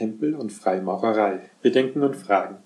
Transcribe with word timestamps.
Tempel 0.00 0.34
und 0.34 0.50
Freimaurerei. 0.50 1.40
Bedenken 1.60 2.02
und 2.02 2.16
Fragen. 2.16 2.56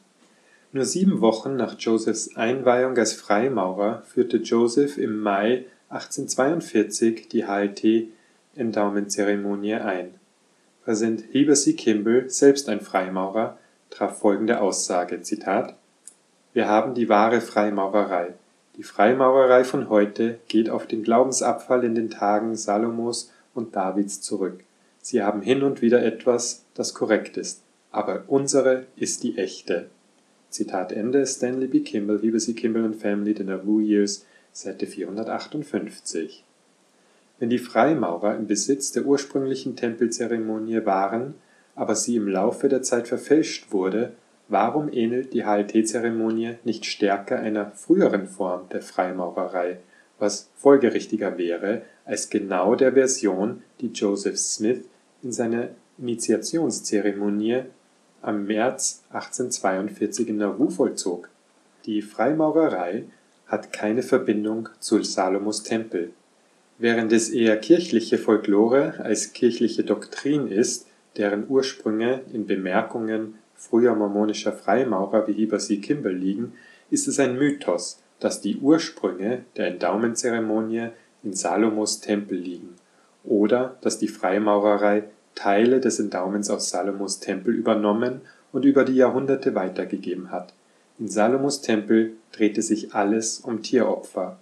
Nur 0.71 0.85
sieben 0.85 1.21
Wochen 1.21 1.57
nach 1.57 1.77
Josephs 1.77 2.37
Einweihung 2.37 2.97
als 2.97 3.13
Freimaurer 3.13 4.05
führte 4.07 4.37
Joseph 4.37 4.99
im 4.99 5.19
Mai 5.19 5.65
1842 5.89 7.29
die 7.29 7.45
HLT-Endowment-Zeremonie 7.45 9.75
ein. 9.75 10.15
Präsident 10.85 11.25
Heber 11.33 11.55
C. 11.55 11.73
Kimball, 11.73 12.31
selbst 12.31 12.69
ein 12.69 12.81
Freimaurer, 12.81 13.59
traf 13.91 14.21
folgende 14.21 14.61
Aussage: 14.61 15.21
Zitat, 15.23 15.75
Wir 16.53 16.69
haben 16.69 16.95
die 16.95 17.09
wahre 17.09 17.41
Freimaurerei. 17.41 18.35
Die 18.77 18.85
Freimaurerei 18.85 19.65
von 19.65 19.89
heute 19.89 20.39
geht 20.47 20.71
auf 20.71 20.87
den 20.87 21.03
Glaubensabfall 21.03 21.83
in 21.83 21.97
den 21.97 22.11
Tagen 22.11 22.55
Salomos 22.55 23.33
und 23.55 23.75
Davids 23.75 24.21
zurück. 24.21 24.64
Sie 25.05 25.23
haben 25.23 25.43
hin 25.43 25.63
und 25.63 25.83
wieder 25.83 26.03
etwas, 26.03 26.65
das 26.73 26.95
korrekt 26.95 27.37
ist, 27.37 27.61
aber 27.91 28.25
unsere 28.27 28.87
ist 28.97 29.23
die 29.23 29.37
echte. 29.37 29.91
Zitat 30.49 30.93
Ende 30.93 31.27
Stanley 31.27 31.67
B. 31.67 31.81
Kimball, 31.81 32.21
Heber 32.23 32.39
C. 32.39 32.55
Kimball 32.55 32.87
and 32.87 32.97
Family, 32.97 33.35
The 33.37 33.45
Nauvoo 33.45 33.81
Years, 33.81 34.25
Seite 34.53 34.87
458. 34.87 36.43
Wenn 37.39 37.51
die 37.51 37.59
Freimaurer 37.59 38.35
im 38.35 38.47
Besitz 38.47 38.93
der 38.93 39.05
ursprünglichen 39.05 39.77
Tempelzeremonie 39.77 40.87
waren, 40.87 41.35
aber 41.75 41.97
sie 41.97 42.17
im 42.17 42.27
Laufe 42.27 42.71
der 42.71 42.81
Zeit 42.81 43.07
verfälscht 43.07 43.73
wurde, 43.73 44.13
warum 44.49 44.91
ähnelt 44.91 45.35
die 45.35 45.45
HLT-Zeremonie 45.45 46.55
nicht 46.65 46.87
stärker 46.87 47.39
einer 47.39 47.73
früheren 47.73 48.27
Form 48.27 48.71
der 48.71 48.81
Freimaurerei, 48.81 49.81
was 50.19 50.49
folgerichtiger 50.55 51.37
wäre 51.37 51.83
als 52.07 52.31
genau 52.31 52.75
der 52.75 52.95
Version, 52.95 53.63
die 53.83 53.89
Joseph 53.89 54.39
Smith 54.39 54.85
in 55.25 55.33
seiner 55.33 55.71
Initiationszeremonie 55.99 57.63
am 58.23 58.47
März 58.47 59.03
1842 59.11 60.29
in 60.29 60.37
Nauvoo 60.37 60.71
vollzog. 60.71 61.29
Die 61.87 62.03
Freimaurerei 62.03 63.05
hat 63.47 63.73
keine 63.73 64.03
Verbindung 64.03 64.69
zu 64.81 65.03
Salomos 65.03 65.63
Tempel. 65.63 66.11
Während 66.79 67.13
es 67.13 67.31
eher 67.31 67.57
kirchliche 67.57 68.19
Folklore 68.19 68.95
als 69.03 69.33
kirchliche 69.33 69.85
Doktrin 69.85 70.49
ist, 70.49 70.87
deren 71.17 71.49
Ursprünge 71.49 72.23
in 72.33 72.47
Bemerkungen 72.47 73.35
früher 73.55 73.95
mormonischer 73.95 74.53
Freimaurer 74.53 75.27
wie 75.29 75.33
Heber 75.33 75.59
C. 75.59 75.79
Kimball 75.79 76.15
liegen, 76.15 76.55
ist 76.91 77.07
es 77.07 77.21
ein 77.21 77.39
Mythos, 77.39 78.03
dass 78.19 78.41
die 78.41 78.57
Ursprünge 78.57 79.45
der 79.57 79.69
Endowment-Zeremonie 79.69 80.89
in 81.23 81.33
Salomos 81.33 82.01
Tempel 82.01 82.39
liegen 82.39 82.75
oder 83.25 83.77
dass 83.81 83.99
die 83.99 84.09
Freimaurerei 84.09 85.05
Teile 85.35 85.81
des 85.81 86.01
Endowments 86.01 86.51
aus 86.51 86.71
Salomos 86.71 87.21
Tempel 87.21 87.55
übernommen 87.55 88.21
und 88.53 88.65
über 88.65 88.85
die 88.85 88.95
Jahrhunderte 88.95 89.55
weitergegeben 89.55 90.31
hat. 90.31 90.55
In 90.99 91.09
Salomos 91.09 91.61
Tempel 91.61 92.13
drehte 92.33 92.63
sich 92.63 92.95
alles 92.95 93.41
um 93.41 93.63
Tieropfer. 93.63 94.39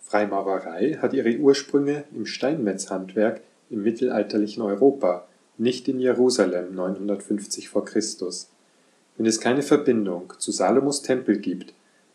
Freimaurerei 0.00 0.98
hat 1.00 1.12
ihre 1.12 1.36
Ursprünge 1.36 2.04
im 2.14 2.26
Steinmetzhandwerk 2.26 3.40
im 3.70 3.82
mittelalterlichen 3.82 4.62
Europa 4.62 5.26
nicht 5.56 5.88
in 5.88 5.98
Jerusalem 5.98 6.74
950 6.74 7.68
v. 7.68 7.82
Chr. 7.82 8.00
Wenn 9.16 9.26
es 9.26 9.40
keine 9.40 9.62
Verbindung 9.62 10.32
zu 10.38 10.52
Salomos 10.52 11.02
Tempel 11.02 11.38
gibt, 11.38 11.74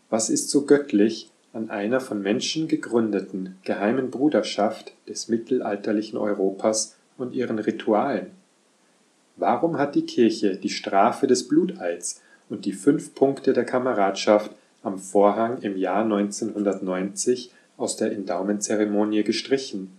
was 0.10 0.30
ist 0.30 0.50
so 0.50 0.66
göttlich 0.66 1.30
an 1.52 1.70
einer 1.70 2.00
von 2.00 2.22
Menschen 2.22 2.68
gegründeten 2.68 3.58
geheimen 3.64 4.10
Bruderschaft 4.10 4.94
des 5.08 5.28
mittelalterlichen 5.28 6.18
Europas 6.18 6.96
und 7.18 7.34
ihren 7.34 7.60
Ritualen? 7.60 8.32
Warum 9.36 9.78
hat 9.78 9.96
die 9.96 10.06
Kirche 10.06 10.58
die 10.58 10.70
Strafe 10.70 11.28
des 11.28 11.48
Bluteids 11.48 12.22
und 12.50 12.66
die 12.66 12.74
fünf 12.74 13.16
Punkte 13.16 13.54
der 13.54 13.66
Kameradschaft 13.66 14.52
am 14.84 15.00
Vorhang 15.00 15.60
im 15.62 15.78
Jahr 15.78 16.04
1990 16.04 17.52
aus 17.78 17.98
der 17.98 18.12
Endowment-Zeremonie 18.12 19.24
gestrichen 19.24 19.98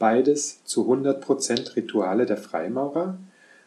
beides 0.00 0.64
zu 0.64 0.90
100% 0.90 1.76
Rituale 1.76 2.26
der 2.26 2.38
Freimaurer? 2.38 3.16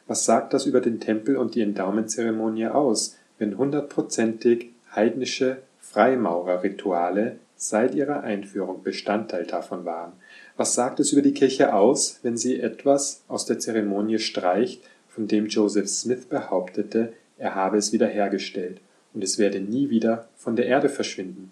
Was 0.07 0.25
sagt 0.25 0.53
das 0.53 0.66
über 0.66 0.81
den 0.81 1.00
Tempel 1.00 1.38
und 1.38 1.56
die 1.56 1.62
Endowment-Zeremonie 1.62 2.68
aus, 2.68 3.16
wenn 3.38 3.57
hundertprozentig 3.57 4.72
heidnische 4.94 5.59
Freimaurerrituale 5.80 7.38
seit 7.56 7.96
ihrer 7.96 8.24
Einführung 8.24 8.84
Bestandteil 8.84 9.46
davon 9.46 9.86
waren? 9.86 10.12
Was 10.56 10.75
sagt 10.75 11.00
es 11.00 11.12
über 11.12 11.24
die 11.24 11.34
Kirche 11.34 11.74
aus, 11.74 12.19
wenn 12.22 12.38
sie 12.38 12.59
etwas 12.59 13.24
aus 13.28 13.46
der 13.46 13.59
Zeremonie 13.59 14.19
streicht, 14.19 14.84
von 15.08 15.28
dem 15.28 15.47
Joseph 15.47 15.90
Smith 15.90 16.25
behauptete, 16.25 17.14
er 17.38 17.56
habe 17.56 17.78
es 17.78 17.91
wiederhergestellt 17.91 18.80
und 19.13 19.24
es 19.24 19.38
werde 19.38 19.59
nie 19.59 19.90
wieder 19.90 20.28
von 20.36 20.56
der 20.56 20.68
Erde 20.68 20.90
verschwinden? 20.90 21.52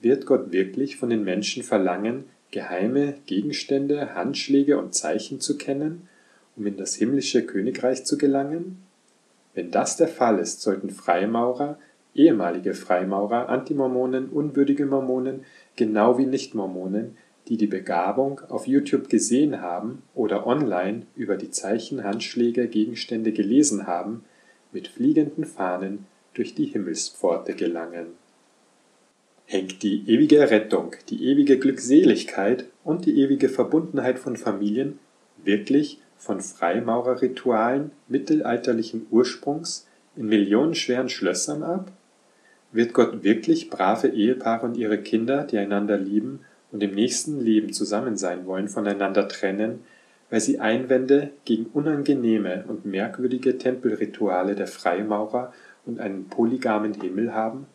Wird 0.00 0.26
Gott 0.26 0.52
wirklich 0.52 0.96
von 0.96 1.10
den 1.10 1.22
Menschen 1.22 1.62
verlangen, 1.62 2.24
geheime 2.50 3.14
Gegenstände, 3.26 4.14
Handschläge 4.14 4.78
und 4.78 4.94
Zeichen 4.94 5.40
zu 5.40 5.56
kennen, 5.56 6.08
um 6.56 6.66
in 6.66 6.76
das 6.76 6.94
himmlische 6.94 7.44
Königreich 7.44 8.04
zu 8.04 8.18
gelangen? 8.18 8.82
Wenn 9.54 9.70
das 9.70 9.96
der 9.96 10.08
Fall 10.08 10.38
ist, 10.38 10.62
sollten 10.62 10.90
Freimaurer, 10.90 11.78
ehemalige 12.14 12.74
Freimaurer, 12.74 13.48
Antimormonen, 13.48 14.28
unwürdige 14.28 14.86
Mormonen, 14.86 15.44
genau 15.76 16.18
wie 16.18 16.26
Nichtmormonen, 16.26 17.16
die 17.48 17.56
die 17.56 17.66
Begabung 17.66 18.40
auf 18.48 18.66
YouTube 18.66 19.08
gesehen 19.08 19.60
haben 19.60 20.02
oder 20.14 20.46
online 20.46 21.06
über 21.16 21.36
die 21.36 21.50
Zeichen, 21.50 22.04
Handschläge, 22.04 22.68
Gegenstände 22.68 23.32
gelesen 23.32 23.86
haben, 23.86 24.24
mit 24.72 24.88
fliegenden 24.88 25.44
Fahnen 25.44 26.06
durch 26.34 26.54
die 26.54 26.66
Himmelspforte 26.66 27.54
gelangen 27.54 28.06
hängt 29.52 29.82
die 29.82 30.02
ewige 30.06 30.50
Rettung, 30.50 30.92
die 31.10 31.26
ewige 31.26 31.58
Glückseligkeit 31.58 32.64
und 32.84 33.04
die 33.04 33.20
ewige 33.20 33.50
Verbundenheit 33.50 34.18
von 34.18 34.36
Familien 34.36 34.98
wirklich 35.44 36.00
von 36.16 36.40
Freimaurerritualen 36.40 37.90
mittelalterlichen 38.08 39.06
Ursprungs 39.10 39.86
in 40.16 40.26
millionenschweren 40.26 41.10
Schlössern 41.10 41.62
ab? 41.62 41.92
Wird 42.72 42.94
Gott 42.94 43.22
wirklich 43.22 43.68
brave 43.68 44.08
Ehepaare 44.08 44.64
und 44.64 44.76
ihre 44.78 44.98
Kinder, 44.98 45.44
die 45.44 45.58
einander 45.58 45.98
lieben 45.98 46.40
und 46.72 46.82
im 46.82 46.94
nächsten 46.94 47.40
Leben 47.40 47.72
zusammen 47.72 48.16
sein 48.16 48.46
wollen, 48.46 48.68
voneinander 48.68 49.28
trennen, 49.28 49.84
weil 50.30 50.40
sie 50.40 50.58
Einwände 50.58 51.30
gegen 51.44 51.66
unangenehme 51.66 52.64
und 52.66 52.86
merkwürdige 52.86 53.58
Tempelrituale 53.58 54.56
der 54.56 54.66
Freimaurer 54.66 55.52
und 55.84 56.00
einen 56.00 56.28
polygamen 56.28 56.94
Himmel 56.94 57.34
haben? 57.34 57.66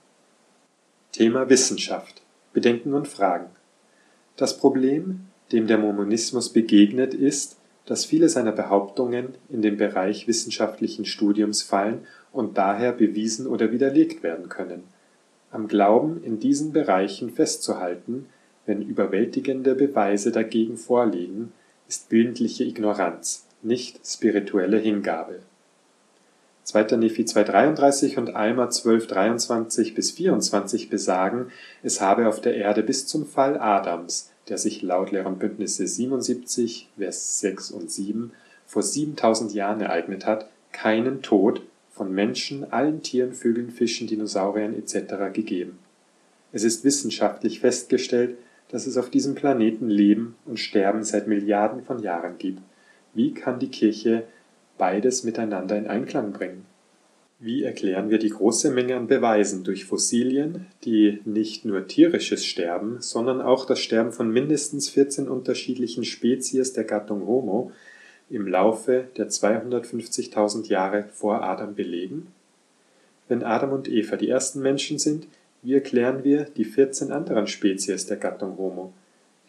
Thema 1.12 1.50
Wissenschaft 1.50 2.22
Bedenken 2.54 2.94
und 2.94 3.08
Fragen 3.08 3.52
Das 4.36 4.58
Problem, 4.58 5.28
dem 5.52 5.68
der 5.68 5.78
Mormonismus 5.78 6.52
begegnet, 6.52 7.14
ist, 7.14 7.58
dass 7.86 8.04
viele 8.04 8.30
seiner 8.30 8.52
Behauptungen 8.52 9.36
in 9.50 9.62
den 9.62 9.78
Bereich 9.78 10.28
wissenschaftlichen 10.28 11.06
Studiums 11.06 11.62
fallen 11.62 12.06
und 12.32 12.58
daher 12.58 12.92
bewiesen 12.92 13.48
oder 13.48 13.72
widerlegt 13.72 14.24
werden 14.24 14.50
können. 14.50 14.84
Am 15.52 15.68
Glauben 15.68 16.22
in 16.24 16.40
diesen 16.40 16.74
Bereichen 16.74 17.30
festzuhalten, 17.30 18.28
wenn 18.68 18.84
überwältigende 18.84 19.74
Beweise 19.74 20.32
dagegen 20.32 20.78
vorliegen, 20.78 21.52
ist 21.88 22.10
bildliche 22.10 22.64
Ignoranz, 22.64 23.48
nicht 23.64 24.06
spirituelle 24.06 24.78
Hingabe 24.78 25.40
2. 26.68 26.98
Nephi 26.98 27.24
2,33 27.24 28.18
und 28.18 28.36
Alma 28.36 28.66
12,23 28.66 29.96
bis 29.96 30.12
24 30.12 30.90
besagen, 30.90 31.48
es 31.82 32.02
habe 32.02 32.28
auf 32.28 32.42
der 32.42 32.58
Erde 32.58 32.84
bis 32.84 33.08
zum 33.08 33.26
Fall 33.26 33.58
Adams, 33.58 34.32
der 34.50 34.58
sich 34.58 34.82
laut 34.82 35.12
Lehren 35.12 35.38
Bündnisse 35.38 35.88
77, 35.88 36.90
Vers 36.98 37.40
6 37.40 37.72
und 37.72 37.90
7 37.90 38.34
vor 38.66 38.84
7000 38.84 39.54
Jahren 39.54 39.80
ereignet 39.80 40.26
hat, 40.26 40.50
keinen 40.74 41.22
Tod 41.22 41.62
von 41.90 42.14
Menschen, 42.14 42.70
allen 42.70 43.02
Tieren, 43.02 43.32
Vögeln, 43.32 43.72
Fischen, 43.72 44.08
Dinosauriern 44.08 44.76
etc. 44.76 45.32
gegeben. 45.32 45.80
Es 46.52 46.66
ist 46.66 46.84
wissenschaftlich 46.84 47.62
festgestellt, 47.62 48.38
dass 48.70 48.88
es 48.88 48.98
auf 48.98 49.10
diesem 49.10 49.36
Planeten 49.36 49.90
Leben 49.90 50.36
und 50.46 50.60
Sterben 50.60 51.04
seit 51.04 51.28
Milliarden 51.28 51.84
von 51.84 52.00
Jahren 52.00 52.38
gibt. 52.38 52.62
Wie 53.14 53.34
kann 53.34 53.60
die 53.60 53.70
Kirche 53.70 54.24
beides 54.78 55.24
miteinander 55.24 55.78
in 55.78 55.88
Einklang 55.88 56.32
bringen. 56.32 56.66
Wie 57.40 57.64
erklären 57.64 58.10
wir 58.10 58.18
die 58.18 58.30
große 58.30 58.72
Menge 58.72 58.96
an 58.96 59.08
Beweisen 59.08 59.64
durch 59.64 59.86
Fossilien, 59.86 60.66
die 60.84 61.20
nicht 61.24 61.66
nur 61.66 61.88
tierisches 61.88 62.46
Sterben, 62.46 62.98
sondern 63.00 63.42
auch 63.42 63.66
das 63.66 63.80
Sterben 63.80 64.12
von 64.12 64.32
mindestens 64.32 64.90
14 64.90 65.28
unterschiedlichen 65.28 66.04
Spezies 66.04 66.74
der 66.74 66.84
Gattung 66.84 67.28
Homo 67.28 67.72
im 68.30 68.48
Laufe 68.48 69.06
der 69.18 69.30
250.000 69.30 70.68
Jahre 70.68 71.06
vor 71.14 71.44
Adam 71.44 71.76
belegen? 71.76 72.28
Wenn 73.28 73.44
Adam 73.44 73.72
und 73.72 73.88
Eva 73.88 74.16
die 74.16 74.30
ersten 74.30 74.62
Menschen 74.62 74.98
sind, 74.98 75.28
wie 75.62 75.74
erklären 75.74 76.24
wir 76.24 76.44
die 76.46 76.66
14 76.66 77.12
anderen 77.12 77.48
Spezies 77.48 78.06
der 78.06 78.18
Gattung 78.18 78.58
Homo, 78.58 78.94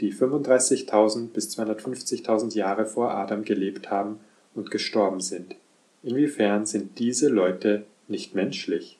die 0.01 0.13
35.000 0.13 1.29
bis 1.29 1.59
250.000 1.59 2.55
Jahre 2.55 2.87
vor 2.87 3.13
Adam 3.13 3.45
gelebt 3.45 3.91
haben 3.91 4.21
und 4.55 4.71
gestorben 4.71 5.21
sind. 5.21 5.57
Inwiefern 6.03 6.67
sind 6.67 6.99
diese 6.99 7.29
Leute 7.29 7.85
nicht 8.07 8.35
menschlich? 8.35 8.99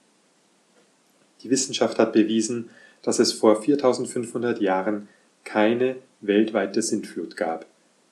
Die 1.43 1.51
Wissenschaft 1.51 1.99
hat 1.99 2.13
bewiesen, 2.13 2.71
dass 3.03 3.19
es 3.19 3.33
vor 3.33 3.63
4500 3.63 4.61
Jahren 4.61 5.09
keine 5.45 5.97
weltweite 6.21 6.83
Sintflut 6.83 7.37
gab. 7.37 7.67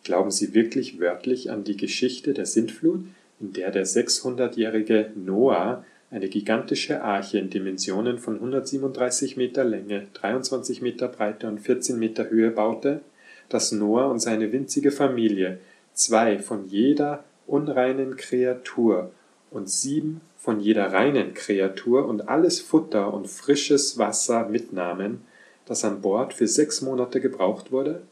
Glauben 0.04 0.30
Sie 0.30 0.54
wirklich 0.54 1.00
wörtlich 1.00 1.50
an 1.50 1.64
die 1.64 1.76
Geschichte 1.76 2.32
der 2.32 2.46
Sintflut, 2.46 3.04
in 3.40 3.52
der 3.52 3.72
der 3.72 3.84
600-jährige 3.84 5.10
Noah 5.16 5.84
eine 6.10 6.28
gigantische 6.28 7.02
Arche 7.02 7.38
in 7.38 7.50
Dimensionen 7.50 8.18
von 8.18 8.36
137 8.36 9.36
Meter 9.36 9.64
Länge, 9.64 10.06
23 10.14 10.80
Meter 10.80 11.08
Breite 11.08 11.48
und 11.48 11.58
14 11.58 11.98
Meter 11.98 12.30
Höhe 12.30 12.50
baute, 12.50 13.00
dass 13.48 13.72
Noah 13.72 14.10
und 14.10 14.20
seine 14.20 14.52
winzige 14.52 14.92
Familie 14.92 15.58
zwei 15.94 16.38
von 16.38 16.66
jeder 16.66 17.24
unreinen 17.46 18.16
Kreatur 18.16 19.10
und 19.50 19.68
sieben 19.68 20.20
von 20.36 20.60
jeder 20.60 20.92
reinen 20.92 21.34
Kreatur 21.34 22.06
und 22.06 22.28
alles 22.28 22.60
Futter 22.60 23.12
und 23.12 23.26
frisches 23.28 23.98
Wasser 23.98 24.48
mitnahmen, 24.48 25.22
das 25.64 25.84
an 25.84 26.00
Bord 26.02 26.34
für 26.34 26.46
sechs 26.46 26.82
Monate 26.82 27.20
gebraucht 27.20 27.72
wurde? 27.72 28.02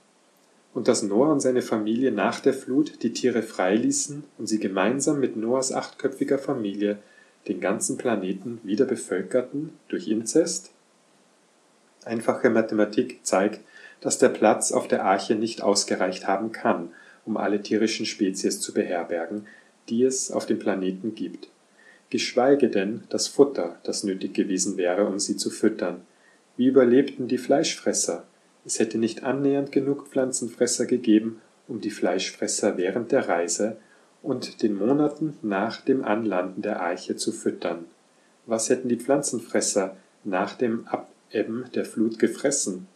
Und 0.72 0.88
dass 0.88 1.04
Noah 1.04 1.30
und 1.30 1.38
seine 1.38 1.62
Familie 1.62 2.10
nach 2.10 2.40
der 2.40 2.54
Flut 2.54 3.04
die 3.04 3.12
Tiere 3.12 3.42
freiließen 3.42 4.24
und 4.38 4.48
sie 4.48 4.58
gemeinsam 4.58 5.20
mit 5.20 5.36
Noahs 5.36 5.70
achtköpfiger 5.72 6.38
Familie 6.38 6.98
den 7.48 7.60
ganzen 7.60 7.96
Planeten 7.96 8.60
wieder 8.62 8.84
bevölkerten 8.84 9.72
durch 9.88 10.08
Inzest? 10.08 10.70
Einfache 12.04 12.50
Mathematik 12.50 13.20
zeigt, 13.22 13.60
dass 14.00 14.18
der 14.18 14.28
Platz 14.28 14.72
auf 14.72 14.88
der 14.88 15.04
Arche 15.04 15.34
nicht 15.34 15.62
ausgereicht 15.62 16.26
haben 16.26 16.52
kann, 16.52 16.90
um 17.24 17.36
alle 17.36 17.62
tierischen 17.62 18.06
Spezies 18.06 18.60
zu 18.60 18.74
beherbergen, 18.74 19.46
die 19.88 20.02
es 20.02 20.30
auf 20.30 20.46
dem 20.46 20.58
Planeten 20.58 21.14
gibt 21.14 21.48
geschweige 22.14 22.68
denn 22.68 23.02
das 23.08 23.26
Futter, 23.26 23.76
das 23.82 24.04
nötig 24.04 24.34
gewesen 24.34 24.76
wäre, 24.76 25.04
um 25.04 25.18
sie 25.18 25.36
zu 25.36 25.50
füttern. 25.50 26.02
Wie 26.56 26.68
überlebten 26.68 27.26
die 27.26 27.38
Fleischfresser? 27.38 28.22
Es 28.64 28.78
hätte 28.78 28.98
nicht 28.98 29.24
annähernd 29.24 29.72
genug 29.72 30.06
Pflanzenfresser 30.06 30.86
gegeben, 30.86 31.40
um 31.66 31.80
die 31.80 31.90
Fleischfresser 31.90 32.76
während 32.76 33.10
der 33.10 33.28
Reise 33.28 33.78
und 34.24 34.62
den 34.62 34.74
Monaten 34.74 35.36
nach 35.42 35.82
dem 35.82 36.04
Anlanden 36.04 36.62
der 36.62 36.82
Eiche 36.82 37.16
zu 37.16 37.30
füttern. 37.30 37.84
Was 38.46 38.70
hätten 38.70 38.88
die 38.88 38.96
Pflanzenfresser 38.96 39.96
nach 40.24 40.54
dem 40.54 40.86
Abebben 40.88 41.66
der 41.74 41.84
Flut 41.84 42.18
gefressen? 42.18 42.86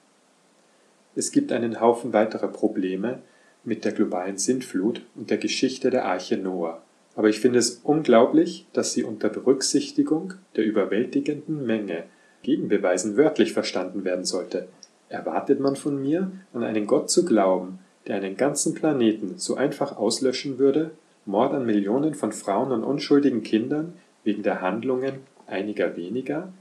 Es 1.15 1.31
gibt 1.31 1.53
einen 1.53 1.81
Haufen 1.81 2.13
weiterer 2.13 2.49
Probleme 2.49 3.21
mit 3.65 3.85
der 3.85 3.93
globalen 3.93 4.39
Sintflut 4.39 5.03
und 5.15 5.31
der 5.31 5.39
Geschichte 5.39 5.91
der 5.91 6.07
Arche 6.07 6.39
Noah. 6.39 6.81
Aber 7.15 7.29
ich 7.29 7.41
finde 7.41 7.59
es 7.59 7.81
unglaublich, 7.83 8.67
dass 8.73 8.93
sie 8.93 9.03
unter 9.03 9.29
Berücksichtigung 9.29 10.35
der 10.57 10.65
überwältigenden 10.65 11.67
Menge 11.67 12.05
Gegenbeweisen 12.43 13.17
wörtlich 13.17 13.53
verstanden 13.53 14.05
werden 14.05 14.25
sollte. 14.25 14.69
Erwartet 15.09 15.61
man 15.61 15.77
von 15.77 16.01
mir, 16.01 16.31
an 16.53 16.63
einen 16.63 16.87
Gott 16.87 17.11
zu 17.11 17.25
glauben, 17.25 17.81
der 18.07 18.17
einen 18.17 18.37
ganzen 18.37 18.75
Planeten 18.75 19.35
so 19.37 19.57
einfach 19.57 19.97
auslöschen 19.97 20.59
würde, 20.59 20.93
Mord 21.27 21.55
an 21.55 21.67
Millionen 21.67 22.15
von 22.15 22.33
Frauen 22.33 22.73
und 22.73 22.85
unschuldigen 22.85 23.43
Kindern 23.43 23.95
wegen 24.25 24.43
der 24.43 24.61
Handlungen 24.61 25.21
einiger 25.47 25.97
weniger? 25.97 26.53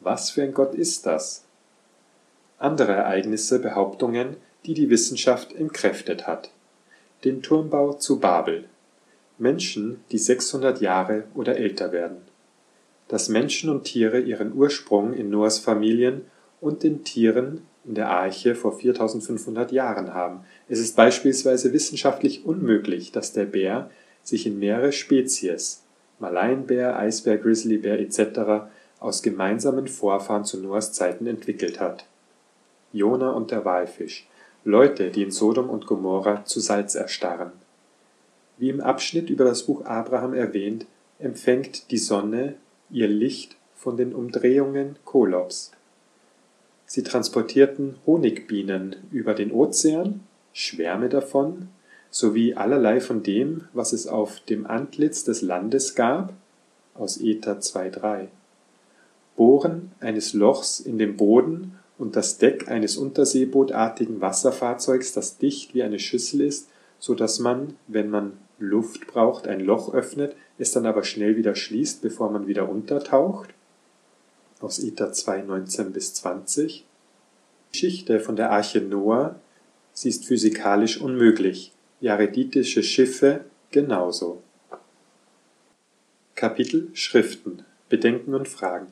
Was 0.00 0.30
für 0.30 0.42
ein 0.42 0.54
Gott 0.54 0.74
ist 0.74 1.06
das? 1.06 1.44
Andere 2.58 2.92
Ereignisse, 2.92 3.60
Behauptungen, 3.60 4.36
die 4.64 4.74
die 4.74 4.90
Wissenschaft 4.90 5.52
entkräftet 5.54 6.26
hat. 6.26 6.50
Den 7.24 7.42
Turmbau 7.42 7.92
zu 7.94 8.18
Babel 8.18 8.64
Menschen, 9.38 10.00
die 10.12 10.18
600 10.18 10.80
Jahre 10.80 11.24
oder 11.34 11.56
älter 11.56 11.92
werden. 11.92 12.18
Dass 13.08 13.28
Menschen 13.28 13.70
und 13.70 13.84
Tiere 13.84 14.18
ihren 14.18 14.54
Ursprung 14.54 15.12
in 15.12 15.30
Noahs 15.30 15.58
Familien 15.58 16.22
und 16.60 16.82
den 16.82 17.04
Tieren 17.04 17.62
in 17.84 17.94
der 17.94 18.10
Arche 18.10 18.54
vor 18.54 18.78
4500 18.78 19.70
Jahren 19.72 20.14
haben. 20.14 20.40
Es 20.68 20.80
ist 20.80 20.96
beispielsweise 20.96 21.72
wissenschaftlich 21.72 22.44
unmöglich, 22.44 23.12
dass 23.12 23.32
der 23.32 23.44
Bär 23.44 23.90
sich 24.26 24.46
in 24.46 24.58
mehrere 24.58 24.92
Spezies 24.92 25.82
Malaienbär, 26.18 26.98
Eisbär, 26.98 27.38
Grizzlybär 27.38 27.98
etc. 27.98 28.68
aus 29.00 29.22
gemeinsamen 29.22 29.88
Vorfahren 29.88 30.44
zu 30.44 30.60
Noahs 30.60 30.92
Zeiten 30.92 31.26
entwickelt 31.26 31.80
hat. 31.80 32.06
Jona 32.92 33.30
und 33.30 33.50
der 33.50 33.64
Walfisch 33.64 34.26
Leute, 34.64 35.10
die 35.10 35.22
in 35.22 35.30
Sodom 35.30 35.70
und 35.70 35.86
Gomorra 35.86 36.44
zu 36.44 36.60
Salz 36.60 36.94
erstarren 36.94 37.52
wie 38.58 38.70
im 38.70 38.80
Abschnitt 38.80 39.30
über 39.30 39.44
das 39.44 39.64
Buch 39.64 39.84
Abraham 39.84 40.34
erwähnt, 40.34 40.86
empfängt 41.18 41.90
die 41.90 41.98
Sonne 41.98 42.54
ihr 42.90 43.08
Licht 43.08 43.56
von 43.74 43.96
den 43.96 44.14
Umdrehungen 44.14 44.96
Kolops. 45.04 45.72
Sie 46.86 47.02
transportierten 47.02 47.96
Honigbienen 48.06 48.96
über 49.10 49.34
den 49.34 49.52
Ozean, 49.52 50.20
Schwärme 50.52 51.08
davon, 51.08 51.68
sowie 52.10 52.54
allerlei 52.54 53.00
von 53.00 53.22
dem, 53.22 53.68
was 53.72 53.92
es 53.92 54.06
auf 54.06 54.40
dem 54.40 54.66
Antlitz 54.66 55.24
des 55.24 55.42
Landes 55.42 55.94
gab, 55.94 56.32
aus 56.94 57.18
Ether 57.18 57.60
2,3. 57.60 58.28
Bohren 59.36 59.92
eines 60.00 60.32
Lochs 60.32 60.80
in 60.80 60.98
dem 60.98 61.16
Boden 61.16 61.78
und 61.98 62.16
das 62.16 62.38
Deck 62.38 62.68
eines 62.68 62.96
unterseebootartigen 62.96 64.20
Wasserfahrzeugs, 64.20 65.12
das 65.12 65.38
dicht 65.38 65.74
wie 65.74 65.82
eine 65.82 65.98
Schüssel 65.98 66.40
ist, 66.40 66.68
so 66.98 67.14
dass 67.14 67.38
man, 67.38 67.76
wenn 67.86 68.08
man 68.08 68.32
Luft 68.58 69.06
braucht, 69.06 69.46
ein 69.46 69.60
Loch 69.60 69.92
öffnet, 69.92 70.34
es 70.58 70.72
dann 70.72 70.86
aber 70.86 71.04
schnell 71.04 71.36
wieder 71.36 71.54
schließt, 71.54 72.00
bevor 72.00 72.30
man 72.30 72.46
wieder 72.46 72.68
untertaucht. 72.68 73.50
Aus 74.60 74.78
Ether 74.78 75.12
2, 75.12 75.42
19 75.42 75.92
bis 75.92 76.14
20. 76.14 76.86
Geschichte 77.72 78.20
von 78.20 78.36
der 78.36 78.50
Arche 78.52 78.80
Noah, 78.80 79.38
sie 79.92 80.08
ist 80.08 80.24
physikalisch 80.24 80.98
unmöglich. 80.98 81.72
Jareditische 81.98 82.82
Schiffe 82.82 83.46
genauso. 83.70 84.42
Kapitel 86.34 86.90
Schriften, 86.92 87.64
Bedenken 87.88 88.34
und 88.34 88.48
Fragen. 88.48 88.88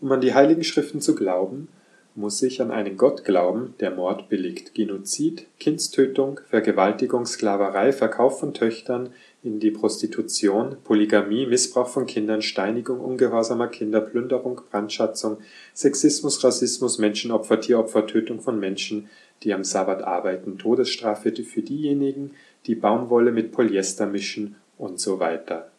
Um 0.00 0.10
an 0.10 0.20
die 0.20 0.34
Heiligen 0.34 0.64
Schriften 0.64 1.00
zu 1.00 1.14
glauben, 1.14 1.68
muss 2.16 2.42
ich 2.42 2.60
an 2.60 2.72
einen 2.72 2.96
Gott 2.96 3.24
glauben, 3.24 3.74
der 3.78 3.92
Mord 3.92 4.28
billigt, 4.28 4.74
Genozid, 4.74 5.46
Kindstötung, 5.60 6.40
Vergewaltigung, 6.48 7.26
Sklaverei, 7.26 7.92
Verkauf 7.92 8.40
von 8.40 8.54
Töchtern 8.54 9.10
in 9.44 9.60
die 9.60 9.70
Prostitution, 9.70 10.78
Polygamie, 10.82 11.46
Missbrauch 11.46 11.88
von 11.88 12.06
Kindern, 12.06 12.42
Steinigung 12.42 12.98
ungehorsamer 12.98 13.68
Kinder, 13.68 14.00
Plünderung, 14.00 14.62
Brandschatzung, 14.68 15.38
Sexismus, 15.74 16.42
Rassismus, 16.42 16.98
Menschenopfer, 16.98 17.60
Tieropfer, 17.60 18.08
Tötung 18.08 18.40
von 18.40 18.58
Menschen, 18.58 19.08
die 19.42 19.54
am 19.54 19.64
Sabbat 19.64 20.02
arbeiten, 20.02 20.58
Todesstrafe 20.58 21.32
für 21.32 21.62
diejenigen, 21.62 22.32
die 22.66 22.74
Baumwolle 22.74 23.32
mit 23.32 23.52
Polyester 23.52 24.06
mischen 24.06 24.56
und 24.76 25.00
so 25.00 25.18
weiter. 25.18 25.70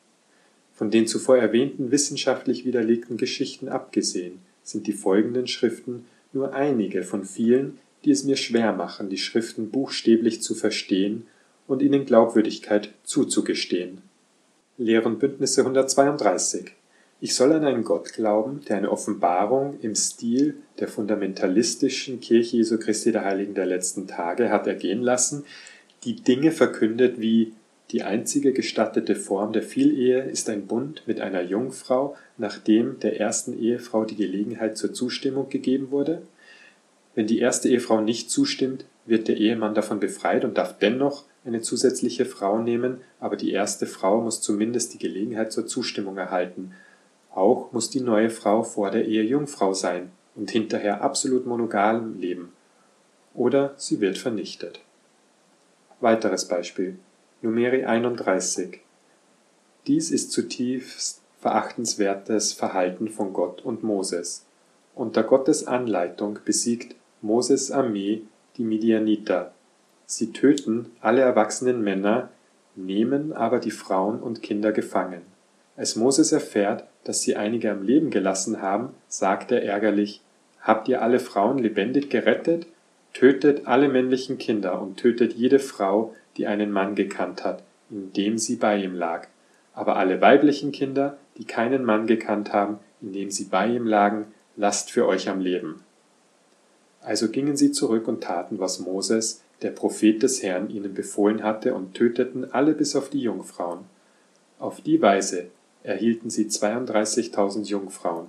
Von 0.74 0.89
den 0.89 1.06
zuvor 1.06 1.38
erwähnten 1.38 1.91
wissenschaftlich 1.91 2.65
widerlegten 2.65 3.18
Geschichten 3.18 3.70
abgesehen 3.70 4.39
sind 4.63 4.88
die 4.88 4.94
folgenden 4.94 5.48
Schriften 5.48 6.06
nur 6.34 6.53
einige 6.53 7.03
von 7.03 7.25
vielen, 7.25 7.77
die 8.03 8.12
es 8.12 8.24
mir 8.24 8.38
schwer 8.38 8.74
machen, 8.74 9.10
die 9.10 9.18
Schriften 9.18 9.70
buchstäblich 9.70 10.41
zu 10.41 10.56
verstehen 10.56 11.27
und 11.68 11.82
ihnen 11.82 12.06
Glaubwürdigkeit 12.06 12.94
zuzugestehen. 13.03 14.01
Lehren 14.77 15.20
Bündnisse 15.20 15.62
132 15.62 16.72
Ich 17.23 17.35
soll 17.35 17.51
an 17.51 17.63
einen 17.63 17.83
Gott 17.83 18.13
glauben, 18.13 18.61
der 18.67 18.77
eine 18.77 18.91
Offenbarung 18.91 19.77
im 19.81 19.93
Stil 19.93 20.55
der 20.79 20.87
fundamentalistischen 20.87 22.19
Kirche 22.19 22.57
Jesu 22.57 22.79
Christi 22.79 23.11
der 23.11 23.23
Heiligen 23.23 23.53
der 23.53 23.67
letzten 23.67 24.07
Tage 24.07 24.49
hat 24.49 24.65
ergehen 24.65 25.03
lassen, 25.03 25.45
die 26.03 26.15
Dinge 26.15 26.51
verkündet 26.51 27.21
wie 27.21 27.53
die 27.91 28.01
einzige 28.01 28.53
gestattete 28.53 29.15
Form 29.15 29.53
der 29.53 29.61
Vielehe 29.61 30.23
ist 30.23 30.49
ein 30.49 30.65
Bund 30.65 31.03
mit 31.05 31.21
einer 31.21 31.43
Jungfrau, 31.43 32.15
nachdem 32.39 32.99
der 33.01 33.19
ersten 33.19 33.55
Ehefrau 33.61 34.03
die 34.03 34.15
Gelegenheit 34.15 34.75
zur 34.75 34.91
Zustimmung 34.91 35.47
gegeben 35.49 35.91
wurde. 35.91 36.23
Wenn 37.13 37.27
die 37.27 37.37
erste 37.37 37.69
Ehefrau 37.69 38.01
nicht 38.01 38.31
zustimmt, 38.31 38.85
wird 39.05 39.27
der 39.27 39.37
Ehemann 39.37 39.75
davon 39.75 39.99
befreit 39.99 40.43
und 40.43 40.57
darf 40.57 40.79
dennoch 40.79 41.25
eine 41.45 41.61
zusätzliche 41.61 42.25
Frau 42.25 42.63
nehmen, 42.63 43.01
aber 43.19 43.35
die 43.35 43.51
erste 43.51 43.85
Frau 43.85 44.21
muss 44.21 44.41
zumindest 44.41 44.95
die 44.95 44.99
Gelegenheit 44.99 45.51
zur 45.51 45.67
Zustimmung 45.67 46.17
erhalten. 46.17 46.71
Auch 47.33 47.71
muss 47.71 47.89
die 47.89 48.01
neue 48.01 48.29
Frau 48.29 48.63
vor 48.63 48.91
der 48.91 49.05
Ehe 49.05 49.23
Jungfrau 49.23 49.73
sein 49.73 50.11
und 50.35 50.51
hinterher 50.51 51.01
absolut 51.01 51.45
monogam 51.45 52.19
leben. 52.19 52.53
Oder 53.33 53.73
sie 53.77 54.01
wird 54.01 54.17
vernichtet. 54.17 54.81
Weiteres 56.01 56.47
Beispiel. 56.47 56.97
Numeri 57.41 57.85
31. 57.85 58.81
Dies 59.88 60.11
ist 60.11 60.31
zutiefst 60.31 61.21
verachtenswertes 61.39 62.53
Verhalten 62.53 63.07
von 63.07 63.33
Gott 63.33 63.63
und 63.63 63.81
Moses. 63.81 64.45
Unter 64.93 65.23
Gottes 65.23 65.65
Anleitung 65.65 66.39
besiegt 66.45 66.95
Moses 67.21 67.71
Armee 67.71 68.23
die 68.57 68.63
Midianiter. 68.63 69.53
Sie 70.05 70.33
töten 70.33 70.91
alle 71.00 71.21
erwachsenen 71.21 71.81
Männer, 71.81 72.29
nehmen 72.75 73.33
aber 73.33 73.59
die 73.59 73.71
Frauen 73.71 74.19
und 74.19 74.43
Kinder 74.43 74.71
gefangen. 74.71 75.21
Als 75.81 75.95
Moses 75.95 76.31
erfährt, 76.31 76.83
dass 77.05 77.23
sie 77.23 77.35
einige 77.35 77.71
am 77.71 77.81
Leben 77.81 78.11
gelassen 78.11 78.61
haben, 78.61 78.89
sagt 79.07 79.51
er 79.51 79.63
ärgerlich, 79.63 80.21
Habt 80.61 80.88
ihr 80.88 81.01
alle 81.01 81.17
Frauen 81.17 81.57
lebendig 81.57 82.11
gerettet? 82.11 82.67
Tötet 83.15 83.65
alle 83.65 83.89
männlichen 83.89 84.38
Kinder 84.38 84.79
und 84.79 84.97
tötet 84.97 85.33
jede 85.33 85.57
Frau, 85.57 86.13
die 86.38 86.45
einen 86.45 86.71
Mann 86.71 86.93
gekannt 86.93 87.43
hat, 87.43 87.63
indem 87.89 88.38
sie 88.38 88.57
bei 88.57 88.77
ihm 88.77 88.93
lag. 88.93 89.27
Aber 89.73 89.95
alle 89.95 90.21
weiblichen 90.21 90.71
Kinder, 90.71 91.17
die 91.39 91.45
keinen 91.45 91.83
Mann 91.83 92.05
gekannt 92.05 92.53
haben, 92.53 92.77
indem 93.01 93.31
sie 93.31 93.45
bei 93.45 93.65
ihm 93.65 93.88
lagen, 93.88 94.25
lasst 94.57 94.91
für 94.91 95.07
euch 95.07 95.29
am 95.29 95.41
Leben. 95.41 95.83
Also 97.01 97.29
gingen 97.29 97.57
sie 97.57 97.71
zurück 97.71 98.07
und 98.07 98.21
taten, 98.21 98.59
was 98.59 98.81
Moses, 98.81 99.41
der 99.63 99.71
Prophet 99.71 100.21
des 100.21 100.43
Herrn, 100.43 100.69
ihnen 100.69 100.93
befohlen 100.93 101.41
hatte, 101.41 101.73
und 101.73 101.95
töteten 101.95 102.53
alle 102.53 102.73
bis 102.73 102.95
auf 102.95 103.09
die 103.09 103.21
Jungfrauen. 103.21 103.79
Auf 104.59 104.81
die 104.81 105.01
Weise 105.01 105.47
erhielten 105.83 106.29
sie 106.29 106.45
32.000 106.45 107.65
Jungfrauen. 107.65 108.27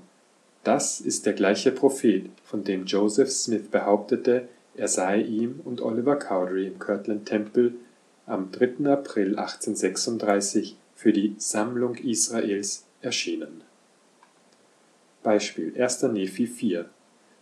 Das 0.65 1.01
ist 1.01 1.27
der 1.27 1.33
gleiche 1.33 1.73
Prophet, 1.73 2.31
von 2.45 2.65
dem 2.65 2.85
Joseph 2.87 3.31
Smith 3.31 3.69
behauptete, 3.71 4.49
er 4.75 4.89
sei 4.89 5.21
ihm 5.21 5.61
und 5.65 5.81
Oliver 5.83 6.17
Cowdery 6.17 6.69
im 6.69 6.79
Kirtland 6.79 7.27
Temple 7.27 7.75
am 8.27 8.51
3. 8.53 8.91
April 8.91 9.39
1836 9.39 10.77
für 10.95 11.13
die 11.13 11.35
Sammlung 11.37 11.97
Israels 11.97 12.85
erschienen. 13.03 13.63
Beispiel 15.23 15.75
1. 15.81 16.03
Nephi 16.05 16.47
4 16.47 16.89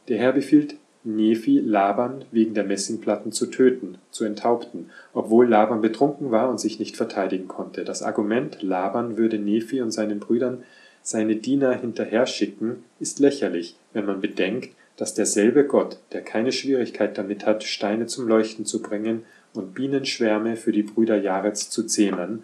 Der 0.09 0.19
Herr 0.19 0.33
befiehlt 0.33 0.77
Nephi, 1.03 1.61
Laban 1.61 2.25
wegen 2.31 2.53
der 2.53 2.65
Messingplatten 2.65 3.33
zu 3.33 3.47
töten, 3.47 3.97
zu 4.11 4.25
enthaupten, 4.25 4.91
obwohl 5.15 5.49
Laban 5.49 5.81
betrunken 5.81 6.31
war 6.31 6.51
und 6.51 6.61
sich 6.61 6.79
nicht 6.79 6.97
verteidigen 6.97 7.49
konnte. 7.49 7.85
Das 7.85 8.03
Argument, 8.03 8.61
Laban 8.61 9.17
würde 9.17 9.39
Nephi 9.39 9.81
und 9.81 9.93
seinen 9.93 10.21
Brüdern 10.21 10.63
seine 11.03 11.37
Diener 11.37 11.73
hinterher 11.73 12.27
schicken, 12.27 12.85
ist 12.99 13.19
lächerlich, 13.19 13.77
wenn 13.95 14.05
man 14.05 14.21
bedenkt, 14.21 14.75
dass 14.99 15.15
derselbe 15.15 15.65
Gott, 15.65 15.97
der 16.13 16.21
keine 16.21 16.53
Schwierigkeit 16.53 17.17
damit 17.17 17.47
hat, 17.47 17.65
Steine 17.65 18.07
zum 18.07 18.29
Leuchten 18.29 18.67
zu 18.67 18.83
bringen 18.83 19.25
und 19.55 19.75
Bienenschwärme 19.75 20.57
für 20.57 20.73
die 20.73 20.83
Brüder 20.83 21.17
Jarets 21.17 21.71
zu 21.71 21.85
zähmen, 21.85 22.43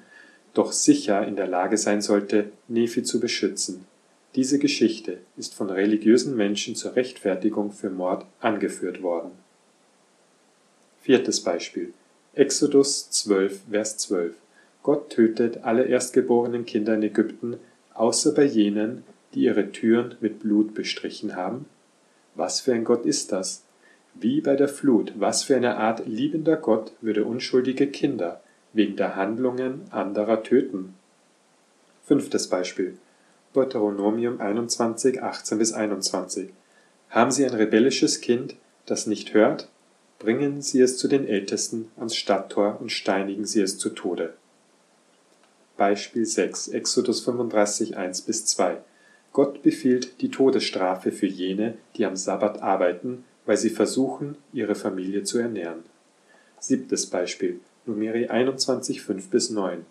doch 0.54 0.72
sicher 0.72 1.26
in 1.26 1.36
der 1.36 1.46
Lage 1.46 1.76
sein 1.76 2.00
sollte, 2.00 2.46
Nephi 2.68 3.02
zu 3.02 3.20
beschützen 3.20 3.84
diese 4.37 4.59
Geschichte 4.59 5.19
ist 5.38 5.55
von 5.55 5.71
religiösen 5.71 6.37
Menschen 6.37 6.76
zur 6.76 6.95
Rechtfertigung 6.95 7.73
für 7.73 7.88
Mord 7.88 8.26
angeführt 8.40 9.02
worden. 9.02 9.31
Viertes 11.00 11.40
Beispiel. 11.40 11.95
Exodus 12.35 13.11
12, 13.11 13.61
Vers 13.71 13.97
12. 13.97 14.35
Gott 14.83 15.09
tötet 15.09 15.64
alle 15.64 15.85
erstgeborenen 15.85 16.66
Kinder 16.66 16.95
in 16.95 17.02
Ägypten, 17.02 17.57
außer 17.95 18.35
bei 18.35 18.45
jenen, 18.45 19.05
die 19.33 19.45
ihre 19.45 19.73
Türen 19.73 20.16
mit 20.21 20.40
Blut 20.40 20.75
bestrichen 20.75 21.35
haben? 21.35 21.64
Was 22.35 22.61
für 22.61 22.75
ein 22.75 22.85
Gott 22.85 23.07
ist 23.07 23.33
das? 23.33 23.62
Wie 24.12 24.43
bei 24.43 24.55
der 24.55 24.69
Flut, 24.69 25.14
was 25.19 25.45
für 25.45 25.57
eine 25.57 25.76
Art 25.76 26.07
liebender 26.07 26.57
Gott 26.57 26.93
würde 27.00 27.25
unschuldige 27.25 27.87
Kinder 27.87 28.43
wegen 28.75 28.97
der 28.97 29.16
Handlungen 29.16 29.87
anderer 29.90 30.43
töten? 30.43 30.95
Fünftes 32.05 32.49
Beispiel. 32.49 32.99
Deuteronomium 33.56 34.38
21, 34.38 35.22
18 35.22 35.56
bis 35.56 35.72
21. 35.72 36.50
Haben 37.08 37.30
Sie 37.30 37.42
ein 37.46 37.54
rebellisches 37.54 38.20
Kind, 38.20 38.54
das 38.84 39.06
nicht 39.06 39.32
hört? 39.32 39.70
Bringen 40.18 40.60
Sie 40.60 40.82
es 40.82 40.98
zu 40.98 41.08
den 41.08 41.26
Ältesten 41.26 41.90
ans 41.96 42.14
Stadttor 42.14 42.76
und 42.78 42.92
steinigen 42.92 43.46
Sie 43.46 43.62
es 43.62 43.78
zu 43.78 43.88
Tode. 43.88 44.34
Beispiel 45.78 46.26
6, 46.26 46.68
Exodus 46.68 47.20
35, 47.20 47.96
1 47.96 48.20
bis 48.22 48.44
2. 48.44 48.76
Gott 49.32 49.62
befiehlt 49.62 50.20
die 50.20 50.30
Todesstrafe 50.30 51.10
für 51.10 51.26
jene, 51.26 51.78
die 51.96 52.04
am 52.04 52.16
Sabbat 52.16 52.62
arbeiten, 52.62 53.25
weil 53.46 53.56
sie 53.56 53.70
versuchen, 53.70 54.36
ihre 54.52 54.75
Familie 54.75 55.22
zu 55.22 55.38
ernähren. 55.38 55.84
Siebtes 56.60 57.06
Beispiel, 57.06 57.60
Numeri 57.86 58.26
21, 58.26 59.00
5 59.00 59.30
bis 59.30 59.48
9. 59.48 59.86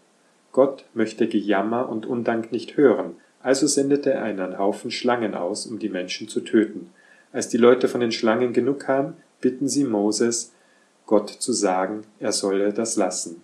Gott 0.52 0.86
möchte 0.94 1.28
Gejammer 1.28 1.90
und 1.90 2.06
Undank 2.06 2.52
nicht 2.52 2.78
hören, 2.78 3.16
also 3.46 3.68
sendete 3.68 4.12
er 4.12 4.24
einen 4.24 4.58
Haufen 4.58 4.90
Schlangen 4.90 5.36
aus, 5.36 5.68
um 5.68 5.78
die 5.78 5.90
Menschen 5.90 6.28
zu 6.28 6.42
töten. 6.42 6.90
Als 7.32 7.48
die 7.48 7.58
Leute 7.58 7.88
von 7.88 8.02
den 8.02 8.12
Schlangen 8.12 8.54
genug 8.54 8.88
haben, 8.88 9.18
bitten 9.40 9.68
sie 9.68 9.84
Moses, 9.84 10.52
Gott 11.06 11.30
zu 11.30 11.54
sagen, 11.54 12.02
er 12.20 12.32
solle 12.32 12.74
das 12.74 12.96
lassen. 12.96 13.44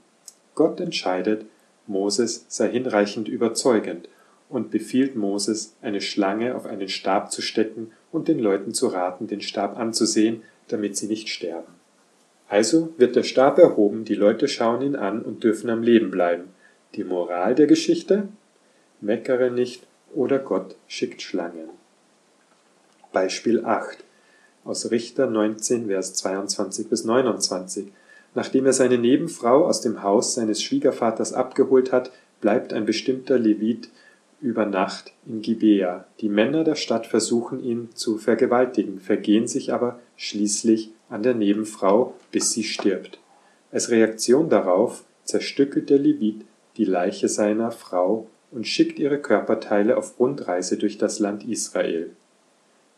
Gott 0.55 0.79
entscheidet, 0.79 1.46
Moses 1.86 2.46
sei 2.48 2.70
hinreichend 2.70 3.27
überzeugend 3.27 4.10
und 4.50 4.72
befiehlt 4.72 5.15
Moses, 5.15 5.75
eine 5.84 6.01
Schlange 6.01 6.55
auf 6.55 6.65
einen 6.65 6.89
Stab 6.89 7.31
zu 7.31 7.43
stecken 7.43 7.91
und 8.12 8.27
den 8.27 8.39
Leuten 8.39 8.74
zu 8.74 8.88
raten, 8.88 9.27
den 9.27 9.41
Stab 9.41 9.77
anzusehen, 9.77 10.41
damit 10.67 10.98
sie 10.98 11.05
nicht 11.05 11.29
sterben. 11.29 11.75
Also 12.48 12.91
wird 12.98 13.15
der 13.15 13.24
Stab 13.24 13.60
erhoben, 13.60 14.03
die 14.03 14.15
Leute 14.15 14.48
schauen 14.48 14.81
ihn 14.81 14.96
an 14.96 15.22
und 15.22 15.43
dürfen 15.43 15.70
am 15.70 15.84
Leben 15.84 16.10
bleiben. 16.10 16.46
Die 16.96 17.03
Moral 17.03 17.53
der 17.53 17.67
Geschichte? 17.67 18.29
Meckere 19.00 19.51
nicht 19.51 19.86
oder 20.13 20.39
Gott 20.39 20.75
schickt 20.88 21.22
Schlangen. 21.22 21.70
Beispiel 23.12 23.65
8 23.65 23.98
aus 24.63 24.91
Richter 24.91 25.27
19, 25.27 25.88
Vers 25.88 26.13
22 26.15 26.88
bis 26.88 27.03
29. 27.03 27.88
Nachdem 28.34 28.65
er 28.65 28.74
seine 28.74 28.98
Nebenfrau 28.98 29.65
aus 29.65 29.82
dem 29.82 30.03
Haus 30.03 30.36
seines 30.36 30.62
Schwiegervaters 30.62 31.34
abgeholt 31.34 31.91
hat, 31.91 32.12
bleibt 32.39 32.74
ein 32.74 32.86
bestimmter 32.86 33.38
Levit 33.38 33.89
über 34.39 34.65
Nacht 34.65 35.13
in 35.27 35.41
Gibea. 35.41 36.06
Die 36.20 36.30
Männer 36.30 36.63
der 36.63 36.75
Stadt 36.75 37.06
versuchen 37.06 37.63
ihn 37.63 37.89
zu 37.94 38.18
vergewaltigen, 38.18 39.00
vergehen 39.00 39.48
sich 39.48 39.74
aber 39.74 40.00
schließlich 40.18 40.91
an 41.10 41.24
der 41.24 41.36
Nebenfrau, 41.36 42.15
bis 42.32 42.51
sie 42.51 42.63
stirbt. 42.63 43.20
Als 43.72 43.89
Reaktion 43.89 44.50
darauf 44.50 45.03
zerstückelt 45.25 45.89
der 45.89 46.00
Levit 46.00 46.46
die 46.77 46.86
Leiche 46.86 47.27
seiner 47.27 47.72
Frau 47.72 48.27
und 48.51 48.67
schickt 48.67 49.00
ihre 49.00 49.20
Körperteile 49.20 49.98
auf 49.98 50.20
Rundreise 50.20 50.77
durch 50.77 50.98
das 50.98 51.20
Land 51.20 51.48
Israel. 51.48 52.12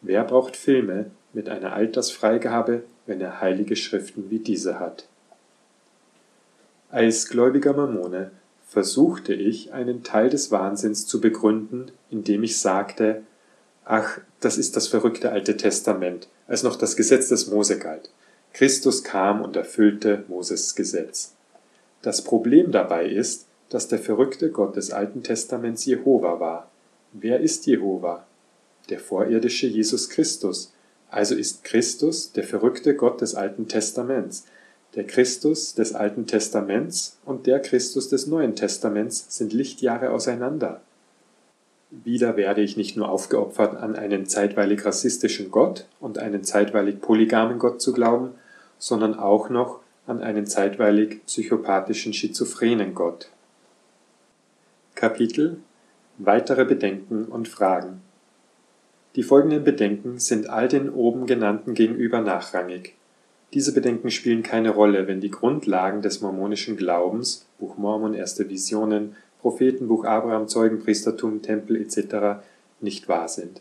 Wer 0.02 0.24
braucht 0.24 0.58
Filme 0.58 1.12
mit 1.32 1.48
einer 1.48 1.74
Altersfreigabe, 1.74 2.84
wenn 3.06 3.22
er 3.22 3.40
heilige 3.40 3.76
Schriften 3.76 4.30
wie 4.30 4.40
diese 4.40 4.80
hat? 4.80 5.08
Als 6.90 7.30
gläubiger 7.30 7.74
Mormone 7.74 8.32
versuchte 8.68 9.34
ich, 9.34 9.72
einen 9.74 10.04
Teil 10.04 10.30
des 10.30 10.52
Wahnsinns 10.52 11.08
zu 11.08 11.22
begründen, 11.22 11.92
indem 12.10 12.44
ich 12.44 12.60
sagte, 12.60 13.24
ach, 13.86 14.20
das 14.40 14.58
ist 14.58 14.76
das 14.76 14.88
verrückte 14.88 15.32
Alte 15.32 15.58
Testament, 15.58 16.28
als 16.48 16.64
noch 16.64 16.76
das 16.76 16.96
Gesetz 16.96 17.30
des 17.30 17.48
Mose 17.48 17.80
galt. 17.80 18.10
Christus 18.54 19.04
kam 19.04 19.42
und 19.42 19.56
erfüllte 19.56 20.24
Moses 20.28 20.76
Gesetz. 20.76 21.34
Das 22.02 22.24
Problem 22.24 22.72
dabei 22.72 23.08
ist, 23.08 23.48
dass 23.74 23.88
der 23.88 23.98
verrückte 23.98 24.52
Gott 24.52 24.76
des 24.76 24.92
Alten 24.92 25.24
Testaments 25.24 25.86
Jehova 25.86 26.40
war. 26.40 26.70
Wer 27.12 27.40
ist 27.40 27.66
Jehova? 27.66 28.24
Der 28.92 29.00
vorirdische 29.00 29.66
Jesus 29.66 30.10
Christus. 30.10 30.72
Also 31.10 31.34
ist 31.34 31.64
Christus 31.64 32.32
der 32.34 32.44
verrückte 32.44 32.96
Gott 32.96 33.22
des 33.22 33.34
Alten 33.34 33.68
Testaments. 33.68 34.46
Der 34.94 35.06
Christus 35.06 35.74
des 35.74 35.96
Alten 35.96 36.28
Testaments 36.28 37.18
und 37.26 37.48
der 37.48 37.60
Christus 37.62 38.10
des 38.10 38.28
Neuen 38.28 38.56
Testaments 38.56 39.26
sind 39.30 39.54
Lichtjahre 39.54 40.12
auseinander. 40.12 40.82
Wieder 41.90 42.38
werde 42.38 42.62
ich 42.62 42.78
nicht 42.78 42.96
nur 42.96 43.10
aufgeopfert, 43.10 43.76
an 43.76 43.96
einen 43.96 44.28
zeitweilig 44.28 44.86
rassistischen 44.86 45.50
Gott 45.50 45.88
und 46.00 46.20
einen 46.20 46.44
zeitweilig 46.44 47.02
polygamen 47.02 47.58
Gott 47.58 47.82
zu 47.82 47.92
glauben, 47.92 48.34
sondern 48.78 49.18
auch 49.18 49.50
noch 49.50 49.80
an 50.06 50.22
einen 50.22 50.46
zeitweilig 50.46 51.26
psychopathischen 51.26 52.14
schizophrenen 52.14 52.94
Gott. 52.94 53.30
Kapitel 55.04 55.58
Weitere 56.18 56.64
Bedenken 56.64 57.26
und 57.26 57.50
Fragen 57.50 58.00
Die 59.18 59.24
folgenden 59.24 59.66
Bedenken 59.66 60.18
sind 60.18 60.50
all 60.50 60.70
den 60.70 60.90
oben 60.90 61.26
genannten 61.26 61.74
gegenüber 61.74 62.22
nachrangig. 62.22 62.96
Diese 63.54 63.74
Bedenken 63.74 64.12
spielen 64.12 64.44
keine 64.44 64.70
Rolle, 64.70 65.06
wenn 65.06 65.20
die 65.20 65.30
Grundlagen 65.30 66.02
des 66.02 66.22
mormonischen 66.22 66.78
Glaubens 66.78 67.46
Buch 67.60 67.76
Mormon, 67.76 68.14
Erste 68.14 68.50
Visionen, 68.50 69.18
Prophetenbuch 69.42 70.06
Abraham, 70.06 70.48
Zeugenpriestertum, 70.48 71.42
Tempel 71.42 71.76
etc. 71.82 72.42
nicht 72.80 73.10
wahr 73.10 73.28
sind. 73.28 73.60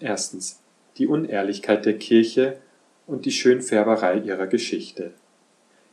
Erstens. 0.00 0.60
Die 0.98 1.06
Unehrlichkeit 1.06 1.86
der 1.86 1.96
Kirche 1.96 2.58
und 3.06 3.24
die 3.24 3.32
Schönfärberei 3.32 4.18
ihrer 4.18 4.48
Geschichte. 4.48 5.12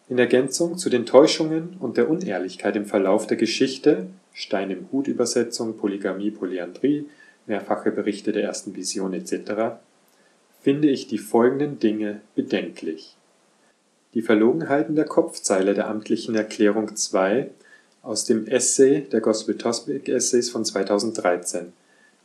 In 0.10 0.20
Ergänzung 0.20 0.78
zu 0.78 0.90
den 0.90 1.06
Täuschungen 1.06 1.76
und 1.82 1.98
der 1.98 2.10
Unehrlichkeit 2.10 2.78
im 2.78 2.86
Verlauf 2.86 3.28
der 3.28 3.36
Geschichte 3.36 4.08
(Stein 4.32 4.72
im 4.72 4.88
Hut-Übersetzung, 4.90 5.76
Polygamie, 5.76 6.32
Polyandrie, 6.32 7.10
mehrfache 7.46 7.92
Berichte 7.92 8.32
der 8.32 8.44
ersten 8.44 8.74
Vision 8.74 9.14
etc.) 9.14 9.76
finde 10.62 10.90
ich 10.90 11.08
die 11.08 11.18
folgenden 11.18 11.80
Dinge 11.80 12.22
bedenklich: 12.36 13.18
Die 14.14 14.22
Verlogenheiten 14.22 14.96
der 14.96 15.04
Kopfzeile 15.04 15.74
der 15.74 15.90
amtlichen 15.90 16.36
Erklärung 16.36 16.96
2 16.96 17.50
aus 18.02 18.24
dem 18.24 18.48
Essay 18.48 19.02
der 19.02 19.20
Gospel 19.20 19.58
Topic 19.58 20.10
Essays 20.10 20.50
von 20.50 20.64
2013. 20.64 21.74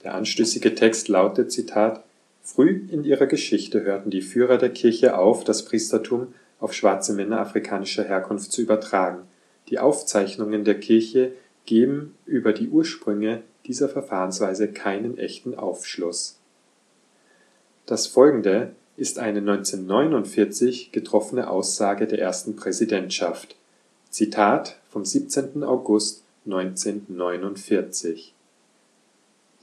Der 0.05 0.15
anstößige 0.15 0.77
Text 0.77 1.09
lautet: 1.09 1.51
Zitat 1.51 2.05
Früh 2.45 2.87
in 2.93 3.03
ihrer 3.03 3.27
Geschichte 3.27 3.83
hörten 3.83 4.11
die 4.11 4.23
Führer 4.23 4.59
der 4.59 4.71
Kirche 4.71 5.19
auf, 5.19 5.43
das 5.43 5.65
Priestertum 5.65 6.29
auf 6.63 6.73
schwarze 6.73 7.13
Männer 7.13 7.41
afrikanischer 7.41 8.05
Herkunft 8.05 8.53
zu 8.53 8.63
übertragen. 8.63 9.25
Die 9.69 9.81
Aufzeichnungen 9.81 10.65
der 10.65 10.79
Kirche 10.79 11.33
geben 11.67 12.15
über 12.25 12.53
die 12.53 12.69
Ursprünge 12.69 13.43
dieser 13.67 13.89
Verfahrensweise 13.89 14.69
keinen 14.69 15.19
echten 15.19 15.57
Aufschluss. 15.57 16.39
Das 17.85 18.07
folgende 18.07 18.75
ist 18.97 19.19
eine 19.19 19.41
1949 19.41 20.93
getroffene 20.93 21.51
Aussage 21.51 22.07
der 22.07 22.21
ersten 22.21 22.55
Präsidentschaft. 22.55 23.57
Zitat 24.11 24.79
vom 24.89 25.05
17. 25.05 25.65
August 25.65 26.23
1949 26.45 28.35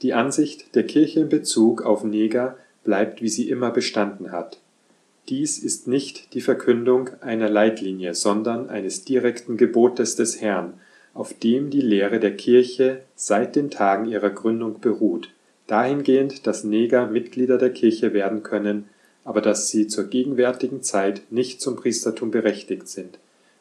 Die 0.02 0.12
Ansicht 0.12 0.74
der 0.74 0.84
Kirche 0.84 1.20
in 1.20 1.28
Bezug 1.30 1.82
auf 1.82 2.04
Neger 2.04 2.58
bleibt, 2.84 3.22
wie 3.22 3.28
sie 3.28 3.48
immer 3.48 3.70
bestanden 3.70 4.32
hat. 4.32 4.58
Dies 5.28 5.58
ist 5.58 5.86
nicht 5.86 6.34
die 6.34 6.40
Verkündung 6.40 7.10
einer 7.20 7.48
Leitlinie, 7.48 8.14
sondern 8.14 8.68
eines 8.68 9.04
direkten 9.04 9.56
Gebotes 9.56 10.16
des 10.16 10.40
Herrn, 10.40 10.74
auf 11.14 11.34
dem 11.34 11.70
die 11.70 11.80
Lehre 11.80 12.18
der 12.20 12.36
Kirche 12.36 13.02
seit 13.14 13.56
den 13.56 13.70
Tagen 13.70 14.06
ihrer 14.06 14.30
Gründung 14.30 14.80
beruht, 14.80 15.30
dahingehend, 15.66 16.46
dass 16.46 16.64
Neger 16.64 17.06
Mitglieder 17.06 17.58
der 17.58 17.70
Kirche 17.70 18.12
werden 18.12 18.42
können, 18.42 18.88
aber 19.24 19.40
dass 19.40 19.68
sie 19.68 19.86
zur 19.86 20.04
gegenwärtigen 20.04 20.82
Zeit 20.82 21.22
nicht 21.30 21.60
zum 21.60 21.76
Priestertum 21.76 22.30
berechtigt 22.30 22.88
sind. 22.88 23.18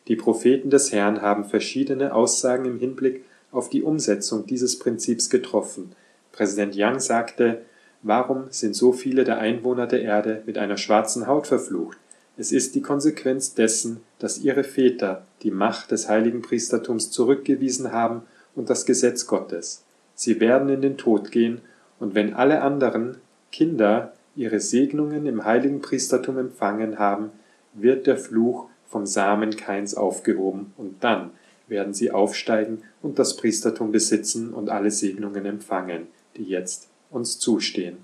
Die 0.08 0.16
Propheten 0.16 0.70
des 0.72 0.92
Herrn 0.92 1.22
haben 1.22 1.46
verschiedene 1.46 2.14
Aussagen 2.14 2.66
im 2.66 2.80
Hinblick 2.80 3.24
auf 3.52 3.70
die 3.70 3.84
Umsetzung 3.84 4.48
dieses 4.48 4.80
Prinzips 4.80 5.30
getroffen. 5.30 5.92
Präsident 6.32 6.74
Young 6.76 7.00
sagte, 7.00 7.62
Warum 8.02 8.46
sind 8.50 8.76
so 8.76 8.94
viele 8.94 9.26
der 9.26 9.40
Einwohner 9.40 9.86
der 9.86 10.02
Erde 10.02 10.42
mit 10.46 10.58
einer 10.58 10.78
schwarzen 10.78 11.28
Haut 11.28 11.48
verflucht? 11.48 11.98
Es 12.38 12.54
ist 12.54 12.74
die 12.76 12.82
Konsequenz 12.82 13.54
dessen, 13.54 14.00
dass 14.20 14.38
ihre 14.38 14.64
Väter 14.64 15.26
die 15.44 15.52
Macht 15.52 15.92
des 15.92 16.08
heiligen 16.08 16.42
Priestertums 16.42 17.12
zurückgewiesen 17.12 17.92
haben 17.92 18.22
und 18.56 18.70
das 18.70 18.86
Gesetz 18.86 19.28
Gottes. 19.28 19.84
Sie 20.16 20.40
werden 20.40 20.70
in 20.70 20.82
den 20.82 20.98
Tod 20.98 21.32
gehen, 21.32 21.62
und 22.00 22.16
wenn 22.16 22.34
alle 22.34 22.62
anderen 22.62 23.18
Kinder 23.52 24.14
ihre 24.36 24.62
Segnungen 24.62 25.26
im 25.26 25.44
heiligen 25.44 25.82
Priestertum 25.82 26.38
empfangen 26.38 26.98
haben, 26.98 27.32
wird 27.74 28.08
der 28.08 28.16
Fluch 28.16 28.70
vom 28.88 29.06
Samen 29.06 29.58
Kains 29.58 29.96
aufgehoben, 29.96 30.74
und 30.78 31.04
dann 31.04 31.32
werden 31.68 31.94
sie 31.94 32.12
aufsteigen 32.12 32.84
und 33.02 33.20
das 33.20 33.36
Priestertum 33.36 33.92
besitzen 33.92 34.54
und 34.54 34.70
alle 34.70 34.92
Segnungen 34.92 35.46
empfangen, 35.46 36.08
die 36.38 36.44
jetzt 36.44 36.89
uns 37.10 37.40
zustehen. 37.40 37.98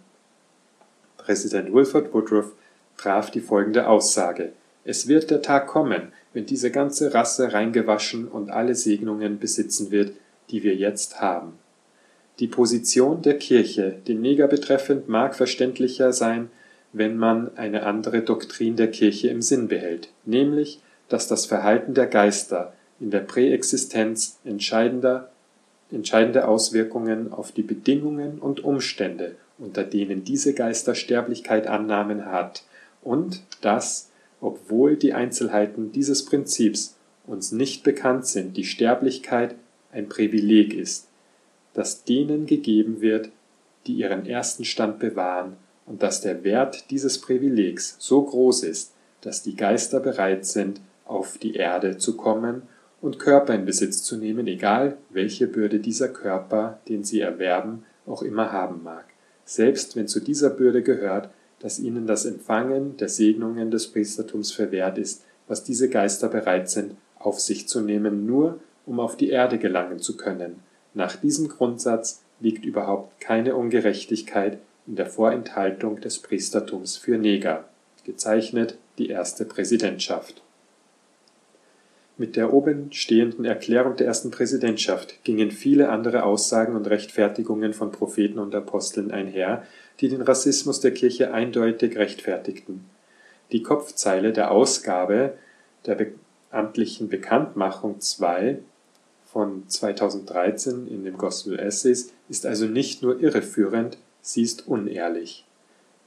Präsident 1.17 1.73
Wilford 1.73 2.13
Woodruff 2.13 2.53
traf 2.97 3.31
die 3.31 3.41
folgende 3.41 3.87
Aussage 3.87 4.53
Es 4.83 5.07
wird 5.07 5.31
der 5.31 5.41
Tag 5.41 5.67
kommen, 5.67 6.13
wenn 6.33 6.45
diese 6.45 6.69
ganze 6.69 7.13
Rasse 7.13 7.53
reingewaschen 7.53 8.27
und 8.27 8.51
alle 8.51 8.75
Segnungen 8.75 9.39
besitzen 9.39 9.89
wird, 9.89 10.13
die 10.49 10.63
wir 10.63 10.75
jetzt 10.75 11.21
haben. 11.21 11.53
Die 12.39 12.47
Position 12.47 13.21
der 13.21 13.37
Kirche, 13.37 13.95
den 14.07 14.21
Neger 14.21 14.47
betreffend, 14.47 15.07
mag 15.07 15.35
verständlicher 15.35 16.11
sein, 16.11 16.49
wenn 16.91 17.17
man 17.17 17.55
eine 17.57 17.83
andere 17.83 18.21
Doktrin 18.21 18.75
der 18.75 18.91
Kirche 18.91 19.29
im 19.29 19.41
Sinn 19.41 19.67
behält, 19.67 20.09
nämlich, 20.25 20.81
dass 21.09 21.27
das 21.27 21.45
Verhalten 21.45 21.93
der 21.93 22.07
Geister 22.07 22.73
in 22.99 23.11
der 23.11 23.21
Präexistenz 23.21 24.39
entscheidender, 24.43 25.29
entscheidende 25.91 26.47
Auswirkungen 26.47 27.31
auf 27.31 27.51
die 27.51 27.61
Bedingungen 27.61 28.39
und 28.39 28.63
Umstände, 28.63 29.35
unter 29.57 29.83
denen 29.83 30.23
diese 30.23 30.53
Geister 30.53 30.95
Sterblichkeit 30.95 31.67
annahmen 31.67 32.25
hat, 32.25 32.63
und 33.01 33.43
dass, 33.61 34.09
obwohl 34.41 34.95
die 34.95 35.13
Einzelheiten 35.13 35.91
dieses 35.91 36.25
Prinzips 36.25 36.95
uns 37.27 37.51
nicht 37.51 37.83
bekannt 37.83 38.25
sind, 38.25 38.57
die 38.57 38.63
Sterblichkeit 38.63 39.55
ein 39.91 40.09
Privileg 40.09 40.73
ist, 40.73 41.07
das 41.73 42.03
denen 42.03 42.45
gegeben 42.45 43.01
wird, 43.01 43.29
die 43.85 43.93
ihren 43.93 44.25
ersten 44.25 44.65
Stand 44.65 44.99
bewahren, 44.99 45.57
und 45.85 46.01
dass 46.01 46.21
der 46.21 46.43
Wert 46.43 46.89
dieses 46.89 47.21
Privilegs 47.21 47.95
so 47.99 48.23
groß 48.23 48.63
ist, 48.63 48.93
dass 49.21 49.43
die 49.43 49.55
Geister 49.55 49.99
bereit 49.99 50.45
sind, 50.45 50.81
auf 51.05 51.37
die 51.37 51.53
Erde 51.53 51.97
zu 51.97 52.17
kommen 52.17 52.63
und 53.01 53.19
Körper 53.19 53.53
in 53.53 53.65
Besitz 53.65 54.03
zu 54.03 54.17
nehmen, 54.17 54.47
egal 54.47 54.97
welche 55.09 55.47
Bürde 55.47 55.79
dieser 55.79 56.09
Körper, 56.09 56.79
den 56.87 57.03
sie 57.03 57.19
erwerben, 57.19 57.83
auch 58.05 58.21
immer 58.21 58.51
haben 58.51 58.83
mag, 58.83 59.05
selbst 59.45 59.95
wenn 59.95 60.07
zu 60.07 60.19
dieser 60.19 60.49
Bürde 60.49 60.83
gehört, 60.83 61.29
dass 61.59 61.79
ihnen 61.79 62.07
das 62.07 62.25
Empfangen 62.25 62.97
der 62.97 63.09
Segnungen 63.09 63.71
des 63.71 63.87
Priestertums 63.87 64.51
verwehrt 64.51 64.97
ist, 64.97 65.23
was 65.47 65.63
diese 65.63 65.89
Geister 65.89 66.27
bereit 66.27 66.69
sind, 66.69 66.95
auf 67.17 67.39
sich 67.39 67.67
zu 67.67 67.81
nehmen, 67.81 68.25
nur 68.25 68.59
um 68.85 68.99
auf 68.99 69.17
die 69.17 69.29
Erde 69.29 69.57
gelangen 69.57 69.99
zu 69.99 70.17
können. 70.17 70.59
Nach 70.93 71.15
diesem 71.15 71.47
Grundsatz 71.47 72.21
liegt 72.39 72.65
überhaupt 72.65 73.19
keine 73.19 73.55
Ungerechtigkeit 73.55 74.59
in 74.87 74.95
der 74.95 75.07
Vorenthaltung 75.07 75.99
des 76.01 76.19
Priestertums 76.19 76.97
für 76.97 77.17
Neger. 77.17 77.65
Gezeichnet 78.03 78.77
die 78.97 79.09
erste 79.09 79.45
Präsidentschaft. 79.45 80.43
Mit 82.17 82.37
der 82.37 82.53
oben 82.53 82.93
stehenden 82.93 83.43
Erklärung 83.43 83.97
der 83.97 84.07
ersten 84.07 84.31
Präsidentschaft 84.31 85.21
gingen 85.25 85.51
viele 85.51 85.89
andere 85.89 86.23
Aussagen 86.23 86.75
und 86.75 86.87
Rechtfertigungen 86.87 87.73
von 87.73 87.91
Propheten 87.91 88.39
und 88.39 88.55
Aposteln 88.55 89.11
einher, 89.11 89.63
die 89.99 90.07
den 90.07 90.21
Rassismus 90.21 90.79
der 90.79 90.93
Kirche 90.93 91.33
eindeutig 91.33 91.97
rechtfertigten. 91.97 92.85
Die 93.51 93.63
Kopfzeile 93.63 94.31
der 94.31 94.51
Ausgabe 94.51 95.33
der 95.85 96.07
amtlichen 96.51 97.09
Bekanntmachung 97.09 97.99
2 97.99 98.59
von 99.25 99.67
2013 99.67 100.87
in 100.87 101.03
dem 101.03 101.17
Gospel 101.17 101.59
Essays 101.59 102.13
ist 102.29 102.45
also 102.45 102.65
nicht 102.65 103.01
nur 103.03 103.19
irreführend, 103.19 103.97
sie 104.21 104.41
ist 104.41 104.67
unehrlich. 104.67 105.45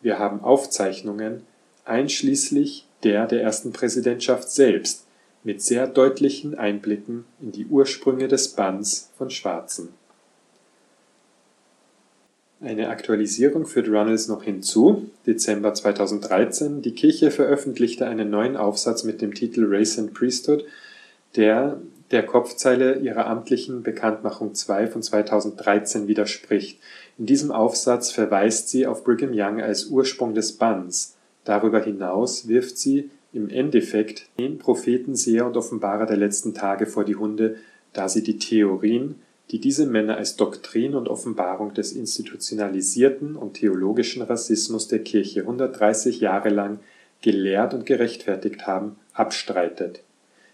Wir 0.01 0.18
haben 0.18 0.40
Aufzeichnungen, 0.40 1.42
einschließlich 1.85 2.87
der 3.05 3.27
der 3.27 3.42
ersten 3.42 3.75
Präsidentschaft 3.75 4.51
selbst, 4.51 5.05
mit 5.44 5.62
sehr 5.62 5.87
deutlichen 5.87 6.57
Einblicken 6.57 7.24
in 7.40 7.53
die 7.53 7.66
Ursprünge 7.66 8.29
des 8.29 8.48
Banns 8.48 9.11
von 9.16 9.31
Schwarzen. 9.31 9.90
Eine 12.61 12.88
Aktualisierung 12.88 13.66
führt 13.66 13.88
Runnels 13.88 14.27
noch 14.27 14.42
hinzu. 14.42 15.11
Dezember 15.27 15.74
2013. 15.74 16.83
Die 16.83 16.92
Kirche 16.92 17.31
veröffentlichte 17.31 18.07
einen 18.07 18.31
neuen 18.31 18.57
Aufsatz 18.57 19.05
mit 19.05 19.22
dem 19.22 19.33
Titel 19.33 19.64
Race 19.68 19.96
and 19.96 20.12
Priesthood, 20.12 20.64
der 21.37 21.81
der 22.11 22.24
Kopfzeile 22.24 22.98
ihrer 22.98 23.27
amtlichen 23.27 23.83
Bekanntmachung 23.83 24.55
2 24.55 24.88
von 24.88 25.03
2013 25.03 26.09
widerspricht. 26.09 26.81
In 27.18 27.27
diesem 27.27 27.53
Aufsatz 27.53 28.11
verweist 28.11 28.70
sie 28.70 28.87
auf 28.87 29.05
Brigham 29.05 29.31
Young 29.33 29.61
als 29.61 29.87
Ursprung 29.87 30.35
des 30.35 30.55
Banns. 30.55 31.16
Darüber 31.44 31.81
hinaus 31.81 32.48
wirft 32.48 32.79
sie 32.79 33.11
im 33.33 33.51
Endeffekt 33.51 34.29
den 34.38 34.59
Propheten, 34.59 35.14
Seher 35.14 35.47
und 35.47 35.57
Offenbarer 35.57 36.07
der 36.07 36.17
letzten 36.17 36.55
Tage 36.55 36.87
vor 36.87 37.05
die 37.05 37.17
Hunde, 37.17 37.57
da 37.93 38.09
sie 38.09 38.23
die 38.23 38.38
Theorien, 38.38 39.17
die 39.51 39.61
diese 39.61 39.87
Männer 39.87 40.17
als 40.17 40.37
Doktrin 40.37 40.95
und 40.95 41.09
Offenbarung 41.09 41.75
des 41.75 41.93
institutionalisierten 41.93 43.37
und 43.37 43.55
theologischen 43.55 44.23
Rassismus 44.23 44.88
der 44.88 44.99
Kirche 45.01 45.41
130 45.41 46.21
Jahre 46.21 46.51
lang 46.51 46.81
gelehrt 47.23 47.75
und 47.75 47.87
gerechtfertigt 47.87 48.67
haben, 48.67 48.97
abstreitet. 49.12 50.03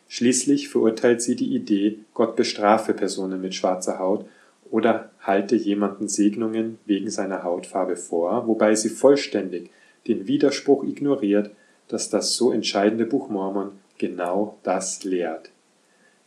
Schließlich 0.09 0.69
verurteilt 0.69 1.23
sie 1.23 1.35
die 1.35 1.55
Idee, 1.55 1.99
Gott 2.15 2.37
bestrafe 2.37 2.95
Personen 2.95 3.41
mit 3.41 3.55
schwarzer 3.55 3.99
Haut 3.99 4.27
oder 4.71 5.11
halte 5.21 5.57
jemanden 5.57 6.09
Segnungen 6.09 6.79
wegen 6.87 7.11
seiner 7.11 7.43
Hautfarbe 7.43 7.97
vor, 7.97 8.47
wobei 8.47 8.75
sie 8.75 8.91
vollständig 8.91 9.71
den 10.07 10.27
Widerspruch 10.27 10.85
ignoriert, 10.85 11.51
dass 11.89 12.11
das 12.11 12.35
so 12.35 12.53
entscheidende 12.53 13.07
Buch 13.07 13.29
Mormon 13.29 13.73
genau 13.99 14.59
das 14.63 15.05
lehrt. 15.05 15.51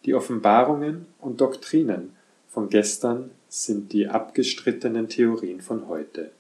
Die 0.06 0.14
Offenbarungen 0.14 1.06
und 1.20 1.42
Doktrinen 1.42 2.16
von 2.48 2.70
gestern 2.70 3.32
sind 3.50 3.94
die 3.94 4.08
abgestrittenen 4.08 5.10
Theorien 5.10 5.62
von 5.62 5.88
heute. 5.88 6.32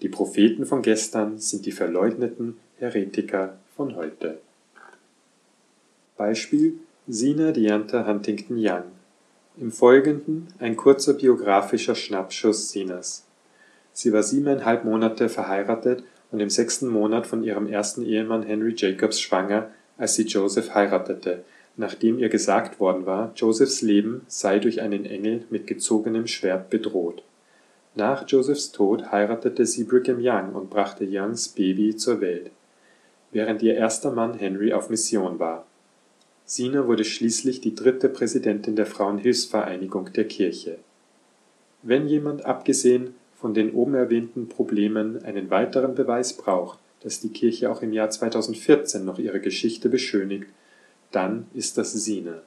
Die 0.00 0.08
Propheten 0.08 0.66
von 0.66 0.82
gestern 0.82 1.38
sind 1.38 1.66
die 1.66 1.72
verleugneten 1.72 2.58
Heretiker 2.78 3.56
von 3.76 3.94
heute. 3.96 4.38
Beispiel 6.16 6.78
Sina 7.06 7.52
Dianta 7.52 8.06
Huntington 8.06 8.56
Young. 8.58 8.84
Im 9.56 9.70
Folgenden 9.70 10.48
ein 10.58 10.76
kurzer 10.76 11.14
biografischer 11.14 11.94
Schnappschuss 11.94 12.70
Sinas. 12.70 13.24
Sie 13.92 14.12
war 14.12 14.22
siebeneinhalb 14.22 14.84
Monate 14.84 15.28
verheiratet 15.28 16.02
und 16.32 16.40
im 16.40 16.50
sechsten 16.50 16.88
Monat 16.88 17.26
von 17.26 17.44
ihrem 17.44 17.68
ersten 17.68 18.04
Ehemann 18.04 18.42
Henry 18.42 18.74
Jacobs 18.76 19.20
schwanger, 19.20 19.70
als 19.98 20.14
sie 20.14 20.24
Joseph 20.24 20.74
heiratete, 20.74 21.44
nachdem 21.76 22.18
ihr 22.18 22.30
gesagt 22.30 22.80
worden 22.80 23.06
war, 23.06 23.32
Josephs 23.36 23.82
Leben 23.82 24.22
sei 24.26 24.58
durch 24.58 24.80
einen 24.80 25.04
Engel 25.04 25.44
mit 25.50 25.66
gezogenem 25.66 26.26
Schwert 26.26 26.70
bedroht. 26.70 27.22
Nach 27.94 28.26
Josephs 28.26 28.72
Tod 28.72 29.12
heiratete 29.12 29.66
sie 29.66 29.84
Brigham 29.84 30.18
Young 30.18 30.54
und 30.54 30.70
brachte 30.70 31.06
Youngs 31.08 31.48
Baby 31.48 31.94
zur 31.94 32.22
Welt, 32.22 32.50
während 33.30 33.62
ihr 33.62 33.74
erster 33.74 34.10
Mann 34.10 34.34
Henry 34.34 34.72
auf 34.72 34.88
Mission 34.88 35.38
war. 35.38 35.66
Sina 36.46 36.86
wurde 36.86 37.04
schließlich 37.04 37.60
die 37.60 37.74
dritte 37.74 38.08
Präsidentin 38.08 38.76
der 38.76 38.86
Frauenhilfsvereinigung 38.86 40.12
der 40.14 40.26
Kirche. 40.26 40.78
Wenn 41.82 42.06
jemand 42.06 42.46
abgesehen 42.46 43.14
von 43.42 43.54
den 43.54 43.74
oben 43.74 43.94
erwähnten 43.94 44.48
Problemen 44.48 45.22
einen 45.24 45.50
weiteren 45.50 45.96
Beweis 45.96 46.32
braucht, 46.32 46.78
dass 47.02 47.18
die 47.18 47.30
Kirche 47.30 47.72
auch 47.72 47.82
im 47.82 47.92
Jahr 47.92 48.08
2014 48.08 49.04
noch 49.04 49.18
ihre 49.18 49.40
Geschichte 49.40 49.88
beschönigt, 49.88 50.46
dann 51.10 51.48
ist 51.52 51.76
das 51.76 51.92
Sina. 51.92 52.40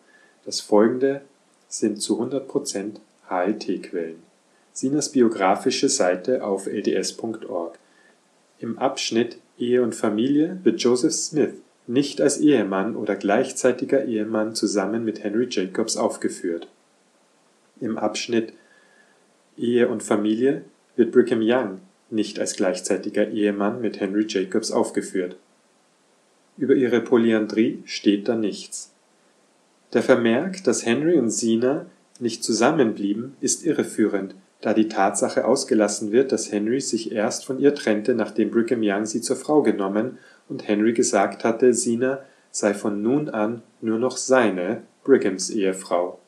Das 0.45 0.62
folgende 0.62 1.21
sind 1.67 2.01
zu 2.01 2.21
100% 2.21 2.93
HLT-Quellen. 3.29 4.23
Sinas 4.71 5.12
biografische 5.12 5.89
Seite 5.89 6.45
auf 6.45 6.65
lds.org. 6.65 7.77
Im 8.60 8.79
Abschnitt 8.79 9.38
Ehe 9.60 9.84
und 9.84 9.95
Familie 9.95 10.60
wird 10.63 10.81
Joseph 10.81 11.13
Smith 11.13 11.55
nicht 11.88 12.21
als 12.21 12.39
Ehemann 12.39 12.95
oder 12.95 13.17
gleichzeitiger 13.17 14.05
Ehemann 14.05 14.55
zusammen 14.55 15.03
mit 15.03 15.21
Henry 15.21 15.47
Jacobs 15.49 15.97
aufgeführt. 15.97 16.69
Im 17.81 17.97
Abschnitt 17.97 18.53
Ehe 19.58 19.89
und 19.89 20.01
Familie 20.01 20.63
wird 20.95 21.12
Brigham 21.12 21.41
Young 21.41 21.79
nicht 22.10 22.39
als 22.39 22.55
gleichzeitiger 22.55 23.29
Ehemann 23.29 23.81
mit 23.81 23.99
Henry 23.99 24.25
Jacobs 24.27 24.71
aufgeführt. 24.71 25.38
Über 26.58 26.75
ihre 26.75 27.01
Polyandrie 27.01 27.81
steht 27.86 28.27
da 28.27 28.36
nichts. 28.36 28.93
Der 29.93 30.03
Vermerk, 30.03 30.63
dass 30.63 30.86
Henry 30.86 31.17
und 31.17 31.29
Sina 31.29 31.86
nicht 32.19 32.43
zusammenblieben, 32.43 33.36
ist 33.41 33.65
irreführend, 33.65 34.36
da 34.62 34.73
die 34.73 34.88
Tatsache 34.88 35.45
ausgelassen 35.45 36.12
wird, 36.12 36.31
dass 36.31 36.51
Henry 36.51 36.79
sich 36.79 37.12
erst 37.12 37.45
von 37.45 37.60
ihr 37.60 37.75
trennte, 37.75 38.15
nachdem 38.15 38.51
Brigham 38.51 38.81
Young 38.84 39.05
sie 39.05 39.21
zur 39.21 39.36
Frau 39.36 39.62
genommen 39.62 40.17
und 40.47 40.67
Henry 40.67 40.93
gesagt 40.93 41.43
hatte, 41.43 41.73
Sina 41.73 42.21
sei 42.51 42.73
von 42.73 43.01
nun 43.01 43.29
an 43.29 43.62
nur 43.81 43.99
noch 43.99 44.15
seine, 44.15 44.84
Brighams 45.03 45.49
Ehefrau. 45.49 46.19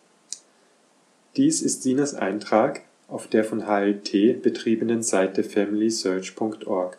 Dies 1.35 1.61
ist 1.61 1.83
Sinas 1.83 2.13
Eintrag 2.13 2.81
auf 3.07 3.27
der 3.27 3.43
von 3.43 3.67
HLT 3.67 4.41
betriebenen 4.41 5.01
Seite 5.01 5.43
familysearch.org. 5.43 6.97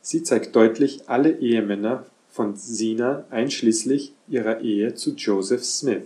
Sie 0.00 0.22
zeigt 0.22 0.56
deutlich 0.56 1.02
alle 1.08 1.38
Ehemänner 1.38 2.06
von 2.30 2.56
Sina 2.56 3.24
einschließlich 3.30 4.14
ihrer 4.28 4.60
Ehe 4.60 4.94
zu 4.94 5.14
Joseph 5.14 5.64
Smith. 5.64 6.04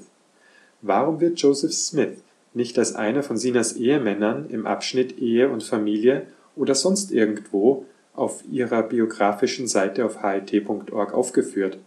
Warum 0.83 1.21
wird 1.21 1.41
Joseph 1.41 1.73
Smith 1.73 2.19
nicht 2.55 2.79
als 2.79 2.95
einer 2.95 3.23
von 3.23 3.37
Sinas 3.37 3.75
Ehemännern 3.75 4.49
im 4.51 4.67
Abschnitt 4.67 5.19
Ehe 5.19 5.49
und 5.49 5.63
Familie 5.63 6.27
oder 6.57 6.75
sonst 6.75 7.13
irgendwo 7.13 7.85
auf 8.15 8.45
ihrer 8.51 8.83
biografischen 8.83 9.67
Seite 9.67 10.05
auf 10.05 10.23
hlt.org 10.23 11.13
aufgeführt? 11.13 11.79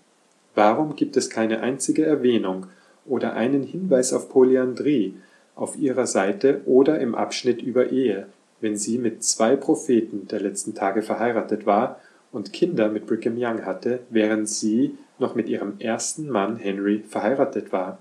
Warum 0.55 0.95
gibt 0.95 1.17
es 1.17 1.29
keine 1.29 1.61
einzige 1.61 2.05
Erwähnung 2.05 2.67
oder 3.05 3.33
einen 3.33 3.63
Hinweis 3.63 4.13
auf 4.13 4.29
Polyandrie 4.29 5.15
auf 5.57 5.77
ihrer 5.77 6.05
Seite 6.05 6.61
oder 6.65 6.99
im 6.99 7.15
Abschnitt 7.15 7.61
über 7.61 7.91
Ehe, 7.91 8.27
wenn 8.61 8.77
sie 8.77 8.97
mit 8.97 9.23
zwei 9.23 9.55
Propheten 9.55 10.27
der 10.27 10.39
letzten 10.39 10.73
Tage 10.73 11.01
verheiratet 11.01 11.65
war 11.65 11.99
und 12.31 12.53
Kinder 12.53 12.89
mit 12.89 13.05
Brigham 13.07 13.35
Young 13.37 13.65
hatte, 13.65 13.99
während 14.09 14.47
sie 14.47 14.97
noch 15.19 15.35
mit 15.35 15.49
ihrem 15.49 15.79
ersten 15.79 16.29
Mann 16.29 16.57
Henry 16.57 17.03
verheiratet 17.07 17.71
war. 17.71 17.99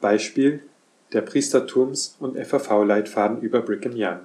Beispiel 0.00 0.60
der 1.12 1.24
Priestertums- 1.24 2.16
und 2.18 2.36
FAV-Leitfaden 2.36 3.40
über 3.40 3.62
Brigham 3.62 3.92
Young. 3.94 4.20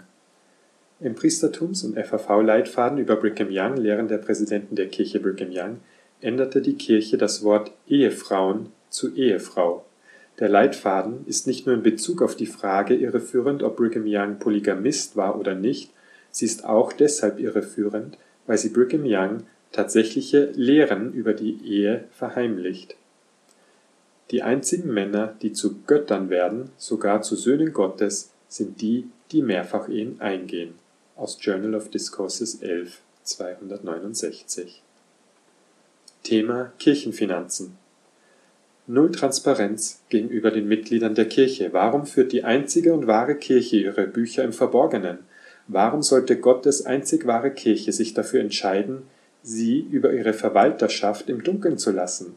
Im 0.99 1.15
Priestertums- 1.15 1.85
und 1.85 1.95
FAV-Leitfaden 1.95 2.97
über 2.97 3.15
Brigham 3.15 3.49
Young 3.51 3.77
Lehren 3.77 4.07
der 4.07 4.17
Präsidenten 4.17 4.75
der 4.75 4.87
Kirche 4.87 5.19
Brigham 5.19 5.49
Young 5.51 5.79
änderte 6.21 6.61
die 6.61 6.75
Kirche 6.75 7.17
das 7.17 7.43
Wort 7.43 7.71
Ehefrauen 7.87 8.71
zu 8.89 9.13
Ehefrau 9.15 9.85
der 10.41 10.49
Leitfaden 10.49 11.23
ist 11.27 11.45
nicht 11.45 11.67
nur 11.67 11.75
in 11.75 11.83
Bezug 11.83 12.23
auf 12.23 12.35
die 12.35 12.47
Frage 12.47 12.95
irreführend, 12.95 13.61
ob 13.61 13.77
Brigham 13.77 14.05
Young 14.07 14.39
Polygamist 14.39 15.15
war 15.15 15.39
oder 15.39 15.53
nicht, 15.53 15.91
sie 16.31 16.45
ist 16.45 16.65
auch 16.65 16.91
deshalb 16.91 17.39
irreführend, 17.39 18.17
weil 18.47 18.57
sie 18.57 18.69
Brigham 18.69 19.03
Young 19.05 19.43
tatsächliche 19.71 20.51
Lehren 20.55 21.13
über 21.13 21.33
die 21.33 21.63
Ehe 21.63 22.05
verheimlicht. 22.11 22.95
Die 24.31 24.41
einzigen 24.41 24.91
Männer, 24.91 25.35
die 25.43 25.53
zu 25.53 25.83
Göttern 25.85 26.31
werden, 26.31 26.71
sogar 26.75 27.21
zu 27.21 27.35
Söhnen 27.35 27.71
Gottes, 27.71 28.31
sind 28.47 28.81
die, 28.81 29.09
die 29.31 29.43
Mehrfachehen 29.43 30.19
eingehen. 30.21 30.73
Aus 31.15 31.37
Journal 31.39 31.75
of 31.75 31.91
Discourses 31.91 32.63
11, 32.63 32.99
269. 33.21 34.81
Thema 36.23 36.73
Kirchenfinanzen 36.79 37.77
Null 38.87 39.11
Transparenz 39.11 40.01
gegenüber 40.09 40.49
den 40.49 40.67
Mitgliedern 40.67 41.13
der 41.13 41.27
Kirche. 41.27 41.71
Warum 41.71 42.07
führt 42.07 42.31
die 42.31 42.43
einzige 42.43 42.93
und 42.93 43.05
wahre 43.05 43.35
Kirche 43.35 43.77
ihre 43.77 44.07
Bücher 44.07 44.43
im 44.43 44.53
Verborgenen? 44.53 45.19
Warum 45.67 46.01
sollte 46.01 46.39
Gottes 46.39 46.85
einzig 46.85 47.27
wahre 47.27 47.51
Kirche 47.51 47.91
sich 47.91 48.15
dafür 48.15 48.41
entscheiden, 48.41 49.03
sie 49.43 49.79
über 49.79 50.11
ihre 50.13 50.33
Verwalterschaft 50.33 51.29
im 51.29 51.43
Dunkeln 51.43 51.77
zu 51.77 51.91
lassen? 51.91 52.35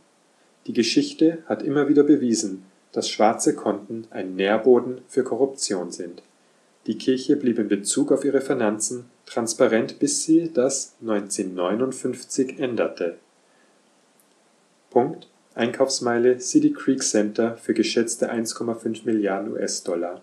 Die 0.66 0.74
Geschichte 0.74 1.38
hat 1.46 1.62
immer 1.62 1.88
wieder 1.88 2.02
bewiesen, 2.04 2.64
dass 2.92 3.08
schwarze 3.08 3.54
Konten 3.54 4.06
ein 4.10 4.36
Nährboden 4.36 5.00
für 5.08 5.24
Korruption 5.24 5.90
sind. 5.90 6.22
Die 6.86 6.98
Kirche 6.98 7.36
blieb 7.36 7.58
in 7.58 7.68
Bezug 7.68 8.12
auf 8.12 8.24
ihre 8.24 8.42
Finanzen 8.42 9.06
transparent, 9.24 9.98
bis 9.98 10.24
sie 10.24 10.52
das 10.52 10.94
1959 11.00 12.58
änderte. 12.58 13.16
Punkt 14.90 15.26
Einkaufsmeile 15.56 16.40
City 16.40 16.72
Creek 16.72 17.00
Center 17.04 17.56
für 17.56 17.74
geschätzte 17.74 18.32
1,5 18.32 19.04
Milliarden 19.04 19.52
US-Dollar. 19.52 20.20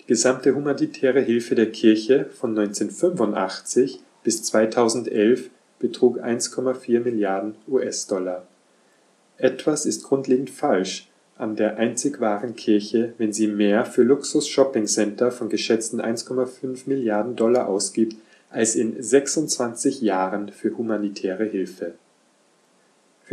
Die 0.00 0.06
gesamte 0.06 0.54
humanitäre 0.54 1.20
Hilfe 1.22 1.54
der 1.54 1.72
Kirche 1.72 2.26
von 2.26 2.50
1985 2.50 4.00
bis 4.24 4.42
2011 4.42 5.48
betrug 5.78 6.18
1,4 6.18 7.00
Milliarden 7.00 7.54
US-Dollar. 7.66 8.46
Etwas 9.38 9.86
ist 9.86 10.04
grundlegend 10.04 10.50
falsch 10.50 11.08
an 11.38 11.56
der 11.56 11.78
einzig 11.78 12.20
wahren 12.20 12.54
Kirche, 12.54 13.14
wenn 13.16 13.32
sie 13.32 13.46
mehr 13.46 13.86
für 13.86 14.02
Luxus-Shopping-Center 14.02 15.30
von 15.32 15.48
geschätzten 15.48 15.98
1,5 15.98 16.82
Milliarden 16.86 17.36
Dollar 17.36 17.68
ausgibt, 17.68 18.16
als 18.50 18.76
in 18.76 19.02
26 19.02 20.02
Jahren 20.02 20.50
für 20.50 20.76
humanitäre 20.76 21.46
Hilfe 21.46 21.94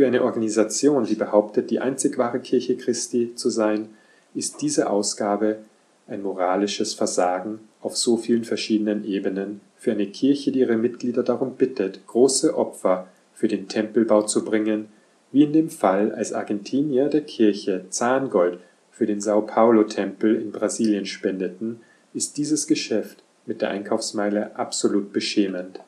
für 0.00 0.06
eine 0.06 0.24
Organisation, 0.24 1.04
die 1.04 1.14
behauptet, 1.14 1.70
die 1.70 1.80
einzig 1.80 2.16
wahre 2.16 2.40
Kirche 2.40 2.74
Christi 2.78 3.34
zu 3.34 3.50
sein, 3.50 3.90
ist 4.34 4.62
diese 4.62 4.88
Ausgabe 4.88 5.58
ein 6.06 6.22
moralisches 6.22 6.94
Versagen 6.94 7.60
auf 7.82 7.98
so 7.98 8.16
vielen 8.16 8.44
verschiedenen 8.44 9.04
Ebenen 9.04 9.60
für 9.76 9.92
eine 9.92 10.06
Kirche, 10.06 10.52
die 10.52 10.60
ihre 10.60 10.78
Mitglieder 10.78 11.22
darum 11.22 11.56
bittet, 11.56 12.06
große 12.06 12.56
Opfer 12.56 13.08
für 13.34 13.46
den 13.46 13.68
Tempelbau 13.68 14.22
zu 14.22 14.42
bringen, 14.42 14.86
wie 15.32 15.42
in 15.42 15.52
dem 15.52 15.68
Fall, 15.68 16.14
als 16.14 16.32
Argentinier 16.32 17.10
der 17.10 17.20
Kirche 17.20 17.84
Zahngold 17.90 18.58
für 18.90 19.04
den 19.04 19.20
Sao 19.20 19.42
Paulo-Tempel 19.42 20.34
in 20.36 20.50
Brasilien 20.50 21.04
spendeten, 21.04 21.82
ist 22.14 22.38
dieses 22.38 22.66
Geschäft 22.66 23.22
mit 23.44 23.60
der 23.60 23.68
Einkaufsmeile 23.68 24.56
absolut 24.56 25.12
beschämend. 25.12 25.80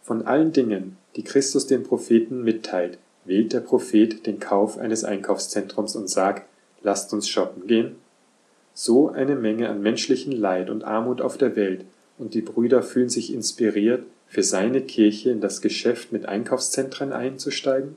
Von 0.00 0.26
allen 0.26 0.52
Dingen, 0.52 0.96
die 1.16 1.24
Christus 1.24 1.66
den 1.66 1.82
Propheten 1.82 2.44
mitteilt, 2.44 2.98
wählt 3.24 3.52
der 3.52 3.60
Prophet 3.60 4.26
den 4.26 4.38
Kauf 4.38 4.78
eines 4.78 5.04
Einkaufszentrums 5.04 5.96
und 5.96 6.08
sagt, 6.08 6.46
lasst 6.82 7.12
uns 7.12 7.28
shoppen 7.28 7.66
gehen? 7.66 7.96
So 8.74 9.08
eine 9.08 9.34
Menge 9.34 9.68
an 9.68 9.82
menschlichen 9.82 10.32
Leid 10.32 10.70
und 10.70 10.84
Armut 10.84 11.20
auf 11.20 11.38
der 11.38 11.56
Welt, 11.56 11.84
und 12.18 12.34
die 12.34 12.42
Brüder 12.42 12.82
fühlen 12.82 13.08
sich 13.08 13.32
inspiriert, 13.32 14.04
für 14.28 14.42
seine 14.42 14.82
Kirche 14.82 15.30
in 15.30 15.40
das 15.40 15.60
Geschäft 15.60 16.12
mit 16.12 16.26
Einkaufszentren 16.26 17.12
einzusteigen? 17.12 17.96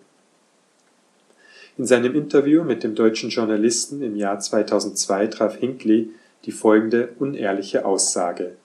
In 1.78 1.86
seinem 1.86 2.16
Interview 2.16 2.64
mit 2.64 2.84
dem 2.84 2.96
deutschen 2.96 3.30
Journalisten 3.30 4.02
im 4.02 4.16
Jahr 4.16 4.40
2002 4.40 5.28
traf 5.28 5.56
Hinckley 5.56 6.10
die 6.46 6.52
folgende 6.52 7.10
unehrliche 7.20 7.86
Aussage. 7.86 8.56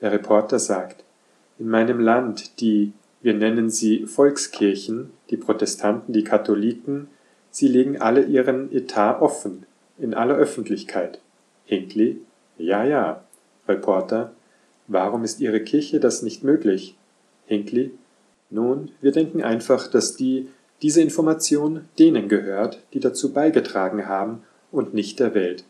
Der 0.00 0.12
Reporter 0.12 0.58
sagt, 0.58 1.04
in 1.58 1.68
meinem 1.68 2.00
Land, 2.00 2.60
die, 2.60 2.92
wir 3.22 3.34
nennen 3.34 3.70
sie 3.70 4.06
Volkskirchen, 4.06 5.10
die 5.30 5.36
Protestanten, 5.36 6.12
die 6.12 6.24
Katholiken, 6.24 7.08
sie 7.50 7.68
legen 7.68 8.00
alle 8.00 8.24
ihren 8.24 8.72
Etat 8.72 9.20
offen, 9.20 9.66
in 9.98 10.14
aller 10.14 10.36
Öffentlichkeit. 10.36 11.20
Hinckley, 11.64 12.20
ja, 12.58 12.84
ja. 12.84 13.24
Reporter, 13.68 14.32
warum 14.86 15.24
ist 15.24 15.40
Ihre 15.40 15.60
Kirche 15.60 15.98
das 15.98 16.22
nicht 16.22 16.44
möglich? 16.44 16.96
Hinckley, 17.46 17.92
Nun, 18.48 18.92
wir 19.00 19.10
denken 19.10 19.42
einfach, 19.42 19.88
dass 19.90 20.14
die, 20.14 20.48
diese 20.82 21.00
Information 21.00 21.88
denen 21.98 22.28
gehört, 22.28 22.80
die 22.92 23.00
dazu 23.00 23.32
beigetragen 23.32 24.06
haben 24.06 24.42
und 24.70 24.94
nicht 24.94 25.18
der 25.18 25.34
Welt. 25.34 25.64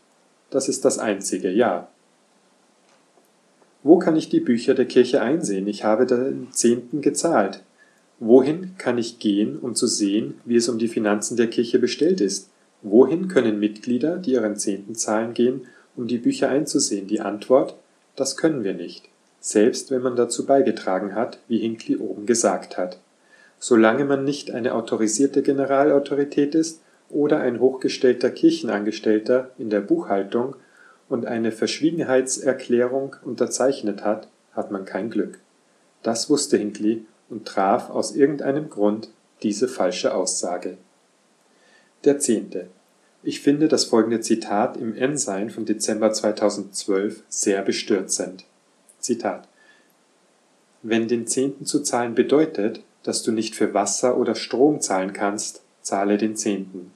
Das 0.51 0.69
ist 0.69 0.85
das 0.85 0.99
einzige, 0.99 1.49
ja. 1.49 1.87
Wo 3.83 3.99
kann 3.99 4.15
ich 4.15 4.29
die 4.29 4.39
Bücher 4.39 4.73
der 4.73 4.85
Kirche 4.85 5.21
einsehen? 5.21 5.67
Ich 5.67 5.83
habe 5.83 6.05
den 6.05 6.47
Zehnten 6.51 7.01
gezahlt. 7.01 7.63
Wohin 8.19 8.75
kann 8.77 8.97
ich 8.97 9.19
gehen, 9.19 9.59
um 9.59 9.75
zu 9.75 9.85
sehen, 9.85 10.35
wie 10.45 10.55
es 10.55 10.69
um 10.69 10.79
die 10.79 10.87
Finanzen 10.87 11.37
der 11.37 11.47
Kirche 11.47 11.77
bestellt 11.77 12.19
ist? 12.19 12.49
Wohin 12.81 13.27
können 13.27 13.59
Mitglieder, 13.59 14.17
die 14.17 14.33
ihren 14.33 14.55
Zehnten 14.55 14.95
zahlen, 14.95 15.33
gehen, 15.33 15.61
um 15.95 16.07
die 16.07 16.17
Bücher 16.17 16.49
einzusehen? 16.49 17.07
Die 17.07 17.21
Antwort, 17.21 17.75
das 18.15 18.35
können 18.35 18.63
wir 18.63 18.73
nicht, 18.73 19.09
selbst 19.39 19.91
wenn 19.91 20.01
man 20.01 20.15
dazu 20.15 20.45
beigetragen 20.45 21.13
hat, 21.13 21.39
wie 21.47 21.59
Hinckley 21.59 21.97
oben 21.97 22.25
gesagt 22.25 22.77
hat. 22.77 22.99
Solange 23.59 24.05
man 24.05 24.23
nicht 24.23 24.51
eine 24.51 24.73
autorisierte 24.73 25.43
Generalautorität 25.43 26.55
ist 26.55 26.81
oder 27.09 27.39
ein 27.39 27.59
hochgestellter 27.59 28.31
Kirchenangestellter 28.31 29.51
in 29.57 29.69
der 29.69 29.81
Buchhaltung 29.81 30.55
und 31.09 31.25
eine 31.25 31.51
Verschwiegenheitserklärung 31.51 33.15
unterzeichnet 33.23 34.03
hat, 34.03 34.27
hat 34.53 34.71
man 34.71 34.85
kein 34.85 35.09
Glück. 35.09 35.39
Das 36.03 36.29
wusste 36.29 36.57
Hinckley 36.57 37.05
und 37.29 37.45
traf 37.45 37.89
aus 37.89 38.15
irgendeinem 38.15 38.69
Grund 38.69 39.09
diese 39.43 39.67
falsche 39.67 40.13
Aussage. 40.13 40.77
Der 42.03 42.19
Zehnte. 42.19 42.67
Ich 43.23 43.41
finde 43.41 43.67
das 43.67 43.85
folgende 43.85 44.21
Zitat 44.21 44.77
im 44.77 44.95
Ensign 44.95 45.49
von 45.49 45.65
Dezember 45.65 46.13
2012 46.13 47.23
sehr 47.27 47.61
bestürzend. 47.61 48.45
Zitat. 48.99 49.47
Wenn 50.83 51.07
den 51.07 51.27
Zehnten 51.27 51.65
zu 51.65 51.81
zahlen 51.81 52.15
bedeutet, 52.15 52.81
dass 53.03 53.23
du 53.23 53.31
nicht 53.31 53.55
für 53.55 53.73
Wasser 53.73 54.17
oder 54.17 54.35
Strom 54.35 54.79
zahlen 54.79 55.13
kannst, 55.13 55.61
zahle 55.81 56.17
den 56.17 56.35
Zehnten. 56.35 56.91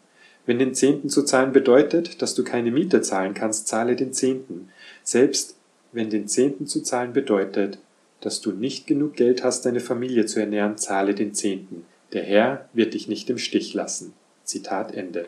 Wenn 0.45 0.59
den 0.59 0.73
Zehnten 0.73 1.09
zu 1.09 1.23
zahlen 1.23 1.51
bedeutet, 1.51 2.21
dass 2.21 2.35
du 2.35 2.43
keine 2.43 2.71
Miete 2.71 3.01
zahlen 3.01 3.33
kannst, 3.33 3.67
zahle 3.67 3.95
den 3.95 4.13
Zehnten. 4.13 4.69
Selbst 5.03 5.55
wenn 5.91 6.09
den 6.09 6.27
Zehnten 6.27 6.67
zu 6.67 6.81
zahlen 6.81 7.13
bedeutet, 7.13 7.77
dass 8.21 8.41
du 8.41 8.51
nicht 8.51 8.87
genug 8.87 9.15
Geld 9.15 9.43
hast, 9.43 9.65
deine 9.65 9.79
Familie 9.79 10.25
zu 10.25 10.39
ernähren, 10.39 10.77
zahle 10.77 11.15
den 11.15 11.33
Zehnten. 11.33 11.85
Der 12.13 12.23
Herr 12.23 12.69
wird 12.73 12.93
dich 12.93 13.07
nicht 13.07 13.29
im 13.29 13.37
Stich 13.37 13.73
lassen. 13.73 14.13
Zitat 14.43 14.93
Ende. 14.93 15.27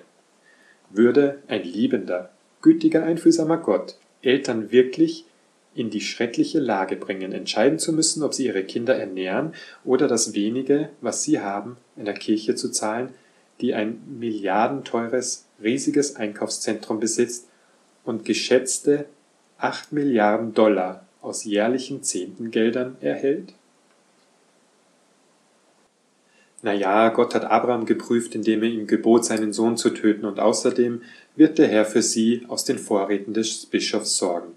Würde 0.89 1.39
ein 1.47 1.63
liebender, 1.63 2.31
gütiger, 2.61 3.03
einfühlsamer 3.03 3.57
Gott 3.57 3.97
Eltern 4.23 4.71
wirklich 4.71 5.25
in 5.75 5.89
die 5.89 6.01
schreckliche 6.01 6.59
Lage 6.59 6.95
bringen, 6.95 7.31
entscheiden 7.31 7.79
zu 7.79 7.93
müssen, 7.93 8.23
ob 8.23 8.33
sie 8.33 8.45
ihre 8.45 8.63
Kinder 8.63 8.95
ernähren 8.95 9.53
oder 9.83 10.07
das 10.07 10.33
wenige, 10.33 10.89
was 11.01 11.23
sie 11.23 11.39
haben, 11.39 11.77
einer 11.97 12.13
Kirche 12.13 12.55
zu 12.55 12.69
zahlen, 12.69 13.09
die 13.61 13.73
ein 13.73 14.01
milliardenteures, 14.19 15.45
riesiges 15.61 16.15
Einkaufszentrum 16.15 16.99
besitzt 16.99 17.47
und 18.03 18.25
geschätzte 18.25 19.05
8 19.57 19.91
Milliarden 19.91 20.53
Dollar 20.53 21.05
aus 21.21 21.45
jährlichen 21.45 22.03
Zehntengeldern 22.03 22.97
erhält? 22.99 23.53
Naja, 26.63 27.09
Gott 27.09 27.35
hat 27.35 27.43
Abraham 27.43 27.85
geprüft, 27.85 28.35
indem 28.35 28.63
er 28.63 28.69
ihm 28.69 28.87
gebot, 28.87 29.25
seinen 29.25 29.51
Sohn 29.51 29.75
zu 29.75 29.89
töten, 29.89 30.25
und 30.25 30.39
außerdem 30.39 31.01
wird 31.35 31.57
der 31.57 31.67
Herr 31.67 31.85
für 31.85 32.01
sie 32.01 32.45
aus 32.47 32.63
den 32.63 32.79
Vorräten 32.79 33.33
des 33.33 33.65
Bischofs 33.65 34.17
sorgen. 34.17 34.53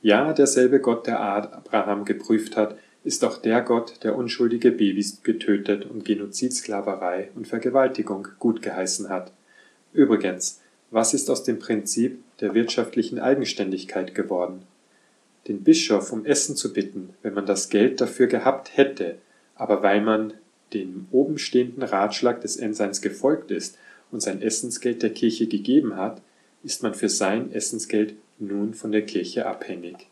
Ja, 0.00 0.32
derselbe 0.32 0.80
Gott, 0.80 1.06
der 1.06 1.20
Abraham 1.20 2.06
geprüft 2.06 2.56
hat, 2.56 2.78
ist 3.04 3.22
auch 3.22 3.36
der 3.36 3.60
Gott, 3.60 4.02
der 4.02 4.16
unschuldige 4.16 4.72
Babys 4.72 5.22
getötet 5.22 5.84
und 5.84 6.06
Genozidsklaverei 6.06 7.30
und 7.34 7.46
Vergewaltigung 7.46 8.28
gutgeheißen 8.38 9.10
hat. 9.10 9.30
Übrigens, 9.92 10.62
was 10.90 11.12
ist 11.12 11.28
aus 11.28 11.44
dem 11.44 11.58
Prinzip 11.58 12.18
der 12.40 12.54
wirtschaftlichen 12.54 13.18
Eigenständigkeit 13.18 14.14
geworden? 14.14 14.62
Den 15.46 15.62
Bischof 15.62 16.12
um 16.12 16.24
Essen 16.24 16.56
zu 16.56 16.72
bitten, 16.72 17.10
wenn 17.22 17.34
man 17.34 17.44
das 17.44 17.68
Geld 17.68 18.00
dafür 18.00 18.26
gehabt 18.26 18.74
hätte, 18.74 19.16
aber 19.54 19.82
weil 19.82 20.00
man 20.00 20.32
dem 20.72 21.06
obenstehenden 21.10 21.82
Ratschlag 21.82 22.40
des 22.40 22.56
Ensigns 22.56 23.02
gefolgt 23.02 23.50
ist 23.50 23.76
und 24.10 24.22
sein 24.22 24.40
Essensgeld 24.40 25.02
der 25.02 25.10
Kirche 25.10 25.46
gegeben 25.46 25.96
hat, 25.96 26.22
ist 26.62 26.82
man 26.82 26.94
für 26.94 27.10
sein 27.10 27.52
Essensgeld 27.52 28.14
nun 28.38 28.72
von 28.72 28.92
der 28.92 29.02
Kirche 29.02 29.44
abhängig. 29.44 30.08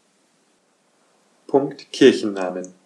Punkt 1.47 1.91
Kirchennamen 1.91 2.82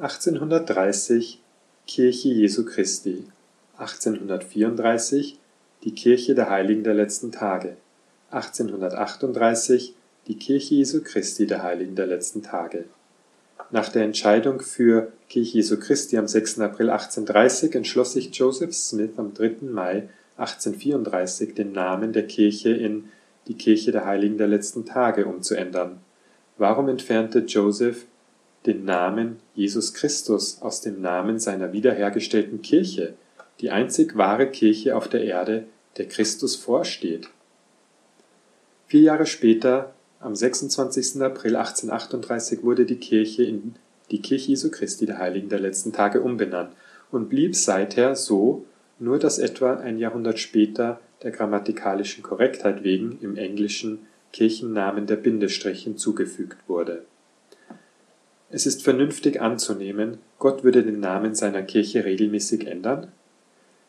1830 0.00 1.42
Kirche 1.86 2.30
Jesu 2.30 2.64
Christi 2.64 3.26
1834 3.76 5.38
die 5.84 5.94
Kirche 5.94 6.34
der 6.34 6.48
Heiligen 6.48 6.84
der 6.84 6.94
letzten 6.94 7.32
Tage 7.32 7.76
1838 8.30 9.94
die 10.26 10.36
Kirche 10.36 10.76
Jesu 10.76 11.02
Christi 11.02 11.46
der 11.46 11.62
Heiligen 11.62 11.96
der 11.96 12.06
letzten 12.06 12.42
Tage 12.42 12.86
nach 13.70 13.90
der 13.90 14.04
Entscheidung 14.04 14.60
für 14.60 15.12
Kirche 15.28 15.58
Jesu 15.58 15.78
Christi 15.78 16.16
am 16.16 16.26
6. 16.26 16.60
April 16.60 16.88
1830 16.88 17.74
entschloss 17.74 18.14
sich 18.14 18.34
Joseph 18.34 18.72
Smith 18.72 19.18
am 19.18 19.34
3. 19.34 19.56
Mai 19.70 20.08
1834 20.38 21.52
den 21.52 21.72
Namen 21.72 22.14
der 22.14 22.26
Kirche 22.26 22.70
in 22.70 23.10
die 23.48 23.54
Kirche 23.54 23.92
der 23.92 24.06
Heiligen 24.06 24.38
der 24.38 24.48
letzten 24.48 24.86
Tage 24.86 25.26
umzuändern. 25.26 25.98
Warum 26.56 26.88
entfernte 26.88 27.40
Joseph 27.40 28.06
den 28.66 28.84
Namen 28.84 29.38
Jesus 29.54 29.94
Christus 29.94 30.60
aus 30.60 30.80
dem 30.80 31.00
Namen 31.00 31.38
seiner 31.38 31.72
wiederhergestellten 31.72 32.62
Kirche, 32.62 33.14
die 33.60 33.70
einzig 33.70 34.16
wahre 34.16 34.48
Kirche 34.48 34.96
auf 34.96 35.08
der 35.08 35.24
Erde, 35.24 35.64
der 35.96 36.08
Christus 36.08 36.56
vorsteht? 36.56 37.28
Vier 38.86 39.02
Jahre 39.02 39.26
später 39.26 39.94
am 40.18 40.34
26. 40.34 41.22
April 41.22 41.56
1838 41.56 42.62
wurde 42.62 42.84
die 42.84 42.96
Kirche 42.96 43.44
in 43.44 43.74
die 44.10 44.20
Kirche 44.20 44.48
Jesu 44.48 44.70
Christi 44.70 45.06
der 45.06 45.18
Heiligen 45.18 45.48
der 45.48 45.60
letzten 45.60 45.92
Tage 45.92 46.20
umbenannt 46.20 46.72
und 47.10 47.28
blieb 47.28 47.56
seither 47.56 48.16
so, 48.16 48.64
nur 48.98 49.18
dass 49.18 49.38
etwa 49.38 49.74
ein 49.76 49.98
Jahrhundert 49.98 50.38
später 50.38 51.00
der 51.22 51.30
grammatikalischen 51.30 52.22
Korrektheit 52.22 52.84
wegen 52.84 53.18
im 53.22 53.36
Englischen 53.36 54.06
Kirchennamen 54.32 55.06
der 55.06 55.16
Bindestrich 55.16 55.84
hinzugefügt 55.84 56.58
wurde. 56.68 57.04
Es 58.52 58.66
ist 58.66 58.82
vernünftig 58.82 59.40
anzunehmen, 59.40 60.18
Gott 60.40 60.64
würde 60.64 60.82
den 60.82 60.98
Namen 60.98 61.36
seiner 61.36 61.62
Kirche 61.62 62.04
regelmäßig 62.04 62.66
ändern? 62.66 63.12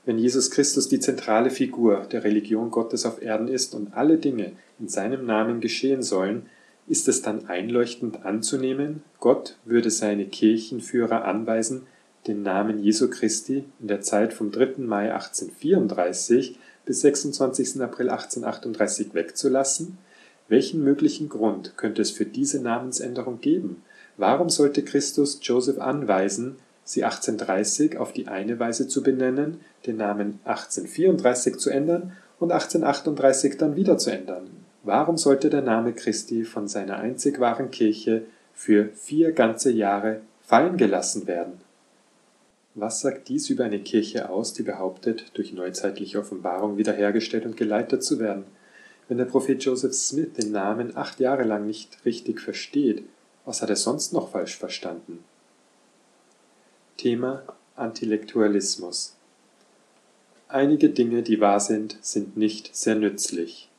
Wenn 0.05 0.19
Jesus 0.19 0.51
Christus 0.51 0.87
die 0.87 0.99
zentrale 0.99 1.49
Figur 1.49 2.05
der 2.11 2.23
Religion 2.23 2.69
Gottes 2.69 3.07
auf 3.07 3.23
Erden 3.23 3.47
ist 3.47 3.73
und 3.73 3.95
alle 3.95 4.17
Dinge 4.17 4.51
in 4.79 4.87
seinem 4.87 5.25
Namen 5.25 5.61
geschehen 5.61 6.03
sollen, 6.03 6.45
ist 6.87 7.07
es 7.07 7.23
dann 7.23 7.47
einleuchtend 7.47 8.23
anzunehmen, 8.23 9.01
Gott 9.19 9.57
würde 9.65 9.89
seine 9.89 10.25
Kirchenführer 10.25 11.25
anweisen, 11.25 11.87
den 12.27 12.43
Namen 12.43 12.83
Jesu 12.83 13.09
Christi 13.09 13.63
in 13.79 13.87
der 13.87 14.01
Zeit 14.01 14.31
vom 14.31 14.51
3. 14.51 14.73
Mai 14.77 15.11
1834 15.11 16.59
bis 16.85 17.01
26. 17.01 17.81
April 17.81 18.09
1838 18.09 19.15
wegzulassen? 19.15 19.97
Welchen 20.49 20.83
möglichen 20.83 21.29
Grund 21.29 21.77
könnte 21.77 22.01
es 22.03 22.11
für 22.11 22.25
diese 22.25 22.61
Namensänderung 22.61 23.41
geben? 23.41 23.83
Warum 24.21 24.49
sollte 24.49 24.83
Christus 24.83 25.39
Joseph 25.41 25.79
anweisen, 25.79 26.57
sie 26.83 27.03
1830 27.03 27.97
auf 27.97 28.13
die 28.13 28.27
eine 28.27 28.59
Weise 28.59 28.87
zu 28.87 29.01
benennen, 29.01 29.61
den 29.87 29.97
Namen 29.97 30.39
1834 30.43 31.57
zu 31.57 31.71
ändern 31.71 32.15
und 32.37 32.51
1838 32.51 33.57
dann 33.57 33.75
wieder 33.75 33.97
zu 33.97 34.11
ändern. 34.11 34.51
Warum 34.83 35.17
sollte 35.17 35.49
der 35.49 35.63
Name 35.63 35.93
Christi 35.93 36.43
von 36.43 36.67
seiner 36.67 36.99
einzig 36.99 37.39
wahren 37.39 37.71
Kirche 37.71 38.21
für 38.53 38.89
vier 38.89 39.31
ganze 39.31 39.71
Jahre 39.71 40.21
fallen 40.43 40.77
gelassen 40.77 41.25
werden? 41.25 41.53
Was 42.75 43.01
sagt 43.01 43.27
dies 43.27 43.49
über 43.49 43.63
eine 43.63 43.79
Kirche 43.79 44.29
aus, 44.29 44.53
die 44.53 44.61
behauptet, 44.61 45.31
durch 45.33 45.51
neuzeitliche 45.51 46.19
Offenbarung 46.19 46.77
wiederhergestellt 46.77 47.47
und 47.47 47.57
geleitet 47.57 48.03
zu 48.03 48.19
werden? 48.19 48.43
Wenn 49.07 49.17
der 49.17 49.25
Prophet 49.25 49.63
Joseph 49.63 49.95
Smith 49.95 50.33
den 50.33 50.51
Namen 50.51 50.95
acht 50.95 51.19
Jahre 51.19 51.43
lang 51.43 51.65
nicht 51.65 52.05
richtig 52.05 52.39
versteht, 52.39 53.03
was 53.45 53.61
hat 53.61 53.69
er 53.69 53.75
sonst 53.75 54.13
noch 54.13 54.31
falsch 54.31 54.57
verstanden? 54.57 55.23
Thema 56.97 57.43
Antillektualismus 57.75 59.15
Einige 60.47 60.89
Dinge, 60.89 61.23
die 61.23 61.39
wahr 61.39 61.59
sind, 61.59 61.97
sind 62.01 62.35
nicht 62.35 62.75
sehr 62.75 62.95
nützlich. 62.95 63.69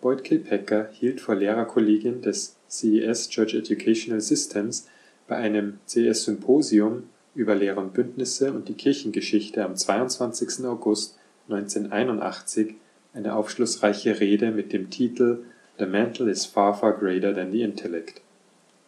Boyd 0.00 0.24
K. 0.24 0.38
Packer 0.38 0.90
hielt 0.92 1.20
vor 1.20 1.36
Lehrerkollegien 1.36 2.22
des 2.22 2.56
CES 2.68 3.28
Church 3.28 3.54
Educational 3.54 4.20
Systems 4.20 4.88
bei 5.28 5.36
einem 5.36 5.78
CES-Symposium 5.86 7.04
über 7.34 7.54
Lehre 7.54 7.80
und 7.80 7.94
Bündnisse 7.94 8.52
und 8.52 8.68
die 8.68 8.74
Kirchengeschichte 8.74 9.64
am 9.64 9.76
22. 9.76 10.64
August 10.64 11.16
1981 11.48 12.74
eine 13.14 13.34
aufschlussreiche 13.34 14.20
Rede 14.20 14.50
mit 14.50 14.72
dem 14.72 14.90
Titel 14.90 15.44
The 15.78 15.86
Mental 15.86 16.28
is 16.28 16.46
far 16.46 16.74
far 16.74 16.92
greater 16.92 17.34
than 17.34 17.52
the 17.52 17.62
intellect. 17.62 18.20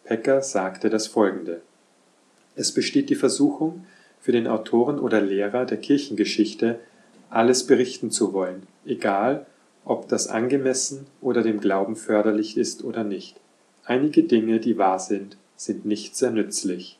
Packer 0.05 0.41
sagte 0.41 0.89
das 0.89 1.07
folgende 1.07 1.61
Es 2.55 2.73
besteht 2.73 3.09
die 3.09 3.15
Versuchung, 3.15 3.85
für 4.19 4.31
den 4.31 4.47
Autoren 4.47 4.99
oder 4.99 5.21
Lehrer 5.21 5.65
der 5.65 5.77
Kirchengeschichte 5.77 6.79
alles 7.29 7.65
berichten 7.65 8.11
zu 8.11 8.33
wollen, 8.33 8.63
egal 8.85 9.45
ob 9.85 10.07
das 10.09 10.27
angemessen 10.27 11.07
oder 11.21 11.41
dem 11.41 11.59
Glauben 11.59 11.95
förderlich 11.95 12.57
ist 12.57 12.83
oder 12.83 13.03
nicht. 13.03 13.39
Einige 13.85 14.23
Dinge, 14.23 14.59
die 14.59 14.77
wahr 14.77 14.99
sind, 14.99 15.37
sind 15.55 15.85
nicht 15.85 16.15
sehr 16.15 16.31
nützlich. 16.31 16.97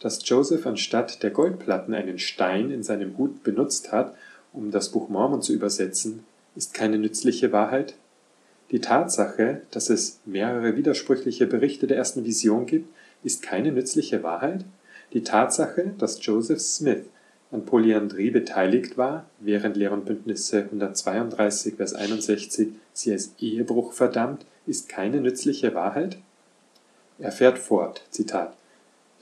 Dass 0.00 0.26
Joseph 0.28 0.66
anstatt 0.66 1.22
der 1.22 1.30
Goldplatten 1.30 1.94
einen 1.94 2.18
Stein 2.18 2.70
in 2.70 2.82
seinem 2.82 3.18
Hut 3.18 3.42
benutzt 3.42 3.92
hat, 3.92 4.14
um 4.52 4.70
das 4.70 4.88
Buch 4.90 5.08
Mormon 5.08 5.42
zu 5.42 5.52
übersetzen, 5.52 6.24
ist 6.56 6.74
keine 6.74 6.98
nützliche 6.98 7.52
Wahrheit? 7.52 7.94
Die 8.70 8.80
Tatsache, 8.80 9.62
dass 9.72 9.90
es 9.90 10.20
mehrere 10.26 10.76
widersprüchliche 10.76 11.46
Berichte 11.46 11.88
der 11.88 11.96
ersten 11.96 12.24
Vision 12.24 12.66
gibt, 12.66 12.88
ist 13.24 13.42
keine 13.42 13.72
nützliche 13.72 14.22
Wahrheit? 14.22 14.64
Die 15.12 15.24
Tatsache, 15.24 15.92
dass 15.98 16.24
Joseph 16.24 16.60
Smith 16.60 17.02
an 17.50 17.64
Polyandrie 17.64 18.30
beteiligt 18.30 18.96
war, 18.96 19.28
während 19.40 19.76
Lehr 19.76 19.90
Bündnisse 19.96 20.62
132, 20.62 21.74
Vers 21.74 21.94
61 21.94 22.68
sie 22.92 23.10
als 23.10 23.34
Ehebruch 23.40 23.92
verdammt, 23.92 24.46
ist 24.66 24.88
keine 24.88 25.20
nützliche 25.20 25.74
Wahrheit? 25.74 26.18
Er 27.18 27.32
fährt 27.32 27.58
fort, 27.58 28.04
Zitat, 28.10 28.54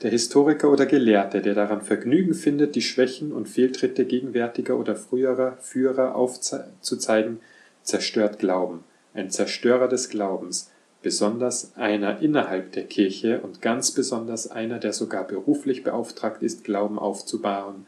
der 0.03 0.11
Historiker 0.11 0.71
oder 0.71 0.85
Gelehrte, 0.85 1.41
der 1.41 1.55
daran 1.55 1.81
Vergnügen 1.81 2.35
findet, 2.35 2.75
die 2.75 2.83
Schwächen 2.83 3.31
und 3.31 3.49
Fehltritte 3.49 4.05
gegenwärtiger 4.05 4.77
oder 4.77 4.95
früherer 4.95 5.57
Führer 5.59 6.15
aufzuzeigen, 6.15 7.39
zerstört 7.83 8.37
Glauben, 8.37 8.83
ein 9.19 9.29
Zerstörer 9.29 9.87
des 9.87 10.09
Glaubens, 10.09 10.71
besonders 11.01 11.75
einer 11.75 12.21
innerhalb 12.21 12.71
der 12.71 12.85
Kirche 12.85 13.41
und 13.41 13.61
ganz 13.61 13.91
besonders 13.91 14.49
einer, 14.49 14.79
der 14.79 14.93
sogar 14.93 15.25
beruflich 15.25 15.83
beauftragt 15.83 16.41
ist, 16.41 16.63
Glauben 16.63 16.97
aufzubauen, 16.97 17.85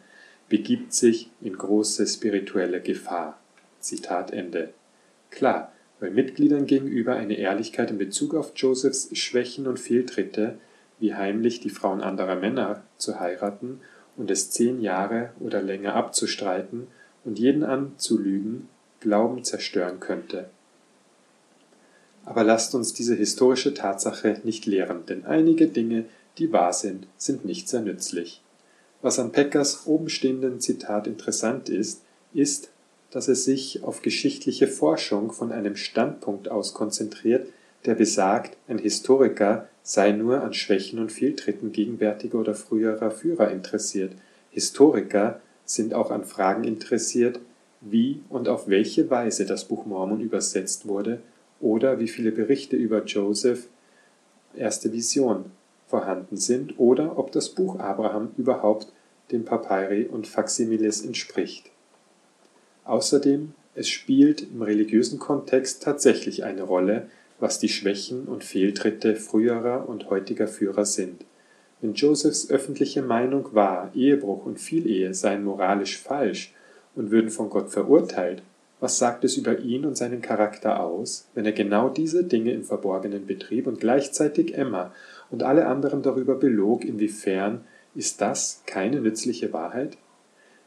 begibt 0.49 0.93
sich 0.93 1.29
in 1.41 1.57
große 1.57 2.05
spirituelle 2.05 2.81
Gefahr. 2.81 3.39
Zitat 3.79 4.31
Ende. 4.31 4.73
Klar, 5.29 5.71
weil 5.99 6.11
Mitgliedern 6.11 6.65
gegenüber 6.65 7.15
eine 7.15 7.37
Ehrlichkeit 7.37 7.91
in 7.91 7.97
Bezug 7.97 8.35
auf 8.35 8.51
Josephs 8.55 9.09
Schwächen 9.17 9.67
und 9.67 9.79
Fehltritte, 9.79 10.57
wie 10.99 11.15
heimlich 11.15 11.61
die 11.61 11.69
Frauen 11.69 12.01
anderer 12.01 12.35
Männer 12.35 12.83
zu 12.97 13.19
heiraten 13.19 13.81
und 14.17 14.29
es 14.29 14.51
zehn 14.51 14.81
Jahre 14.81 15.31
oder 15.39 15.61
länger 15.61 15.95
abzustreiten 15.95 16.87
und 17.23 17.39
jeden 17.39 17.63
anzulügen, 17.63 18.67
Glauben 18.99 19.43
zerstören 19.43 19.99
könnte. 19.99 20.49
Aber 22.25 22.43
lasst 22.43 22.75
uns 22.75 22.93
diese 22.93 23.15
historische 23.15 23.73
Tatsache 23.73 24.41
nicht 24.43 24.65
lehren, 24.65 25.05
denn 25.07 25.25
einige 25.25 25.67
Dinge, 25.67 26.05
die 26.37 26.51
wahr 26.51 26.73
sind, 26.73 27.07
sind 27.17 27.45
nicht 27.45 27.67
sehr 27.67 27.81
nützlich. 27.81 28.41
Was 29.01 29.17
an 29.19 29.31
Peckers 29.31 29.87
obenstehenden 29.87 30.59
Zitat 30.59 31.07
interessant 31.07 31.69
ist, 31.69 32.01
ist, 32.33 32.69
dass 33.09 33.27
es 33.27 33.43
sich 33.43 33.83
auf 33.83 34.01
geschichtliche 34.01 34.67
Forschung 34.67 35.31
von 35.31 35.51
einem 35.51 35.75
Standpunkt 35.75 36.49
aus 36.49 36.73
konzentriert, 36.73 37.47
der 37.85 37.95
besagt, 37.95 38.55
ein 38.67 38.77
Historiker 38.77 39.67
sei 39.83 40.11
nur 40.11 40.43
an 40.43 40.53
Schwächen 40.53 40.99
und 40.99 41.11
Fehltritten 41.11 41.71
gegenwärtiger 41.71 42.39
oder 42.39 42.53
früherer 42.53 43.09
Führer 43.09 43.49
interessiert. 43.49 44.13
Historiker 44.51 45.41
sind 45.65 45.95
auch 45.95 46.11
an 46.11 46.23
Fragen 46.23 46.63
interessiert, 46.63 47.39
wie 47.81 48.21
und 48.29 48.47
auf 48.47 48.67
welche 48.67 49.09
Weise 49.09 49.47
das 49.47 49.65
Buch 49.65 49.87
Mormon 49.87 50.21
übersetzt 50.21 50.87
wurde 50.87 51.19
oder 51.61 51.99
wie 51.99 52.07
viele 52.07 52.31
Berichte 52.31 52.75
über 52.75 53.03
Joseph 53.03 53.67
erste 54.55 54.91
Vision 54.91 55.45
vorhanden 55.87 56.37
sind 56.37 56.79
oder 56.79 57.17
ob 57.17 57.31
das 57.31 57.49
Buch 57.49 57.79
Abraham 57.79 58.31
überhaupt 58.37 58.87
dem 59.31 59.45
Papyri 59.45 60.05
und 60.05 60.27
Faximiles 60.27 61.05
entspricht. 61.05 61.69
Außerdem, 62.85 63.53
es 63.75 63.87
spielt 63.87 64.41
im 64.41 64.61
religiösen 64.61 65.19
Kontext 65.19 65.83
tatsächlich 65.83 66.43
eine 66.43 66.63
Rolle, 66.63 67.07
was 67.39 67.59
die 67.59 67.69
Schwächen 67.69 68.25
und 68.25 68.43
Fehltritte 68.43 69.15
früherer 69.15 69.87
und 69.87 70.09
heutiger 70.09 70.47
Führer 70.47 70.85
sind. 70.85 71.25
Wenn 71.79 71.93
Josephs 71.93 72.49
öffentliche 72.49 73.01
Meinung 73.01 73.53
war, 73.53 73.91
Ehebruch 73.95 74.45
und 74.45 74.59
Vielehe 74.59 75.13
seien 75.13 75.43
moralisch 75.43 75.97
falsch 75.97 76.53
und 76.95 77.09
würden 77.11 77.31
von 77.31 77.49
Gott 77.49 77.69
verurteilt, 77.69 78.43
was 78.81 78.97
sagt 78.97 79.23
es 79.23 79.37
über 79.37 79.59
ihn 79.59 79.85
und 79.85 79.95
seinen 79.95 80.21
Charakter 80.21 80.81
aus, 80.81 81.29
wenn 81.35 81.45
er 81.45 81.51
genau 81.51 81.87
diese 81.87 82.23
Dinge 82.23 82.51
im 82.51 82.63
Verborgenen 82.63 83.27
betrieb 83.27 83.67
und 83.67 83.79
gleichzeitig 83.79 84.57
Emma 84.57 84.91
und 85.29 85.43
alle 85.43 85.67
anderen 85.67 86.01
darüber 86.01 86.35
belog, 86.35 86.83
inwiefern 86.83 87.63
ist 87.93 88.21
das 88.21 88.63
keine 88.65 88.99
nützliche 88.99 89.53
Wahrheit? 89.53 89.97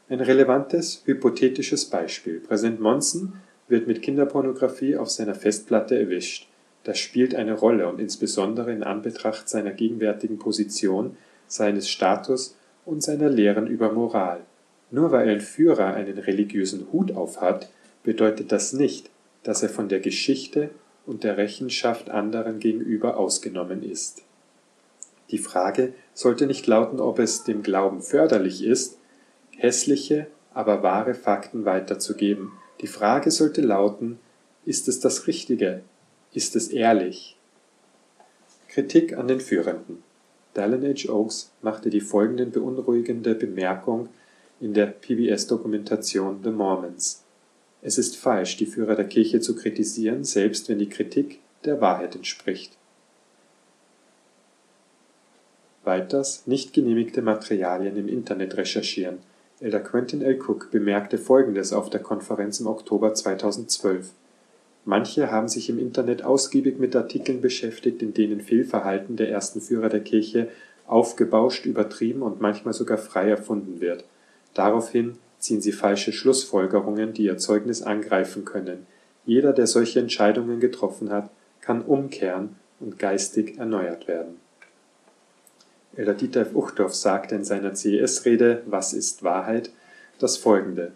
Ein 0.07 0.21
relevantes, 0.21 1.01
hypothetisches 1.05 1.85
Beispiel. 1.85 2.39
Präsident 2.39 2.79
Monson 2.79 3.33
wird 3.67 3.85
mit 3.85 4.01
Kinderpornografie 4.01 4.95
auf 4.95 5.09
seiner 5.09 5.35
Festplatte 5.35 5.99
erwischt. 5.99 6.47
Das 6.85 6.99
spielt 6.99 7.35
eine 7.35 7.53
Rolle 7.53 7.89
und 7.89 7.99
insbesondere 7.99 8.71
in 8.71 8.83
Anbetracht 8.83 9.49
seiner 9.49 9.71
gegenwärtigen 9.71 10.39
Position, 10.39 11.17
seines 11.47 11.89
Status 11.89 12.55
und 12.85 13.03
seiner 13.03 13.29
Lehren 13.29 13.67
über 13.67 13.91
Moral. 13.91 14.41
Nur 14.91 15.11
weil 15.11 15.27
ein 15.27 15.41
Führer 15.41 15.95
einen 15.95 16.19
religiösen 16.19 16.87
Hut 16.93 17.11
aufhat, 17.11 17.69
bedeutet 18.05 18.51
das 18.51 18.71
nicht, 18.71 19.09
dass 19.43 19.63
er 19.63 19.69
von 19.69 19.89
der 19.89 19.99
Geschichte 19.99 20.69
und 21.05 21.23
der 21.23 21.37
Rechenschaft 21.37 22.09
anderen 22.09 22.59
gegenüber 22.59 23.17
ausgenommen 23.17 23.83
ist. 23.83 24.23
Die 25.31 25.39
Frage 25.39 25.93
sollte 26.13 26.45
nicht 26.45 26.67
lauten, 26.67 26.99
ob 26.99 27.19
es 27.19 27.43
dem 27.43 27.63
Glauben 27.63 28.01
förderlich 28.01 28.63
ist, 28.63 28.97
hässliche, 29.57 30.27
aber 30.53 30.83
wahre 30.83 31.15
Fakten 31.15 31.65
weiterzugeben. 31.65 32.51
Die 32.81 32.87
Frage 32.87 33.31
sollte 33.31 33.61
lauten, 33.61 34.19
ist 34.65 34.87
es 34.87 34.99
das 34.99 35.27
Richtige? 35.27 35.81
Ist 36.31 36.55
es 36.55 36.69
ehrlich? 36.69 37.37
Kritik 38.69 39.17
an 39.17 39.27
den 39.27 39.39
Führenden. 39.39 40.03
Dallin 40.53 40.83
H. 40.83 41.11
Oaks 41.11 41.51
machte 41.61 41.89
die 41.89 42.01
folgende 42.01 42.45
beunruhigende 42.45 43.35
Bemerkung 43.35 44.09
in 44.59 44.73
der 44.73 44.87
PBS-Dokumentation 44.87 46.41
The 46.43 46.51
Mormons. 46.51 47.24
Es 47.87 47.99
ist 47.99 48.17
falsch, 48.17 48.57
die 48.57 48.65
Führer 48.65 48.95
der 48.95 49.05
Kirche 49.05 49.41
zu 49.41 49.55
kritisieren, 49.55 50.23
selbst 50.23 50.69
wenn 50.69 50.79
die 50.79 50.89
Kritik 50.89 51.37
der 51.65 51.81
Wahrheit 51.81 52.15
entspricht. 52.15 52.75
Weiters 55.83 56.47
nicht 56.47 56.73
genehmigte 56.73 57.21
Materialien 57.21 57.95
im 57.95 58.07
Internet 58.07 58.57
recherchieren. 58.57 59.19
Elder 59.59 59.81
Quentin 59.81 60.23
L. 60.23 60.39
Cook 60.41 60.71
bemerkte 60.71 61.19
Folgendes 61.19 61.73
auf 61.73 61.91
der 61.91 61.99
Konferenz 61.99 62.59
im 62.59 62.65
Oktober 62.65 63.13
2012: 63.13 64.09
Manche 64.83 65.29
haben 65.29 65.47
sich 65.47 65.69
im 65.69 65.77
Internet 65.77 66.23
ausgiebig 66.23 66.79
mit 66.79 66.95
Artikeln 66.95 67.39
beschäftigt, 67.39 68.01
in 68.01 68.15
denen 68.15 68.41
Fehlverhalten 68.41 69.15
der 69.15 69.29
ersten 69.29 69.61
Führer 69.61 69.89
der 69.89 70.01
Kirche 70.01 70.47
aufgebauscht, 70.87 71.67
übertrieben 71.67 72.23
und 72.23 72.41
manchmal 72.41 72.73
sogar 72.73 72.97
frei 72.97 73.29
erfunden 73.29 73.79
wird. 73.79 74.05
Daraufhin 74.55 75.19
ziehen 75.45 75.61
sie 75.61 75.71
falsche 75.71 76.11
Schlussfolgerungen, 76.11 77.13
die 77.13 77.25
ihr 77.25 77.37
Zeugnis 77.37 77.83
angreifen 77.83 78.45
können. 78.45 78.87
Jeder, 79.25 79.53
der 79.53 79.67
solche 79.67 79.99
Entscheidungen 79.99 80.59
getroffen 80.59 81.11
hat, 81.11 81.29
kann 81.61 81.83
umkehren 81.83 82.55
und 82.79 82.97
geistig 82.97 83.57
erneuert 83.57 84.07
werden. 84.07 84.37
Elder 85.95 86.15
Dieter 86.15 86.41
F. 86.41 86.55
Uchtdorf 86.55 86.93
sagte 86.95 87.35
in 87.35 87.45
seiner 87.45 87.75
CES-Rede 87.75 88.63
Was 88.65 88.93
ist 88.93 89.23
Wahrheit? 89.23 89.71
das 90.17 90.37
folgende. 90.37 90.93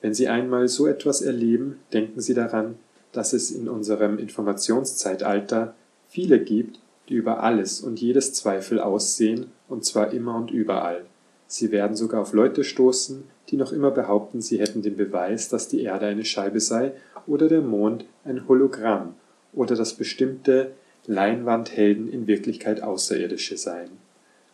Wenn 0.00 0.14
Sie 0.14 0.28
einmal 0.28 0.68
so 0.68 0.86
etwas 0.86 1.20
erleben, 1.20 1.80
denken 1.92 2.20
Sie 2.20 2.34
daran, 2.34 2.76
dass 3.12 3.32
es 3.32 3.50
in 3.50 3.68
unserem 3.68 4.18
Informationszeitalter 4.18 5.74
viele 6.08 6.38
gibt, 6.38 6.78
die 7.08 7.14
über 7.14 7.42
alles 7.42 7.80
und 7.80 8.00
jedes 8.00 8.32
Zweifel 8.32 8.78
aussehen, 8.80 9.46
und 9.68 9.84
zwar 9.84 10.12
immer 10.12 10.36
und 10.36 10.50
überall. 10.52 11.04
Sie 11.46 11.70
werden 11.72 11.96
sogar 11.96 12.22
auf 12.22 12.32
Leute 12.32 12.64
stoßen, 12.64 13.24
die 13.48 13.56
noch 13.56 13.72
immer 13.72 13.90
behaupten, 13.90 14.40
sie 14.40 14.58
hätten 14.58 14.82
den 14.82 14.96
Beweis, 14.96 15.48
dass 15.48 15.68
die 15.68 15.82
Erde 15.82 16.06
eine 16.06 16.24
Scheibe 16.24 16.60
sei 16.60 16.92
oder 17.26 17.48
der 17.48 17.60
Mond 17.60 18.04
ein 18.24 18.48
Hologramm 18.48 19.14
oder 19.52 19.76
dass 19.76 19.94
bestimmte 19.94 20.72
Leinwandhelden 21.06 22.10
in 22.10 22.26
Wirklichkeit 22.26 22.82
Außerirdische 22.82 23.56
seien. 23.56 23.90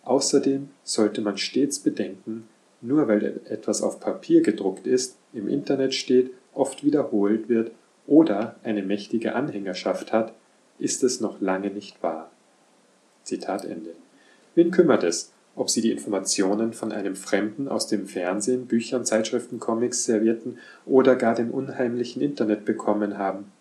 Außerdem 0.05 0.71
sollte 0.83 1.21
man 1.21 1.39
stets 1.39 1.79
bedenken, 1.79 2.49
nur 2.81 3.09
weil 3.09 3.41
etwas 3.49 3.83
auf 3.83 4.01
Papier 4.01 4.43
gedruckt 4.43 4.87
ist, 4.87 5.17
im 5.33 5.49
Internet 5.49 5.95
steht, 5.95 6.31
oft 6.55 6.85
wiederholt 6.85 7.49
wird 7.49 7.71
oder 8.07 8.57
eine 8.65 8.83
mächtige 8.83 9.35
Anhängerschaft 9.35 10.13
hat, 10.13 10.35
ist 10.79 11.05
es 11.05 11.21
noch 11.21 11.41
lange 11.41 11.71
nicht 11.71 12.03
wahr. 12.03 12.31
Zitat 13.23 13.65
Ende. 13.65 13.95
Wen 14.55 14.71
kümmert 14.71 15.05
es, 15.05 15.33
ob 15.57 15.71
sie 15.71 15.81
die 15.81 15.91
Informationen 15.91 16.73
von 16.73 16.93
einem 16.93 17.17
Fremden 17.17 17.69
aus 17.69 17.87
dem 17.87 18.07
Fernsehen, 18.07 18.67
Büchern, 18.67 19.05
Zeitschriften, 19.05 19.59
Comics, 19.59 20.05
Servierten 20.05 20.59
oder 20.87 21.17
gar 21.17 21.35
dem 21.35 21.51
unheimlichen 21.51 22.23
Internet 22.23 22.65
bekommen 22.65 23.19
haben. 23.19 23.53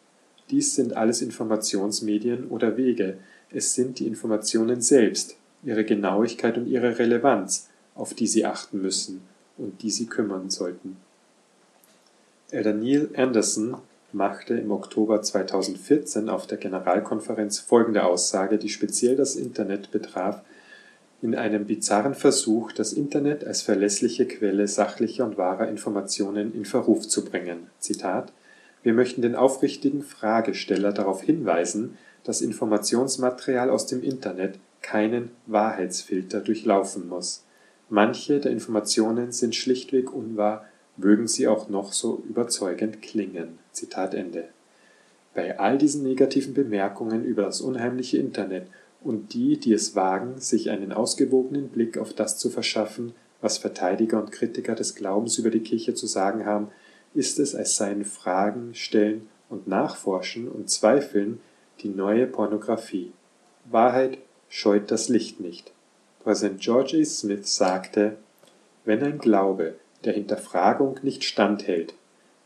Dies 0.50 0.76
sind 0.76 0.96
alles 0.96 1.22
Informationsmedien 1.22 2.48
oder 2.48 2.78
Wege, 2.78 3.18
es 3.52 3.74
sind 3.74 4.00
die 4.00 4.08
Informationen 4.08 4.82
selbst, 4.82 5.36
ihre 5.64 5.84
Genauigkeit 5.84 6.58
und 6.58 6.68
ihre 6.68 7.00
Relevanz, 7.00 7.68
auf 7.96 8.14
die 8.14 8.28
sie 8.28 8.46
achten 8.46 8.82
müssen 8.82 9.22
und 9.58 9.82
die 9.82 9.92
sie 9.92 10.06
kümmern 10.06 10.50
sollten. 10.50 10.98
Elder 12.52 12.74
Neil 12.74 13.10
Anderson 13.16 13.78
machte 14.12 14.56
im 14.56 14.72
Oktober 14.72 15.22
2014 15.22 16.30
auf 16.30 16.48
der 16.48 16.58
Generalkonferenz 16.58 17.60
folgende 17.60 18.04
Aussage, 18.04 18.58
die 18.58 18.70
speziell 18.70 19.16
das 19.16 19.36
Internet 19.36 19.92
betraf, 19.92 20.42
in 21.22 21.36
einem 21.36 21.66
bizarren 21.66 22.16
Versuch, 22.16 22.72
das 22.72 22.94
Internet 22.94 23.44
als 23.44 23.62
verlässliche 23.62 24.26
Quelle 24.26 24.68
sachlicher 24.68 25.26
und 25.26 25.38
wahrer 25.38 25.68
Informationen 25.68 26.54
in 26.54 26.66
Verruf 26.66 27.08
zu 27.08 27.26
bringen. 27.26 27.68
Zitat 27.80 28.32
Wir 28.84 28.94
möchten 28.94 29.22
den 29.22 29.36
aufrichtigen 29.36 30.04
Fragesteller 30.04 30.94
darauf 30.94 31.22
hinweisen, 31.22 31.98
dass 32.24 32.42
Informationsmaterial 32.42 33.70
aus 33.70 33.86
dem 33.86 34.04
Internet 34.04 34.60
keinen 34.82 35.32
Wahrheitsfilter 35.46 36.40
durchlaufen 36.40 37.10
muss. 37.10 37.44
Manche 37.90 38.40
der 38.40 38.52
Informationen 38.52 39.32
sind 39.32 39.56
schlichtweg 39.56 40.14
unwahr 40.14 40.66
mögen 41.00 41.28
sie 41.28 41.48
auch 41.48 41.70
noch 41.70 41.94
so 41.94 42.22
überzeugend 42.28 43.02
klingen. 43.02 43.58
Zitat 43.72 44.14
Ende. 44.14 44.50
Bei 45.34 45.60
all 45.60 45.78
diesen 45.78 46.04
negativen 46.04 46.54
Bemerkungen 46.54 47.24
über 47.24 47.44
das 47.44 47.62
unheimliche 47.62 48.18
Internet 48.18 48.68
und 49.02 49.34
die, 49.34 49.60
die 49.60 49.74
es 49.74 49.96
wagen, 49.96 50.40
sich 50.40 50.70
einen 50.70 50.92
ausgewogenen 50.92 51.70
Blick 51.70 51.98
auf 51.98 52.14
das 52.14 52.38
zu 52.38 52.50
verschaffen, 52.50 53.14
was 53.42 53.58
Verteidiger 53.58 54.22
und 54.22 54.32
Kritiker 54.32 54.76
des 54.76 54.96
Glaubens 54.96 55.38
über 55.38 55.50
die 55.50 55.62
Kirche 55.62 55.94
zu 55.94 56.08
sagen 56.08 56.46
haben, 56.46 56.68
ist 57.14 57.40
es, 57.40 57.56
als 57.56 57.78
seien 57.78 58.06
Fragen 58.06 58.76
stellen 58.76 59.28
und 59.50 59.68
nachforschen 59.68 60.48
und 60.50 60.70
zweifeln 60.70 61.40
die 61.82 61.90
neue 61.90 62.28
Pornografie. 62.28 63.14
Wahrheit 63.66 64.18
scheut 64.50 64.92
das 64.92 65.10
Licht 65.10 65.40
nicht. 65.40 65.72
Präsident 66.24 66.60
George 66.60 66.98
A. 67.02 67.06
Smith 67.06 67.56
sagte, 67.56 68.18
wenn 68.84 69.04
ein 69.04 69.18
Glaube 69.18 69.76
der 70.04 70.14
Hinterfragung 70.14 71.00
nicht 71.04 71.24
standhält. 71.24 71.94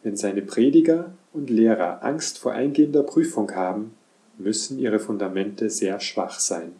Wenn 0.01 0.17
seine 0.17 0.41
Prediger 0.41 1.13
und 1.31 1.49
Lehrer 1.49 2.03
Angst 2.03 2.39
vor 2.39 2.51
eingehender 2.51 3.03
Prüfung 3.03 3.55
haben, 3.55 3.95
müssen 4.37 4.79
ihre 4.79 4.99
Fundamente 4.99 5.69
sehr 5.69 5.99
schwach 5.99 6.39
sein. 6.39 6.73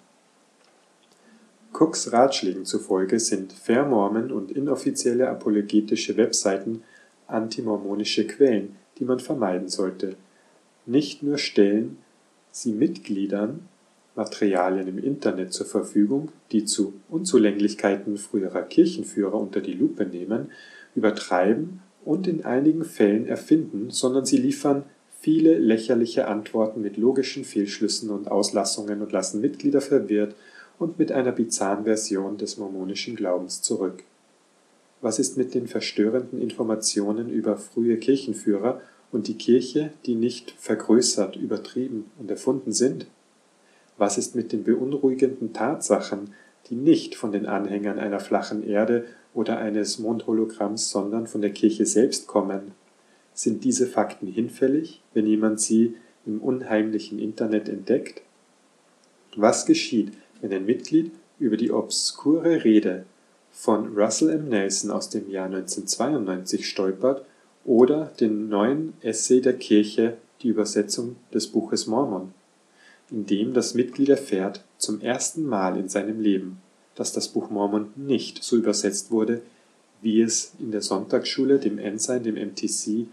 Cooks 1.74 2.12
Ratschlägen 2.12 2.66
zufolge 2.66 3.20
sind 3.20 3.52
Fair 3.52 3.86
Mormon 3.86 4.32
und 4.32 4.52
inoffizielle 4.52 5.30
apologetische 5.30 6.18
Webseiten 6.18 6.84
antimormonische 7.28 8.28
Quellen, 8.28 8.76
die 9.00 9.06
man 9.06 9.20
vermeiden 9.20 9.70
sollte. 9.70 10.16
Nicht 10.86 11.24
nur 11.24 11.38
stellen 11.38 11.98
sie 12.52 12.74
Mitgliedern 12.74 13.68
Materialien 14.16 14.88
im 14.88 15.00
Internet 15.00 15.54
zur 15.54 15.66
Verfügung, 15.66 16.32
die 16.52 16.66
zu 16.66 16.94
Unzulänglichkeiten 17.10 18.18
früherer 18.18 18.62
Kirchenführer 18.62 19.40
unter 19.40 19.62
die 19.62 19.74
Lupe 19.74 20.06
nehmen, 20.06 20.52
übertreiben 20.96 21.82
und 22.06 22.28
in 22.28 22.46
einigen 22.46 22.86
Fällen 22.86 23.26
erfinden, 23.26 23.90
sondern 23.90 24.26
sie 24.26 24.38
liefern 24.38 24.84
viele 25.24 25.58
lächerliche 25.58 26.28
Antworten 26.28 26.82
mit 26.82 26.98
logischen 26.98 27.46
Fehlschlüssen 27.46 28.10
und 28.10 28.30
Auslassungen 28.30 29.02
und 29.02 29.14
lassen 29.14 29.40
Mitglieder 29.40 29.80
verwirrt 29.80 30.36
und 30.78 31.00
mit 31.00 31.14
einer 31.14 31.32
bizarren 31.32 31.86
Version 31.86 32.38
des 32.38 32.58
mormonischen 32.58 33.16
Glaubens 33.16 33.62
zurück. 33.62 34.04
Was 35.00 35.20
ist 35.20 35.38
mit 35.38 35.54
den 35.54 35.68
verstörenden 35.68 36.42
Informationen 36.42 37.30
über 37.30 37.56
frühe 37.56 37.96
Kirchenführer 37.98 38.82
und 39.14 39.30
die 39.30 39.38
Kirche, 39.38 39.94
die 40.06 40.16
nicht 40.16 40.52
vergrößert, 40.60 41.38
übertrieben 41.38 42.12
und 42.20 42.30
erfunden 42.30 42.74
sind? 42.74 43.08
Was 43.98 44.18
ist 44.18 44.36
mit 44.36 44.52
den 44.52 44.66
beunruhigenden 44.66 45.54
Tatsachen, 45.54 46.34
die 46.70 46.76
nicht 46.76 47.16
von 47.16 47.32
den 47.32 47.46
Anhängern 47.46 47.98
einer 47.98 48.20
flachen 48.20 48.68
Erde 48.68 49.06
oder 49.34 49.58
eines 49.58 50.00
Mondhologramms, 50.00 50.90
sondern 50.90 51.28
von 51.28 51.40
der 51.40 51.52
Kirche 51.52 51.86
selbst 51.86 52.28
kommen? 52.28 52.74
Sind 53.34 53.64
diese 53.64 53.88
Fakten 53.88 54.28
hinfällig, 54.28 55.02
wenn 55.14 55.26
jemand 55.26 55.60
sie 55.60 55.96
im 56.26 56.42
unheimlichen 56.42 57.20
Internet 57.20 57.68
entdeckt? 57.68 58.22
Was 59.36 59.66
geschieht, 59.66 60.14
wenn 60.42 60.54
ein 60.54 60.66
Mitglied 60.66 61.12
über 61.40 61.58
die 61.58 61.72
obskure 61.72 62.64
Rede 62.64 63.06
von 63.52 63.98
Russell 63.98 64.30
M. 64.30 64.50
Nelson 64.50 64.92
aus 64.92 65.10
dem 65.10 65.30
Jahr 65.30 65.46
1992 65.46 66.68
stolpert 66.68 67.26
oder 67.66 68.12
den 68.20 68.50
neuen 68.50 68.94
Essay 69.02 69.42
der 69.42 69.54
Kirche, 69.54 70.18
die 70.42 70.50
Übersetzung 70.50 71.16
des 71.34 71.48
Buches 71.48 71.88
Mormon? 71.88 72.34
in 73.14 73.26
dem 73.28 73.54
das 73.54 73.76
Mitglied 73.76 74.10
erfährt, 74.10 74.64
zum 74.78 75.00
ersten 75.00 75.44
Mal 75.44 75.78
in 75.78 75.88
seinem 75.88 76.20
Leben, 76.20 76.62
dass 76.96 77.14
das 77.14 77.28
Buch 77.28 77.50
Mormon 77.50 77.94
nicht 77.96 78.44
so 78.44 78.56
übersetzt 78.58 79.12
wurde, 79.12 79.42
wie 80.02 80.22
es 80.22 80.54
in 80.60 80.72
der 80.72 80.82
Sonntagsschule, 80.82 81.60
dem 81.60 81.78
Ensign, 81.78 82.24
dem 82.24 82.36
MTC, 82.36 83.08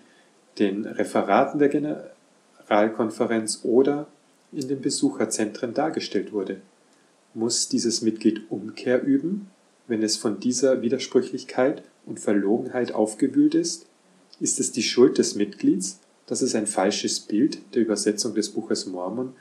den 0.58 0.86
Referaten 0.86 1.58
der 1.58 1.68
Generalkonferenz 1.68 3.60
oder 3.62 4.06
in 4.52 4.68
den 4.68 4.80
Besucherzentren 4.80 5.74
dargestellt 5.74 6.32
wurde. 6.32 6.60
Muss 7.34 7.68
dieses 7.68 8.02
Mitglied 8.02 8.50
Umkehr 8.50 9.02
üben, 9.02 9.48
wenn 9.86 10.02
es 10.02 10.16
von 10.16 10.40
dieser 10.40 10.82
Widersprüchlichkeit 10.82 11.82
und 12.06 12.18
Verlogenheit 12.18 12.92
aufgewühlt 12.92 13.54
ist? 13.54 13.86
Ist 14.40 14.58
es 14.58 14.72
die 14.72 14.82
Schuld 14.82 15.18
des 15.18 15.34
Mitglieds, 15.34 16.00
dass 16.26 16.42
es 16.42 16.54
ein 16.54 16.66
falsches 16.66 17.20
Bild 17.20 17.58
der 17.74 17.82
Übersetzung 17.82 18.34
des 18.34 18.50
Buches 18.50 18.86
Mormon 18.86 19.34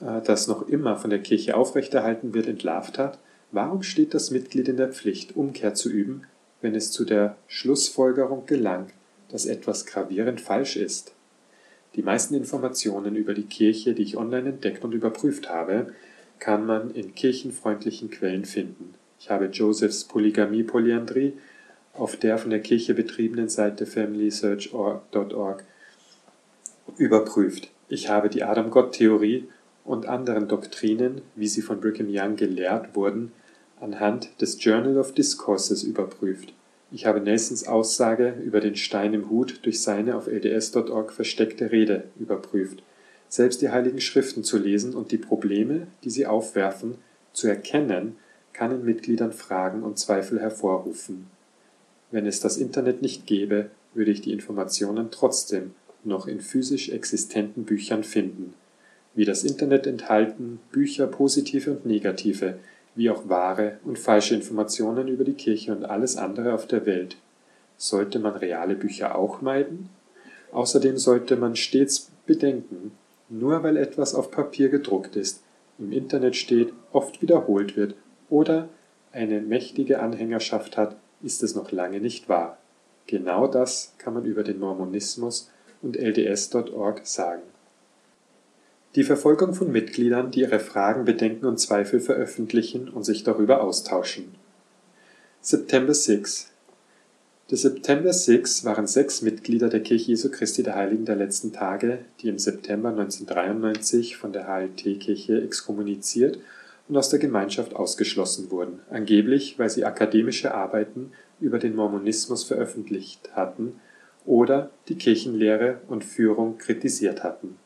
äh, 0.00 0.20
das 0.22 0.48
noch 0.48 0.68
immer 0.68 0.96
von 0.96 1.10
der 1.10 1.20
Kirche 1.20 1.56
aufrechterhalten 1.56 2.34
wird, 2.34 2.46
entlarvt 2.46 2.98
hat, 2.98 3.18
warum 3.52 3.82
steht 3.82 4.14
das 4.14 4.30
Mitglied 4.30 4.68
in 4.68 4.76
der 4.76 4.92
Pflicht, 4.92 5.36
Umkehr 5.36 5.74
zu 5.74 5.90
üben, 5.90 6.24
wenn 6.60 6.74
es 6.74 6.90
zu 6.90 7.04
der 7.04 7.36
Schlussfolgerung 7.46 8.46
gelangt, 8.46 8.92
dass 9.32 9.46
etwas 9.46 9.86
gravierend 9.86 10.40
falsch 10.40 10.76
ist? 10.76 11.14
Die 11.96 12.02
meisten 12.02 12.34
Informationen 12.34 13.16
über 13.16 13.34
die 13.34 13.42
Kirche, 13.42 13.94
die 13.94 14.02
ich 14.02 14.16
online 14.16 14.50
entdeckt 14.50 14.84
und 14.84 14.92
überprüft 14.92 15.50
habe, 15.50 15.92
kann 16.38 16.64
man 16.64 16.90
in 16.92 17.14
kirchenfreundlichen 17.14 18.10
Quellen 18.10 18.44
finden. 18.44 18.94
Ich 19.18 19.30
habe 19.30 19.46
Josephs 19.46 20.04
Polygamie 20.04 20.62
Polyandrie 20.62 21.34
auf 21.94 22.16
der 22.16 22.38
von 22.38 22.50
der 22.50 22.60
Kirche 22.60 22.94
betriebenen 22.94 23.48
Seite 23.48 23.86
familysearch.org 23.86 25.64
überprüft. 26.96 27.70
Ich 27.88 28.08
habe 28.08 28.28
die 28.28 28.42
Adam-Gott-Theorie 28.42 29.48
und 29.84 30.06
anderen 30.06 30.48
Doktrinen, 30.48 31.20
wie 31.36 31.48
sie 31.48 31.62
von 31.62 31.80
Brigham 31.80 32.08
Young 32.08 32.36
gelehrt 32.36 32.96
wurden, 32.96 33.32
anhand 33.80 34.40
des 34.40 34.62
Journal 34.62 34.98
of 34.98 35.12
Discourses 35.12 35.82
überprüft. 35.82 36.54
Ich 36.92 37.06
habe 37.06 37.20
Nelsons 37.20 37.66
Aussage 37.66 38.34
über 38.44 38.60
den 38.60 38.76
Stein 38.76 39.14
im 39.14 39.30
Hut 39.30 39.60
durch 39.62 39.80
seine 39.80 40.16
auf 40.16 40.26
lds.org 40.26 41.12
versteckte 41.12 41.72
Rede 41.72 42.04
überprüft. 42.18 42.82
Selbst 43.28 43.62
die 43.62 43.70
Heiligen 43.70 44.00
Schriften 44.00 44.44
zu 44.44 44.58
lesen 44.58 44.94
und 44.94 45.10
die 45.10 45.18
Probleme, 45.18 45.86
die 46.04 46.10
sie 46.10 46.26
aufwerfen, 46.26 46.96
zu 47.32 47.48
erkennen, 47.48 48.16
kann 48.52 48.72
in 48.72 48.84
Mitgliedern 48.84 49.32
Fragen 49.32 49.82
und 49.82 49.98
Zweifel 49.98 50.38
hervorrufen. 50.38 51.28
Wenn 52.10 52.26
es 52.26 52.40
das 52.40 52.58
Internet 52.58 53.00
nicht 53.00 53.26
gäbe, 53.26 53.70
würde 53.94 54.10
ich 54.10 54.20
die 54.20 54.32
Informationen 54.32 55.10
trotzdem 55.10 55.74
noch 56.04 56.26
in 56.26 56.40
physisch 56.40 56.90
existenten 56.90 57.64
Büchern 57.64 58.04
finden 58.04 58.52
wie 59.14 59.24
das 59.24 59.44
Internet 59.44 59.86
enthalten 59.86 60.60
Bücher 60.70 61.06
positive 61.06 61.70
und 61.70 61.86
negative, 61.86 62.58
wie 62.94 63.10
auch 63.10 63.28
wahre 63.28 63.78
und 63.84 63.98
falsche 63.98 64.34
Informationen 64.34 65.08
über 65.08 65.24
die 65.24 65.34
Kirche 65.34 65.72
und 65.72 65.84
alles 65.84 66.16
andere 66.16 66.54
auf 66.54 66.66
der 66.66 66.86
Welt. 66.86 67.16
Sollte 67.76 68.18
man 68.18 68.36
reale 68.36 68.74
Bücher 68.74 69.16
auch 69.16 69.40
meiden? 69.40 69.88
Außerdem 70.52 70.98
sollte 70.98 71.36
man 71.36 71.56
stets 71.56 72.10
bedenken, 72.26 72.92
nur 73.28 73.62
weil 73.62 73.76
etwas 73.76 74.14
auf 74.14 74.30
Papier 74.30 74.68
gedruckt 74.68 75.16
ist, 75.16 75.42
im 75.78 75.92
Internet 75.92 76.36
steht, 76.36 76.72
oft 76.92 77.22
wiederholt 77.22 77.76
wird 77.76 77.94
oder 78.28 78.68
eine 79.12 79.40
mächtige 79.40 80.00
Anhängerschaft 80.00 80.76
hat, 80.76 80.96
ist 81.22 81.42
es 81.42 81.54
noch 81.54 81.72
lange 81.72 82.00
nicht 82.00 82.28
wahr. 82.28 82.58
Genau 83.06 83.46
das 83.46 83.94
kann 83.98 84.14
man 84.14 84.24
über 84.24 84.42
den 84.42 84.58
Mormonismus 84.58 85.50
und 85.80 85.96
LDS.org 85.96 87.06
sagen. 87.06 87.42
Die 88.94 89.04
Verfolgung 89.04 89.54
von 89.54 89.72
Mitgliedern, 89.72 90.30
die 90.30 90.40
ihre 90.40 90.58
Fragen, 90.60 91.06
Bedenken 91.06 91.46
und 91.46 91.56
Zweifel 91.56 91.98
veröffentlichen 91.98 92.90
und 92.90 93.04
sich 93.04 93.24
darüber 93.24 93.62
austauschen. 93.62 94.34
September 95.40 95.94
6 95.94 96.50
Der 97.48 97.56
September 97.56 98.12
6 98.12 98.66
waren 98.66 98.86
sechs 98.86 99.22
Mitglieder 99.22 99.70
der 99.70 99.80
Kirche 99.80 100.08
Jesu 100.08 100.30
Christi 100.30 100.62
der 100.62 100.74
Heiligen 100.74 101.06
der 101.06 101.16
letzten 101.16 101.54
Tage, 101.54 102.00
die 102.20 102.28
im 102.28 102.38
September 102.38 102.90
1993 102.90 104.18
von 104.18 104.34
der 104.34 104.46
HLT-Kirche 104.46 105.40
exkommuniziert 105.40 106.38
und 106.86 106.94
aus 106.98 107.08
der 107.08 107.18
Gemeinschaft 107.18 107.74
ausgeschlossen 107.74 108.50
wurden, 108.50 108.80
angeblich 108.90 109.58
weil 109.58 109.70
sie 109.70 109.86
akademische 109.86 110.52
Arbeiten 110.52 111.12
über 111.40 111.58
den 111.58 111.74
Mormonismus 111.74 112.44
veröffentlicht 112.44 113.30
hatten 113.34 113.80
oder 114.26 114.68
die 114.88 114.96
Kirchenlehre 114.96 115.80
und 115.88 116.04
Führung 116.04 116.58
kritisiert 116.58 117.24
hatten 117.24 117.56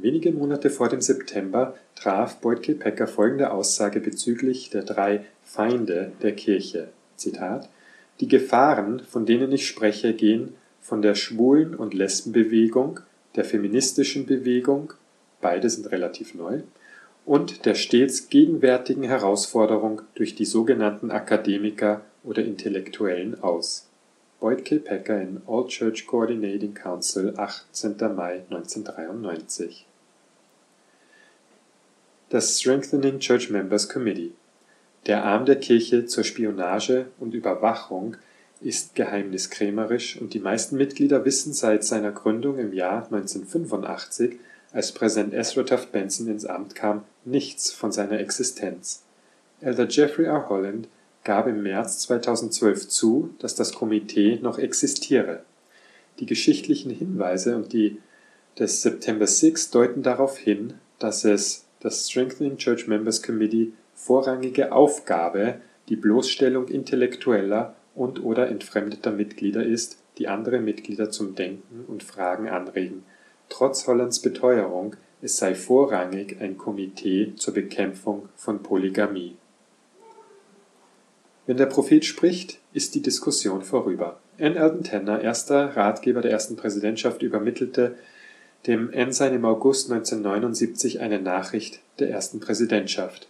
Wenige 0.00 0.30
Monate 0.30 0.70
vor 0.70 0.88
dem 0.88 1.00
September 1.00 1.74
traf 1.96 2.36
Boyd 2.36 2.62
K. 2.62 2.74
Packer 2.74 3.08
folgende 3.08 3.50
Aussage 3.50 3.98
bezüglich 3.98 4.70
der 4.70 4.84
drei 4.84 5.24
Feinde 5.42 6.12
der 6.22 6.36
Kirche: 6.36 6.90
Zitat, 7.16 7.68
Die 8.20 8.28
Gefahren, 8.28 9.00
von 9.00 9.26
denen 9.26 9.50
ich 9.50 9.66
spreche, 9.66 10.14
gehen 10.14 10.54
von 10.80 11.02
der 11.02 11.16
Schwulen- 11.16 11.74
und 11.74 11.94
Lesbenbewegung, 11.94 13.00
der 13.34 13.44
feministischen 13.44 14.24
Bewegung 14.24 14.92
beide 15.40 15.68
sind 15.68 15.90
relativ 15.90 16.32
neu 16.32 16.60
und 17.26 17.66
der 17.66 17.74
stets 17.74 18.28
gegenwärtigen 18.28 19.02
Herausforderung 19.02 20.02
durch 20.14 20.36
die 20.36 20.44
sogenannten 20.44 21.10
Akademiker 21.10 22.02
oder 22.22 22.44
Intellektuellen 22.44 23.42
aus. 23.42 23.88
Boyd 24.38 24.64
K. 24.64 24.78
Packer 24.78 25.20
in 25.20 25.42
All 25.48 25.66
Church 25.66 26.06
Coordinating 26.06 26.72
Council, 26.72 27.34
18. 27.36 27.96
Mai 28.14 28.42
1993 28.48 29.87
Das 32.30 32.60
Strengthening 32.60 33.20
Church 33.20 33.48
Members 33.48 33.88
Committee 33.88 34.32
Der 35.06 35.24
Arm 35.24 35.46
der 35.46 35.56
Kirche 35.56 36.04
zur 36.04 36.24
Spionage 36.24 37.06
und 37.18 37.32
Überwachung 37.32 38.18
ist 38.60 38.94
geheimniskrämerisch 38.94 40.20
und 40.20 40.34
die 40.34 40.38
meisten 40.38 40.76
Mitglieder 40.76 41.24
wissen 41.24 41.54
seit 41.54 41.84
seiner 41.84 42.12
Gründung 42.12 42.58
im 42.58 42.74
Jahr 42.74 43.04
1985 43.06 44.38
als 44.72 44.92
Präsident 44.92 45.32
Ezra 45.32 45.62
Taft 45.62 45.90
Benson 45.90 46.28
ins 46.28 46.44
Amt 46.44 46.74
kam, 46.74 47.02
nichts 47.24 47.70
von 47.70 47.92
seiner 47.92 48.20
Existenz. 48.20 49.04
Elder 49.62 49.88
Jeffrey 49.88 50.26
R. 50.26 50.50
Holland 50.50 50.86
gab 51.24 51.46
im 51.46 51.62
März 51.62 52.00
2012 52.00 52.88
zu, 52.88 53.34
dass 53.38 53.54
das 53.54 53.72
Komitee 53.72 54.38
noch 54.42 54.58
existiere. 54.58 55.44
Die 56.18 56.26
geschichtlichen 56.26 56.90
Hinweise 56.90 57.56
und 57.56 57.72
die 57.72 58.02
des 58.58 58.82
September 58.82 59.26
6 59.26 59.70
deuten 59.70 60.02
darauf 60.02 60.36
hin, 60.36 60.74
dass 60.98 61.24
es 61.24 61.64
das 61.80 62.08
Strengthening 62.08 62.56
Church 62.56 62.86
Members 62.86 63.22
Committee 63.22 63.72
vorrangige 63.94 64.72
Aufgabe 64.72 65.60
die 65.88 65.96
Bloßstellung 65.96 66.68
intellektueller 66.68 67.74
und/oder 67.94 68.48
entfremdeter 68.48 69.10
Mitglieder 69.10 69.64
ist, 69.64 69.98
die 70.18 70.28
andere 70.28 70.60
Mitglieder 70.60 71.10
zum 71.10 71.34
Denken 71.34 71.84
und 71.86 72.02
Fragen 72.02 72.48
anregen 72.48 73.04
Trotz 73.48 73.86
Hollands 73.86 74.20
Beteuerung, 74.20 74.96
es 75.22 75.38
sei 75.38 75.54
vorrangig 75.54 76.36
ein 76.40 76.58
Komitee 76.58 77.32
zur 77.36 77.54
Bekämpfung 77.54 78.28
von 78.36 78.62
Polygamie. 78.62 79.36
Wenn 81.46 81.56
der 81.56 81.66
Prophet 81.66 82.04
spricht, 82.04 82.60
ist 82.74 82.94
die 82.94 83.00
Diskussion 83.00 83.62
vorüber. 83.62 84.20
N. 84.36 84.58
Alden 84.58 84.84
Tanner, 84.84 85.22
erster 85.22 85.76
Ratgeber 85.76 86.20
der 86.20 86.30
ersten 86.30 86.56
Präsidentschaft, 86.56 87.22
übermittelte 87.22 87.96
dem 88.66 88.90
Ensign 88.90 89.34
im 89.34 89.44
August 89.44 89.90
1979 89.90 91.00
eine 91.00 91.20
Nachricht 91.20 91.80
der 91.98 92.10
ersten 92.10 92.40
Präsidentschaft. 92.40 93.28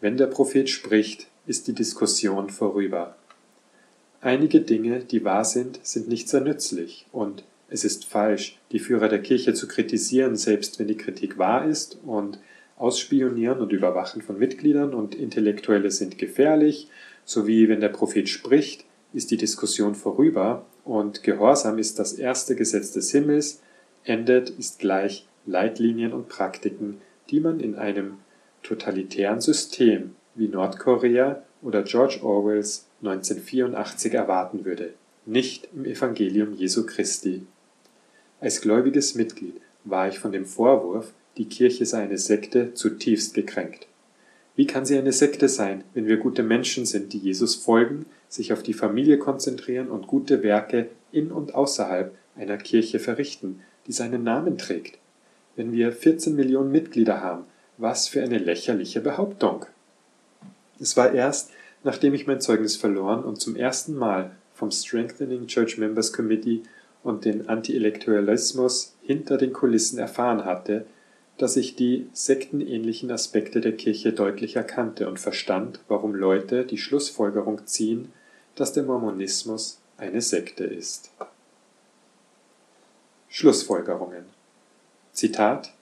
Wenn 0.00 0.16
der 0.16 0.26
Prophet 0.26 0.68
spricht, 0.68 1.28
ist 1.46 1.68
die 1.68 1.74
Diskussion 1.74 2.50
vorüber. 2.50 3.16
Einige 4.20 4.60
Dinge, 4.60 5.00
die 5.00 5.24
wahr 5.24 5.44
sind, 5.44 5.78
sind 5.82 6.08
nicht 6.08 6.28
sehr 6.28 6.40
nützlich 6.40 7.06
und 7.12 7.44
es 7.68 7.84
ist 7.84 8.04
falsch, 8.04 8.58
die 8.72 8.78
Führer 8.78 9.08
der 9.08 9.22
Kirche 9.22 9.54
zu 9.54 9.68
kritisieren, 9.68 10.36
selbst 10.36 10.78
wenn 10.78 10.88
die 10.88 10.96
Kritik 10.96 11.38
wahr 11.38 11.66
ist 11.66 11.98
und 12.04 12.38
Ausspionieren 12.76 13.60
und 13.60 13.72
Überwachen 13.72 14.20
von 14.20 14.38
Mitgliedern 14.38 14.92
und 14.92 15.14
Intellektuelle 15.14 15.90
sind 15.90 16.18
gefährlich, 16.18 16.88
sowie 17.24 17.68
wenn 17.68 17.80
der 17.80 17.88
Prophet 17.88 18.28
spricht, 18.28 18.84
ist 19.14 19.30
die 19.30 19.38
Diskussion 19.38 19.94
vorüber 19.94 20.66
und 20.84 21.22
Gehorsam 21.22 21.78
ist 21.78 21.98
das 21.98 22.12
erste 22.12 22.54
Gesetz 22.54 22.92
des 22.92 23.10
Himmels, 23.12 23.62
endet 24.08 24.50
ist 24.50 24.78
gleich 24.78 25.26
Leitlinien 25.46 26.12
und 26.12 26.28
Praktiken, 26.28 27.00
die 27.30 27.40
man 27.40 27.60
in 27.60 27.74
einem 27.74 28.18
totalitären 28.62 29.40
System 29.40 30.14
wie 30.34 30.48
Nordkorea 30.48 31.42
oder 31.62 31.82
George 31.82 32.20
Orwells 32.22 32.86
1984 33.02 34.14
erwarten 34.14 34.64
würde, 34.64 34.94
nicht 35.24 35.68
im 35.74 35.84
Evangelium 35.84 36.54
Jesu 36.54 36.86
Christi. 36.86 37.46
Als 38.40 38.60
gläubiges 38.60 39.14
Mitglied 39.14 39.60
war 39.84 40.08
ich 40.08 40.18
von 40.18 40.32
dem 40.32 40.46
Vorwurf, 40.46 41.12
die 41.36 41.48
Kirche 41.48 41.86
sei 41.86 42.02
eine 42.02 42.18
Sekte, 42.18 42.74
zutiefst 42.74 43.34
gekränkt. 43.34 43.86
Wie 44.56 44.66
kann 44.66 44.86
sie 44.86 44.98
eine 44.98 45.12
Sekte 45.12 45.48
sein, 45.48 45.84
wenn 45.92 46.06
wir 46.06 46.16
gute 46.16 46.42
Menschen 46.42 46.86
sind, 46.86 47.12
die 47.12 47.18
Jesus 47.18 47.54
folgen, 47.54 48.06
sich 48.28 48.52
auf 48.52 48.62
die 48.62 48.72
Familie 48.72 49.18
konzentrieren 49.18 49.88
und 49.88 50.06
gute 50.06 50.42
Werke 50.42 50.88
in 51.12 51.30
und 51.30 51.54
außerhalb 51.54 52.14
einer 52.36 52.56
Kirche 52.56 52.98
verrichten, 52.98 53.60
die 53.86 53.92
seinen 53.92 54.24
Namen 54.24 54.58
trägt? 54.58 54.98
Wenn 55.54 55.72
wir 55.72 55.92
14 55.92 56.34
Millionen 56.34 56.70
Mitglieder 56.70 57.20
haben, 57.20 57.44
was 57.78 58.08
für 58.08 58.22
eine 58.22 58.38
lächerliche 58.38 59.00
Behauptung. 59.00 59.66
Es 60.80 60.96
war 60.96 61.12
erst, 61.12 61.50
nachdem 61.84 62.14
ich 62.14 62.26
mein 62.26 62.40
Zeugnis 62.40 62.76
verloren 62.76 63.24
und 63.24 63.40
zum 63.40 63.56
ersten 63.56 63.94
Mal 63.94 64.30
vom 64.54 64.70
Strengthening 64.70 65.46
Church 65.46 65.78
Members 65.78 66.12
Committee 66.12 66.62
und 67.02 67.24
den 67.24 67.48
Antiintellektualismus 67.48 68.94
hinter 69.02 69.36
den 69.36 69.52
Kulissen 69.52 69.98
erfahren 69.98 70.44
hatte, 70.44 70.86
dass 71.38 71.56
ich 71.56 71.76
die 71.76 72.08
sektenähnlichen 72.12 73.10
Aspekte 73.10 73.60
der 73.60 73.72
Kirche 73.72 74.12
deutlich 74.12 74.56
erkannte 74.56 75.06
und 75.08 75.20
verstand, 75.20 75.80
warum 75.86 76.14
Leute 76.14 76.64
die 76.64 76.78
Schlussfolgerung 76.78 77.66
ziehen, 77.66 78.12
dass 78.54 78.72
der 78.72 78.84
Mormonismus 78.84 79.78
eine 79.98 80.22
Sekte 80.22 80.64
ist. 80.64 81.10
Schlussfolgerungen 83.38 84.24
Zitat 85.12 85.74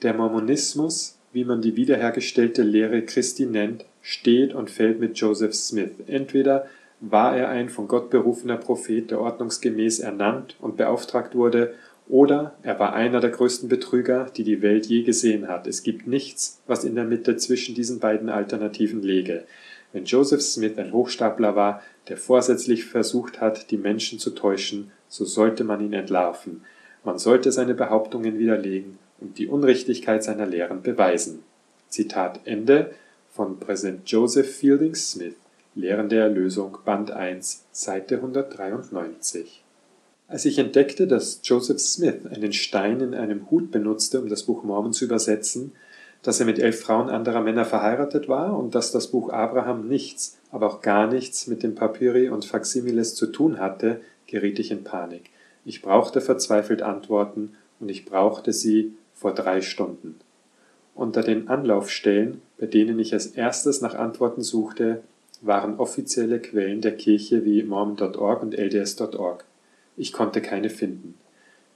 Der 0.00 0.14
Mormonismus, 0.14 1.18
wie 1.30 1.44
man 1.44 1.60
die 1.60 1.76
wiederhergestellte 1.76 2.62
Lehre 2.62 3.02
Christi 3.02 3.44
nennt, 3.44 3.84
steht 4.00 4.54
und 4.54 4.70
fällt 4.70 4.98
mit 4.98 5.18
Joseph 5.18 5.52
Smith. 5.52 5.90
Entweder 6.06 6.70
war 7.00 7.36
er 7.36 7.50
ein 7.50 7.68
von 7.68 7.86
Gott 7.86 8.08
berufener 8.08 8.56
Prophet, 8.56 9.10
der 9.10 9.20
ordnungsgemäß 9.20 10.00
ernannt 10.00 10.56
und 10.58 10.78
beauftragt 10.78 11.34
wurde, 11.34 11.74
oder 12.08 12.54
er 12.62 12.78
war 12.78 12.94
einer 12.94 13.20
der 13.20 13.28
größten 13.28 13.68
Betrüger, 13.68 14.30
die 14.34 14.44
die 14.44 14.62
Welt 14.62 14.86
je 14.86 15.02
gesehen 15.02 15.48
hat. 15.48 15.66
Es 15.66 15.82
gibt 15.82 16.06
nichts, 16.06 16.62
was 16.66 16.82
in 16.82 16.94
der 16.94 17.04
Mitte 17.04 17.36
zwischen 17.36 17.74
diesen 17.74 17.98
beiden 17.98 18.30
Alternativen 18.30 19.02
läge. 19.02 19.44
Wenn 19.92 20.06
Joseph 20.06 20.40
Smith 20.40 20.78
ein 20.78 20.94
Hochstapler 20.94 21.56
war, 21.56 21.82
der 22.08 22.16
vorsätzlich 22.16 22.86
versucht 22.86 23.42
hat, 23.42 23.70
die 23.70 23.76
Menschen 23.76 24.18
zu 24.18 24.30
täuschen, 24.30 24.92
so 25.08 25.26
sollte 25.26 25.62
man 25.62 25.82
ihn 25.82 25.92
entlarven. 25.92 26.64
Man 27.04 27.18
sollte 27.18 27.52
seine 27.52 27.74
Behauptungen 27.74 28.38
widerlegen 28.38 28.98
und 29.20 29.38
die 29.38 29.48
Unrichtigkeit 29.48 30.22
seiner 30.22 30.46
Lehren 30.46 30.82
beweisen. 30.82 31.42
Zitat 31.88 32.40
Ende 32.44 32.92
von 33.32 33.58
Präsident 33.58 34.10
Joseph 34.10 34.54
Fielding 34.54 34.94
Smith 34.94 35.34
Lehren 35.74 36.10
der 36.10 36.24
Erlösung, 36.24 36.76
Band 36.84 37.12
1, 37.12 37.64
Seite 37.72 38.16
193. 38.16 39.62
Als 40.28 40.44
ich 40.44 40.58
entdeckte, 40.58 41.06
dass 41.06 41.40
Joseph 41.44 41.80
Smith 41.80 42.26
einen 42.30 42.52
Stein 42.52 43.00
in 43.00 43.14
einem 43.14 43.50
Hut 43.50 43.70
benutzte, 43.70 44.20
um 44.20 44.28
das 44.28 44.42
Buch 44.42 44.64
Mormon 44.64 44.92
zu 44.92 45.06
übersetzen, 45.06 45.72
dass 46.22 46.40
er 46.40 46.46
mit 46.46 46.58
elf 46.58 46.80
Frauen 46.80 47.08
anderer 47.08 47.40
Männer 47.40 47.64
verheiratet 47.64 48.28
war 48.28 48.58
und 48.58 48.74
dass 48.74 48.92
das 48.92 49.08
Buch 49.08 49.30
Abraham 49.30 49.88
nichts, 49.88 50.36
aber 50.50 50.66
auch 50.66 50.82
gar 50.82 51.06
nichts 51.06 51.46
mit 51.46 51.62
dem 51.62 51.74
Papyri 51.74 52.28
und 52.28 52.44
Faximiles 52.44 53.14
zu 53.14 53.26
tun 53.28 53.58
hatte, 53.58 54.02
geriet 54.26 54.58
ich 54.58 54.70
in 54.70 54.84
Panik. 54.84 55.30
Ich 55.64 55.82
brauchte 55.82 56.20
verzweifelt 56.20 56.82
Antworten 56.82 57.54
und 57.80 57.88
ich 57.88 58.04
brauchte 58.04 58.52
sie 58.52 58.94
vor 59.14 59.34
drei 59.34 59.60
Stunden. 59.60 60.16
Unter 60.94 61.22
den 61.22 61.48
Anlaufstellen, 61.48 62.42
bei 62.58 62.66
denen 62.66 62.98
ich 62.98 63.12
als 63.12 63.26
erstes 63.26 63.80
nach 63.80 63.94
Antworten 63.94 64.42
suchte, 64.42 65.02
waren 65.40 65.78
offizielle 65.78 66.38
Quellen 66.40 66.80
der 66.80 66.96
Kirche 66.96 67.44
wie 67.44 67.62
Mormon.org 67.62 68.42
und 68.42 68.54
LDS.org. 68.54 69.44
Ich 69.96 70.12
konnte 70.12 70.40
keine 70.40 70.70
finden. 70.70 71.14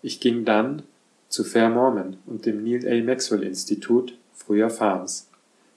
Ich 0.03 0.21
ging 0.21 0.45
dann 0.45 0.83
zu 1.29 1.45
Fair 1.45 1.69
Mormon 1.69 2.17
und 2.27 2.47
dem 2.47 2.63
Neil 2.63 2.87
A. 2.87 3.05
Maxwell 3.05 3.43
Institut, 3.43 4.17
früher 4.33 4.71
FARMS. 4.71 5.29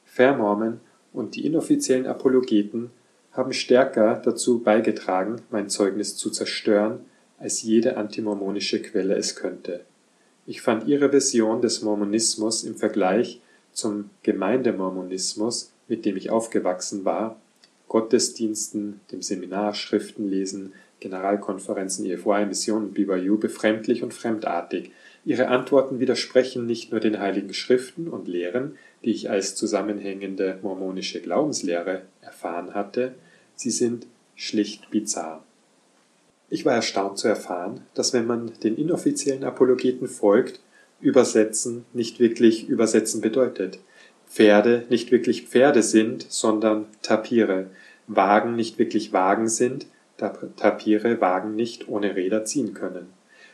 Fair 0.05 0.35
Mormon 0.35 0.79
und 1.13 1.35
die 1.35 1.45
inoffiziellen 1.45 2.05
Apologeten 2.05 2.91
haben 3.31 3.53
stärker 3.53 4.21
dazu 4.23 4.59
beigetragen, 4.59 5.37
mein 5.49 5.69
Zeugnis 5.69 6.17
zu 6.17 6.29
zerstören, 6.29 6.99
als 7.39 7.61
jede 7.61 7.97
antimormonische 7.97 8.81
Quelle 8.81 9.15
es 9.15 9.35
könnte. 9.35 9.81
Ich 10.45 10.61
fand 10.61 10.87
ihre 10.87 11.09
Version 11.09 11.61
des 11.61 11.81
Mormonismus 11.81 12.63
im 12.63 12.75
Vergleich 12.75 13.41
zum 13.71 14.09
Gemeindemormonismus, 14.23 15.71
mit 15.87 16.05
dem 16.05 16.17
ich 16.17 16.29
aufgewachsen 16.29 17.05
war, 17.05 17.39
Gottesdiensten, 17.87 18.99
dem 19.11 19.21
Seminar, 19.21 19.73
Schriftenlesen, 19.73 20.73
Generalkonferenzen, 20.99 22.05
EFY, 22.05 22.45
Missionen, 22.45 22.93
BYU 22.93 23.37
befremdlich 23.37 24.03
und 24.03 24.13
fremdartig. 24.13 24.91
Ihre 25.25 25.47
Antworten 25.47 25.99
widersprechen 25.99 26.65
nicht 26.65 26.91
nur 26.91 26.99
den 26.99 27.19
heiligen 27.19 27.53
Schriften 27.53 28.07
und 28.07 28.27
Lehren, 28.27 28.77
die 29.03 29.11
ich 29.11 29.29
als 29.29 29.55
zusammenhängende 29.55 30.59
mormonische 30.61 31.21
Glaubenslehre 31.21 32.03
erfahren 32.21 32.73
hatte, 32.73 33.15
sie 33.55 33.71
sind 33.71 34.05
schlicht 34.35 34.89
bizarr. 34.91 35.43
Ich 36.49 36.65
war 36.65 36.73
erstaunt 36.73 37.17
zu 37.17 37.27
erfahren, 37.27 37.81
dass 37.93 38.13
wenn 38.13 38.25
man 38.25 38.51
den 38.63 38.75
inoffiziellen 38.77 39.43
Apologeten 39.43 40.07
folgt, 40.07 40.59
übersetzen 40.99 41.85
nicht 41.93 42.19
wirklich 42.19 42.67
übersetzen 42.67 43.21
bedeutet. 43.21 43.79
Pferde 44.27 44.85
nicht 44.89 45.11
wirklich 45.11 45.47
Pferde 45.47 45.83
sind, 45.83 46.25
sondern 46.29 46.85
Tapire. 47.01 47.69
Wagen 48.07 48.55
nicht 48.55 48.79
wirklich 48.79 49.13
Wagen 49.13 49.47
sind, 49.47 49.87
da 50.17 50.29
Tapire 50.29 51.21
Wagen 51.21 51.55
nicht 51.55 51.87
ohne 51.87 52.15
Räder 52.15 52.45
ziehen 52.45 52.73
können. 52.73 53.07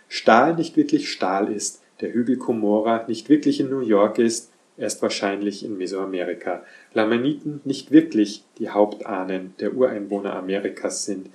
Stahl 0.07 0.55
nicht 0.55 0.77
wirklich 0.77 1.11
Stahl 1.11 1.51
ist, 1.51 1.81
der 2.01 2.13
Hügel 2.13 2.37
Cumorah 2.37 3.05
nicht 3.07 3.29
wirklich 3.29 3.59
in 3.59 3.69
New 3.69 3.81
York 3.81 4.17
ist, 4.19 4.51
er 4.77 4.87
ist 4.87 5.01
wahrscheinlich 5.01 5.63
in 5.63 5.77
Mesoamerika. 5.77 6.63
Lamaniten 6.93 7.61
nicht 7.63 7.91
wirklich 7.91 8.43
die 8.57 8.69
Hauptahnen 8.69 9.53
der 9.59 9.73
Ureinwohner 9.73 10.35
Amerikas 10.35 11.05
sind. 11.05 11.29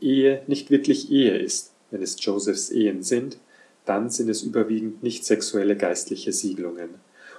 Ehe 0.00 0.42
nicht 0.46 0.70
wirklich 0.70 1.10
Ehe 1.10 1.36
ist, 1.36 1.72
wenn 1.90 2.02
es 2.02 2.16
Josephs 2.18 2.70
Ehen 2.70 3.02
sind, 3.02 3.38
dann 3.84 4.10
sind 4.10 4.28
es 4.28 4.42
überwiegend 4.42 5.02
nicht 5.02 5.24
sexuelle 5.24 5.76
geistliche 5.76 6.32
Siedlungen. 6.32 6.90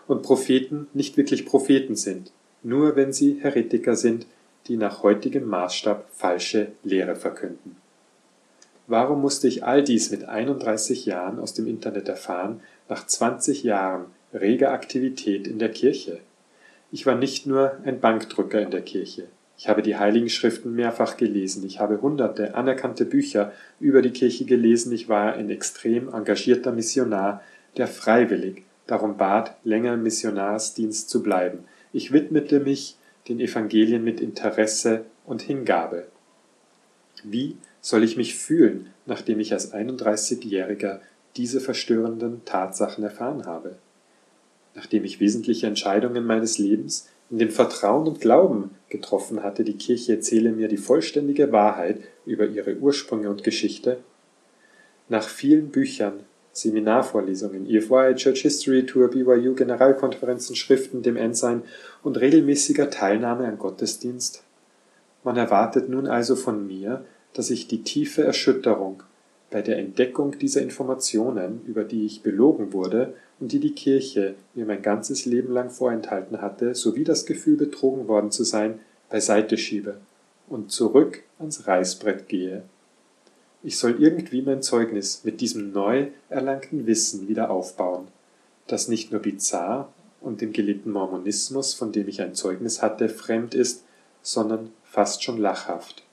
Und 0.07 0.21
Propheten 0.21 0.87
nicht 0.93 1.17
wirklich 1.17 1.45
Propheten 1.45 1.95
sind, 1.95 2.31
nur 2.63 2.95
wenn 2.95 3.11
sie 3.11 3.39
Heretiker 3.41 3.95
sind, 3.95 4.27
die 4.67 4.77
nach 4.77 5.03
heutigem 5.03 5.45
Maßstab 5.45 6.09
falsche 6.11 6.71
Lehre 6.83 7.15
verkünden. 7.15 7.77
Warum 8.87 9.21
musste 9.21 9.47
ich 9.47 9.63
all 9.63 9.83
dies 9.83 10.11
mit 10.11 10.25
31 10.25 11.05
Jahren 11.05 11.39
aus 11.39 11.53
dem 11.53 11.67
Internet 11.67 12.07
erfahren, 12.07 12.61
nach 12.87 13.05
20 13.05 13.63
Jahren 13.63 14.05
reger 14.33 14.71
Aktivität 14.71 15.47
in 15.47 15.57
der 15.57 15.69
Kirche? 15.69 16.19
Ich 16.91 17.05
war 17.05 17.15
nicht 17.15 17.47
nur 17.47 17.77
ein 17.83 17.99
Bankdrücker 17.99 18.61
in 18.61 18.69
der 18.69 18.83
Kirche. 18.83 19.27
Ich 19.57 19.69
habe 19.69 19.81
die 19.81 19.95
Heiligen 19.95 20.29
Schriften 20.29 20.75
mehrfach 20.75 21.17
gelesen. 21.17 21.65
Ich 21.65 21.79
habe 21.79 22.01
hunderte 22.01 22.55
anerkannte 22.55 23.05
Bücher 23.05 23.53
über 23.79 24.01
die 24.01 24.11
Kirche 24.11 24.45
gelesen. 24.45 24.91
Ich 24.91 25.07
war 25.07 25.33
ein 25.33 25.49
extrem 25.49 26.13
engagierter 26.13 26.71
Missionar, 26.71 27.41
der 27.77 27.87
freiwillig 27.87 28.63
darum 28.87 29.17
bat, 29.17 29.55
länger 29.63 29.93
im 29.93 30.03
Missionarsdienst 30.03 31.09
zu 31.09 31.23
bleiben. 31.23 31.59
Ich 31.93 32.11
widmete 32.11 32.59
mich 32.59 32.97
den 33.27 33.39
Evangelien 33.39 34.03
mit 34.03 34.19
Interesse 34.19 35.05
und 35.25 35.41
Hingabe. 35.41 36.07
Wie 37.23 37.57
soll 37.81 38.03
ich 38.03 38.17
mich 38.17 38.35
fühlen, 38.35 38.91
nachdem 39.05 39.39
ich 39.39 39.53
als 39.53 39.73
31-Jähriger 39.73 40.99
diese 41.37 41.59
verstörenden 41.59 42.43
Tatsachen 42.45 43.03
erfahren 43.03 43.45
habe? 43.45 43.77
Nachdem 44.75 45.05
ich 45.05 45.19
wesentliche 45.19 45.67
Entscheidungen 45.67 46.25
meines 46.25 46.57
Lebens 46.57 47.07
in 47.29 47.39
dem 47.39 47.49
Vertrauen 47.49 48.07
und 48.07 48.21
Glauben 48.21 48.71
getroffen 48.89 49.43
hatte, 49.43 49.63
die 49.63 49.77
Kirche 49.77 50.13
erzähle 50.13 50.51
mir 50.51 50.67
die 50.67 50.77
vollständige 50.77 51.51
Wahrheit 51.51 51.99
über 52.25 52.45
ihre 52.45 52.75
Ursprünge 52.77 53.29
und 53.29 53.43
Geschichte, 53.43 53.97
nach 55.09 55.27
vielen 55.27 55.69
Büchern, 55.69 56.21
Seminarvorlesungen, 56.51 57.69
EFY, 57.69 58.15
Church 58.15 58.43
History 58.43 58.85
Tour, 58.85 59.09
BYU, 59.09 59.55
Generalkonferenzen, 59.55 60.55
Schriften, 60.55 61.01
dem 61.01 61.17
Ensign 61.17 61.63
und 62.01 62.19
regelmäßiger 62.19 62.89
Teilnahme 62.89 63.45
an 63.45 63.57
Gottesdienst. 63.57 64.43
Man 65.23 65.35
erwartet 65.35 65.89
nun 65.89 66.07
also 66.07 66.35
von 66.35 66.65
mir, 66.65 67.03
dass 67.33 67.49
ich 67.49 67.67
die 67.67 67.83
tiefe 67.83 68.23
Erschütterung 68.23 69.03
bei 69.51 69.61
der 69.61 69.77
Entdeckung 69.77 70.37
dieser 70.39 70.61
Informationen, 70.61 71.61
über 71.65 71.83
die 71.83 72.05
ich 72.05 72.23
belogen 72.23 72.71
wurde 72.71 73.13
und 73.39 73.51
die 73.51 73.59
die 73.59 73.73
Kirche 73.73 74.35
mir 74.53 74.65
mein 74.65 74.81
ganzes 74.81 75.25
Leben 75.25 75.51
lang 75.51 75.69
vorenthalten 75.69 76.41
hatte, 76.41 76.75
sowie 76.75 77.03
das 77.03 77.25
Gefühl, 77.25 77.57
betrogen 77.57 78.07
worden 78.07 78.31
zu 78.31 78.43
sein, 78.43 78.79
beiseite 79.09 79.57
schiebe 79.57 79.97
und 80.47 80.71
zurück 80.71 81.23
ans 81.39 81.67
Reißbrett 81.67 82.27
gehe. 82.27 82.63
Ich 83.63 83.77
soll 83.77 84.01
irgendwie 84.01 84.41
mein 84.41 84.61
Zeugnis 84.61 85.23
mit 85.23 85.41
diesem 85.41 85.71
neu 85.71 86.07
erlangten 86.29 86.85
Wissen 86.85 87.27
wieder 87.27 87.49
aufbauen, 87.49 88.07
das 88.67 88.87
nicht 88.87 89.11
nur 89.11 89.21
bizarr 89.21 89.91
und 90.21 90.41
dem 90.41 90.53
gelebten 90.53 90.91
Mormonismus, 90.91 91.73
von 91.73 91.91
dem 91.91 92.07
ich 92.07 92.21
ein 92.21 92.35
Zeugnis 92.35 92.81
hatte, 92.81 93.09
fremd 93.09 93.55
ist, 93.55 93.83
sondern 94.21 94.71
fast 94.83 95.23
schon 95.23 95.37
lachhaft. 95.37 96.03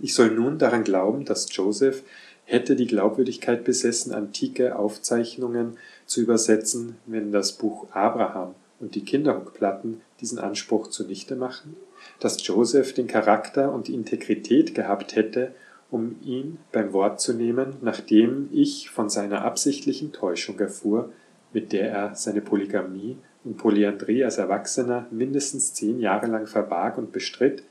Ich 0.00 0.14
soll 0.14 0.30
nun 0.30 0.58
daran 0.58 0.84
glauben, 0.84 1.24
dass 1.24 1.54
Joseph 1.54 2.02
hätte 2.44 2.76
die 2.76 2.86
Glaubwürdigkeit 2.86 3.64
besessen, 3.64 4.12
antike 4.12 4.76
Aufzeichnungen 4.76 5.78
zu 6.06 6.20
übersetzen, 6.20 6.96
wenn 7.06 7.32
das 7.32 7.52
Buch 7.52 7.86
Abraham 7.92 8.54
und 8.80 8.94
die 8.94 9.04
Kinderrückplatten 9.04 10.00
diesen 10.20 10.38
Anspruch 10.38 10.88
zunichte 10.88 11.36
machen? 11.36 11.76
Dass 12.20 12.44
Joseph 12.46 12.94
den 12.94 13.06
Charakter 13.06 13.72
und 13.72 13.88
die 13.88 13.94
Integrität 13.94 14.74
gehabt 14.74 15.14
hätte, 15.14 15.54
um 15.90 16.16
ihn 16.24 16.58
beim 16.72 16.92
Wort 16.92 17.20
zu 17.20 17.34
nehmen, 17.34 17.76
nachdem 17.82 18.48
ich 18.52 18.90
von 18.90 19.08
seiner 19.08 19.44
absichtlichen 19.44 20.12
Täuschung 20.12 20.58
erfuhr, 20.58 21.12
mit 21.52 21.72
der 21.72 21.90
er 21.90 22.14
seine 22.14 22.40
Polygamie 22.40 23.18
und 23.44 23.58
Polyandrie 23.58 24.24
als 24.24 24.38
Erwachsener 24.38 25.06
mindestens 25.10 25.74
zehn 25.74 26.00
Jahre 26.00 26.26
lang 26.26 26.46
verbarg 26.46 26.96
und 26.96 27.12
bestritt, 27.12 27.62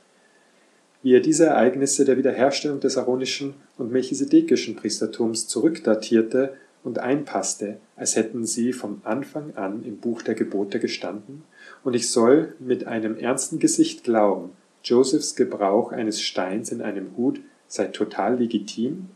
wie 1.04 1.16
er 1.16 1.20
diese 1.20 1.46
Ereignisse 1.46 2.06
der 2.06 2.18
Wiederherstellung 2.18 2.80
des 2.80 2.98
aaronischen 2.98 3.56
und 3.78 3.92
melchisedekischen 3.92 4.76
Priestertums 4.76 5.48
zurückdatierte 5.48 6.54
und 6.84 7.00
einpasste, 7.00 7.78
als 7.96 8.16
hätten 8.16 8.46
sie 8.46 8.74
vom 8.74 9.02
Anfang 9.04 9.56
an 9.56 9.84
im 9.84 9.98
Buch 9.98 10.22
der 10.22 10.36
Gebote 10.36 10.80
gestanden, 10.80 11.44
und 11.84 11.96
ich 11.96 12.12
soll 12.12 12.56
mit 12.60 12.88
einem 12.88 13.18
ernsten 13.18 13.60
Gesicht 13.60 14.04
glauben, 14.04 14.52
Josephs 14.84 15.36
Gebrauch 15.36 15.92
eines 15.92 16.22
Steins 16.22 16.72
in 16.72 16.82
einem 16.82 17.16
Hut 17.18 17.40
sei 17.68 17.86
total 17.86 18.40
legitim, 18.40 19.08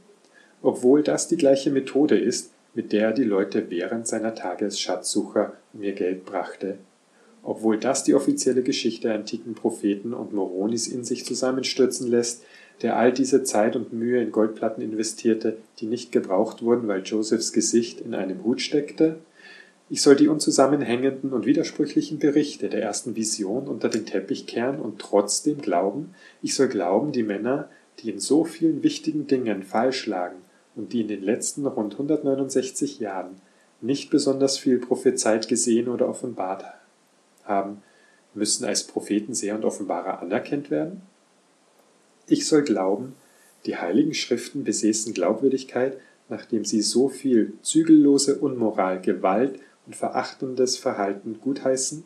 obwohl 0.61 1.03
das 1.03 1.27
die 1.27 1.37
gleiche 1.37 1.71
Methode 1.71 2.17
ist, 2.17 2.51
mit 2.73 2.91
der 2.91 3.07
er 3.07 3.13
die 3.13 3.23
Leute 3.23 3.69
während 3.69 4.07
seiner 4.07 4.35
Tage 4.35 4.65
als 4.65 4.79
Schatzsucher 4.79 5.53
um 5.73 5.81
ihr 5.81 5.93
Geld 5.93 6.25
brachte 6.25 6.77
obwohl 7.45 7.77
das 7.77 8.03
die 8.03 8.15
offizielle 8.15 8.63
Geschichte 8.63 9.07
der 9.07 9.15
antiken 9.15 9.53
Propheten 9.53 10.13
und 10.13 10.33
Moronis 10.33 10.87
in 10.87 11.03
sich 11.03 11.25
zusammenstürzen 11.25 12.09
lässt, 12.09 12.43
der 12.81 12.97
all 12.97 13.13
diese 13.13 13.43
Zeit 13.43 13.75
und 13.75 13.93
Mühe 13.93 14.21
in 14.21 14.31
Goldplatten 14.31 14.83
investierte, 14.83 15.57
die 15.79 15.85
nicht 15.85 16.11
gebraucht 16.11 16.63
wurden, 16.63 16.87
weil 16.87 17.03
Josephs 17.03 17.53
Gesicht 17.53 18.01
in 18.01 18.15
einem 18.15 18.43
Hut 18.43 18.61
steckte? 18.61 19.19
Ich 19.91 20.01
soll 20.01 20.15
die 20.15 20.27
unzusammenhängenden 20.27 21.31
und 21.31 21.45
widersprüchlichen 21.45 22.17
Berichte 22.17 22.67
der 22.67 22.81
ersten 22.81 23.15
Vision 23.15 23.67
unter 23.67 23.87
den 23.89 24.07
Teppich 24.07 24.47
kehren 24.47 24.79
und 24.79 24.97
trotzdem 24.97 25.61
glauben, 25.61 26.15
ich 26.41 26.55
soll 26.55 26.67
glauben, 26.67 27.11
die 27.11 27.23
Männer, 27.23 27.69
die 27.99 28.09
in 28.09 28.19
so 28.19 28.43
vielen 28.43 28.81
wichtigen 28.81 29.27
Dingen 29.27 29.61
falsch 29.61 30.07
lagen 30.07 30.37
und 30.75 30.91
die 30.91 31.01
in 31.01 31.07
den 31.07 31.21
letzten 31.21 31.67
rund 31.67 31.93
169 31.93 32.99
Jahren 32.99 33.35
nicht 33.81 34.09
besonders 34.09 34.57
viel 34.57 34.79
prophezeit 34.79 35.47
gesehen 35.47 35.87
oder 35.87 36.09
offenbart 36.09 36.65
haben, 37.45 37.81
müssen 38.33 38.65
als 38.65 38.83
Prophetenseher 38.83 39.55
und 39.55 39.65
Offenbarer 39.65 40.21
anerkannt 40.21 40.69
werden? 40.69 41.01
Ich 42.27 42.47
soll 42.47 42.63
glauben, 42.63 43.15
die 43.65 43.77
heiligen 43.77 44.13
Schriften 44.13 44.63
besäßen 44.63 45.13
Glaubwürdigkeit, 45.13 45.97
nachdem 46.29 46.65
sie 46.65 46.81
so 46.81 47.09
viel 47.09 47.53
zügellose 47.61 48.37
Unmoral, 48.37 49.01
Gewalt 49.01 49.59
und 49.85 49.95
verachtendes 49.95 50.77
Verhalten 50.77 51.39
gutheißen? 51.41 52.03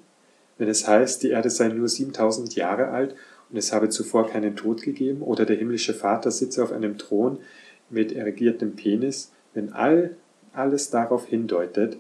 Wenn 0.57 0.67
es 0.67 0.87
heißt, 0.87 1.23
die 1.23 1.29
Erde 1.29 1.49
sei 1.49 1.69
nur 1.69 1.87
7000 1.87 2.55
Jahre 2.55 2.89
alt 2.89 3.15
und 3.49 3.57
es 3.57 3.71
habe 3.71 3.89
zuvor 3.89 4.27
keinen 4.27 4.55
Tod 4.55 4.81
gegeben 4.81 5.21
oder 5.21 5.45
der 5.45 5.55
himmlische 5.55 5.93
Vater 5.93 6.31
sitze 6.31 6.63
auf 6.63 6.71
einem 6.71 6.97
Thron 6.97 7.39
mit 7.89 8.11
erregiertem 8.11 8.75
Penis, 8.75 9.31
wenn 9.53 9.73
all 9.73 10.17
alles 10.53 10.89
darauf 10.89 11.25
hindeutet, 11.27 11.97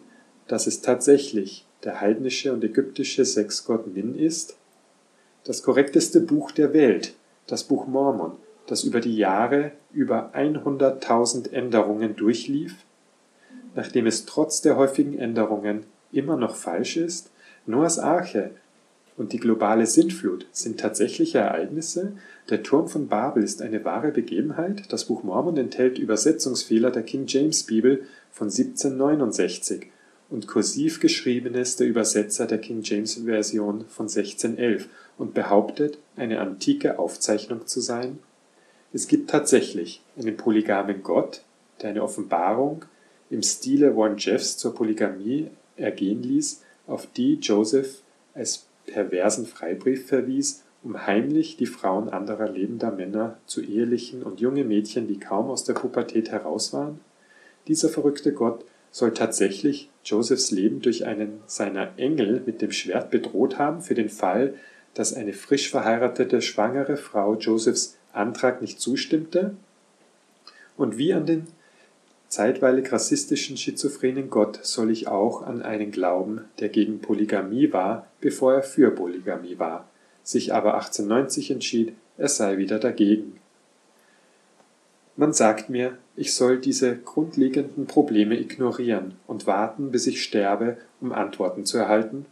dass 0.47 0.67
es 0.67 0.81
tatsächlich 0.81 1.65
der 1.83 2.01
heidnische 2.01 2.53
und 2.53 2.63
ägyptische 2.63 3.25
Sexgott 3.25 3.93
Min 3.93 4.15
ist, 4.15 4.57
das 5.43 5.63
korrekteste 5.63 6.19
Buch 6.19 6.51
der 6.51 6.73
Welt, 6.73 7.13
das 7.47 7.63
Buch 7.63 7.87
Mormon, 7.87 8.33
das 8.67 8.83
über 8.83 8.99
die 8.99 9.15
Jahre 9.15 9.71
über 9.91 10.31
100.000 10.35 11.51
Änderungen 11.51 12.15
durchlief, 12.15 12.75
nachdem 13.75 14.05
es 14.05 14.25
trotz 14.25 14.61
der 14.61 14.75
häufigen 14.75 15.17
Änderungen 15.17 15.85
immer 16.11 16.37
noch 16.37 16.55
falsch 16.55 16.97
ist, 16.97 17.31
Noahs 17.65 17.99
Arche 17.99 18.51
und 19.17 19.33
die 19.33 19.39
globale 19.39 19.85
Sintflut 19.85 20.47
sind 20.51 20.79
tatsächliche 20.79 21.39
Ereignisse, 21.39 22.13
der 22.49 22.63
Turm 22.63 22.87
von 22.87 23.07
Babel 23.07 23.43
ist 23.43 23.61
eine 23.61 23.83
wahre 23.85 24.11
Begebenheit, 24.11 24.91
das 24.91 25.05
Buch 25.05 25.23
Mormon 25.23 25.57
enthält 25.57 25.99
Übersetzungsfehler 25.99 26.91
der 26.91 27.03
King 27.03 27.25
James 27.27 27.63
Bibel 27.63 28.03
von 28.31 28.47
1769 28.47 29.87
und 30.29 30.47
kursiv 30.47 30.99
geschriebenes 30.99 31.75
der 31.75 31.87
Übersetzer 31.87 32.45
der 32.45 32.59
King 32.59 32.81
James 32.83 33.15
Version 33.15 33.85
von 33.87 34.07
1611 34.07 34.87
und 35.17 35.33
behauptet, 35.33 35.97
eine 36.15 36.39
antike 36.39 36.99
Aufzeichnung 36.99 37.67
zu 37.67 37.81
sein? 37.81 38.19
Es 38.93 39.07
gibt 39.07 39.29
tatsächlich 39.29 40.01
einen 40.17 40.37
polygamen 40.37 41.03
Gott, 41.03 41.41
der 41.81 41.91
eine 41.91 42.03
Offenbarung 42.03 42.85
im 43.29 43.43
Stile 43.43 43.95
Warren 43.95 44.17
Jeffs 44.17 44.57
zur 44.57 44.73
Polygamie 44.73 45.49
ergehen 45.77 46.23
ließ, 46.23 46.61
auf 46.87 47.07
die 47.15 47.35
Joseph 47.35 48.01
als 48.33 48.65
perversen 48.87 49.45
Freibrief 49.45 50.07
verwies, 50.07 50.63
um 50.83 51.05
heimlich 51.05 51.57
die 51.57 51.65
Frauen 51.65 52.09
anderer 52.09 52.49
lebender 52.49 52.91
Männer 52.91 53.37
zu 53.45 53.61
ehelichen 53.61 54.23
und 54.23 54.39
junge 54.39 54.63
Mädchen, 54.63 55.07
die 55.07 55.19
kaum 55.19 55.49
aus 55.49 55.63
der 55.63 55.73
Pubertät 55.73 56.31
heraus 56.31 56.73
waren? 56.73 56.99
Dieser 57.67 57.89
verrückte 57.89 58.33
Gott 58.33 58.65
soll 58.91 59.13
tatsächlich 59.13 59.89
Josephs 60.09 60.51
Leben 60.51 60.81
durch 60.81 61.05
einen 61.05 61.41
seiner 61.45 61.97
Engel 61.97 62.41
mit 62.45 62.61
dem 62.61 62.71
Schwert 62.71 63.11
bedroht 63.11 63.57
haben, 63.57 63.81
für 63.81 63.93
den 63.95 64.09
Fall, 64.09 64.55
dass 64.93 65.13
eine 65.13 65.33
frisch 65.33 65.69
verheiratete 65.69 66.41
schwangere 66.41 66.97
Frau 66.97 67.35
Josephs 67.35 67.97
Antrag 68.11 68.61
nicht 68.61 68.81
zustimmte? 68.81 69.55
Und 70.77 70.97
wie 70.97 71.13
an 71.13 71.25
den 71.25 71.47
zeitweilig 72.27 72.91
rassistischen 72.91 73.57
schizophrenen 73.57 74.29
Gott 74.29 74.59
soll 74.63 74.91
ich 74.91 75.07
auch 75.07 75.41
an 75.43 75.61
einen 75.61 75.91
glauben, 75.91 76.41
der 76.59 76.69
gegen 76.69 76.99
Polygamie 76.99 77.71
war, 77.73 78.07
bevor 78.21 78.53
er 78.53 78.63
für 78.63 78.91
Polygamie 78.91 79.59
war, 79.59 79.89
sich 80.23 80.53
aber 80.53 80.75
1890 80.75 81.51
entschied, 81.51 81.93
er 82.17 82.29
sei 82.29 82.57
wieder 82.57 82.79
dagegen. 82.79 83.39
Man 85.19 85.33
sagt 85.33 85.69
mir, 85.69 85.97
ich 86.15 86.33
soll 86.33 86.59
diese 86.59 86.95
grundlegenden 86.95 87.87
Probleme 87.87 88.39
ignorieren 88.39 89.15
und 89.27 89.47
warten, 89.47 89.91
bis 89.91 90.07
ich 90.07 90.23
sterbe, 90.23 90.77
um 91.01 91.11
Antworten 91.11 91.65
zu 91.65 91.77
erhalten? 91.77 92.25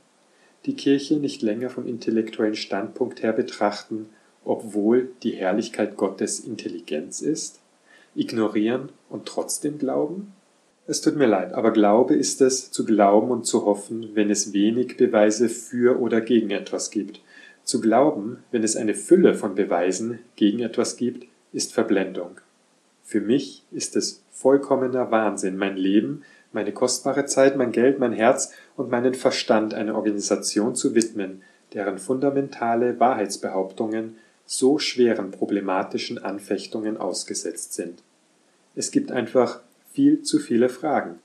Die 0.66 0.74
Kirche 0.74 1.18
nicht 1.18 1.42
länger 1.42 1.70
vom 1.70 1.86
intellektuellen 1.86 2.56
Standpunkt 2.56 3.24
her 3.24 3.34
betrachten, 3.34 4.08
obwohl 4.46 5.10
die 5.22 5.34
Herrlichkeit 5.34 5.98
Gottes 5.98 6.40
Intelligenz 6.40 7.20
ist? 7.20 7.60
Ignorieren 8.16 8.88
und 9.10 9.26
trotzdem 9.26 9.80
glauben? 9.80 10.32
Es 10.88 11.02
tut 11.02 11.18
mir 11.18 11.28
leid, 11.28 11.52
aber 11.52 11.72
Glaube 11.72 12.16
ist 12.16 12.40
es, 12.40 12.72
zu 12.72 12.86
glauben 12.86 13.32
und 13.32 13.46
zu 13.46 13.66
hoffen, 13.66 14.12
wenn 14.14 14.30
es 14.30 14.54
wenig 14.54 14.96
Beweise 14.96 15.50
für 15.50 16.00
oder 16.00 16.22
gegen 16.22 16.52
etwas 16.52 16.90
gibt. 16.90 17.20
Zu 17.66 17.82
glauben, 17.82 18.46
wenn 18.52 18.64
es 18.64 18.78
eine 18.78 18.94
Fülle 18.94 19.34
von 19.36 19.56
Beweisen 19.56 20.20
gegen 20.38 20.60
etwas 20.60 20.96
gibt, 20.96 21.28
ist 21.52 21.74
Verblendung. 21.74 22.38
Für 23.08 23.22
mich 23.22 23.64
ist 23.72 23.96
es 23.96 24.22
vollkommener 24.32 25.12
Wahnsinn, 25.12 25.56
mein 25.56 25.78
Leben, 25.78 26.24
meine 26.52 26.74
kostbare 26.74 27.26
Zeit, 27.26 27.56
mein 27.56 27.72
Geld, 27.72 28.00
mein 28.00 28.12
Herz 28.12 28.52
und 28.76 28.92
meinen 28.92 29.14
Verstand 29.14 29.74
einer 29.74 29.96
Organisation 29.96 30.76
zu 30.76 30.94
widmen, 30.94 31.42
deren 31.74 32.00
fundamentale 32.00 33.00
Wahrheitsbehauptungen 33.00 34.18
so 34.46 34.78
schweren 34.78 35.32
problematischen 35.32 36.18
Anfechtungen 36.18 36.98
ausgesetzt 36.98 37.76
sind. 37.76 38.04
Es 38.76 38.92
gibt 38.92 39.14
einfach 39.14 39.62
viel 39.94 40.24
zu 40.24 40.38
viele 40.38 40.68
Fragen. 40.68 41.20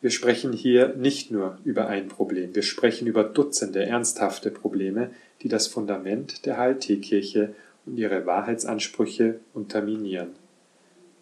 Wir 0.00 0.10
sprechen 0.10 0.52
hier 0.52 0.94
nicht 0.94 1.32
nur 1.32 1.58
über 1.64 1.88
ein 1.88 2.06
Problem, 2.06 2.54
wir 2.54 2.62
sprechen 2.62 3.08
über 3.08 3.24
Dutzende 3.24 3.84
ernsthafte 3.84 4.52
Probleme, 4.52 5.10
die 5.42 5.48
das 5.48 5.66
Fundament 5.66 6.46
der 6.46 6.56
HLT-Kirche 6.56 7.52
und 7.84 7.96
ihre 7.96 8.26
Wahrheitsansprüche 8.26 9.40
unterminieren. 9.54 10.36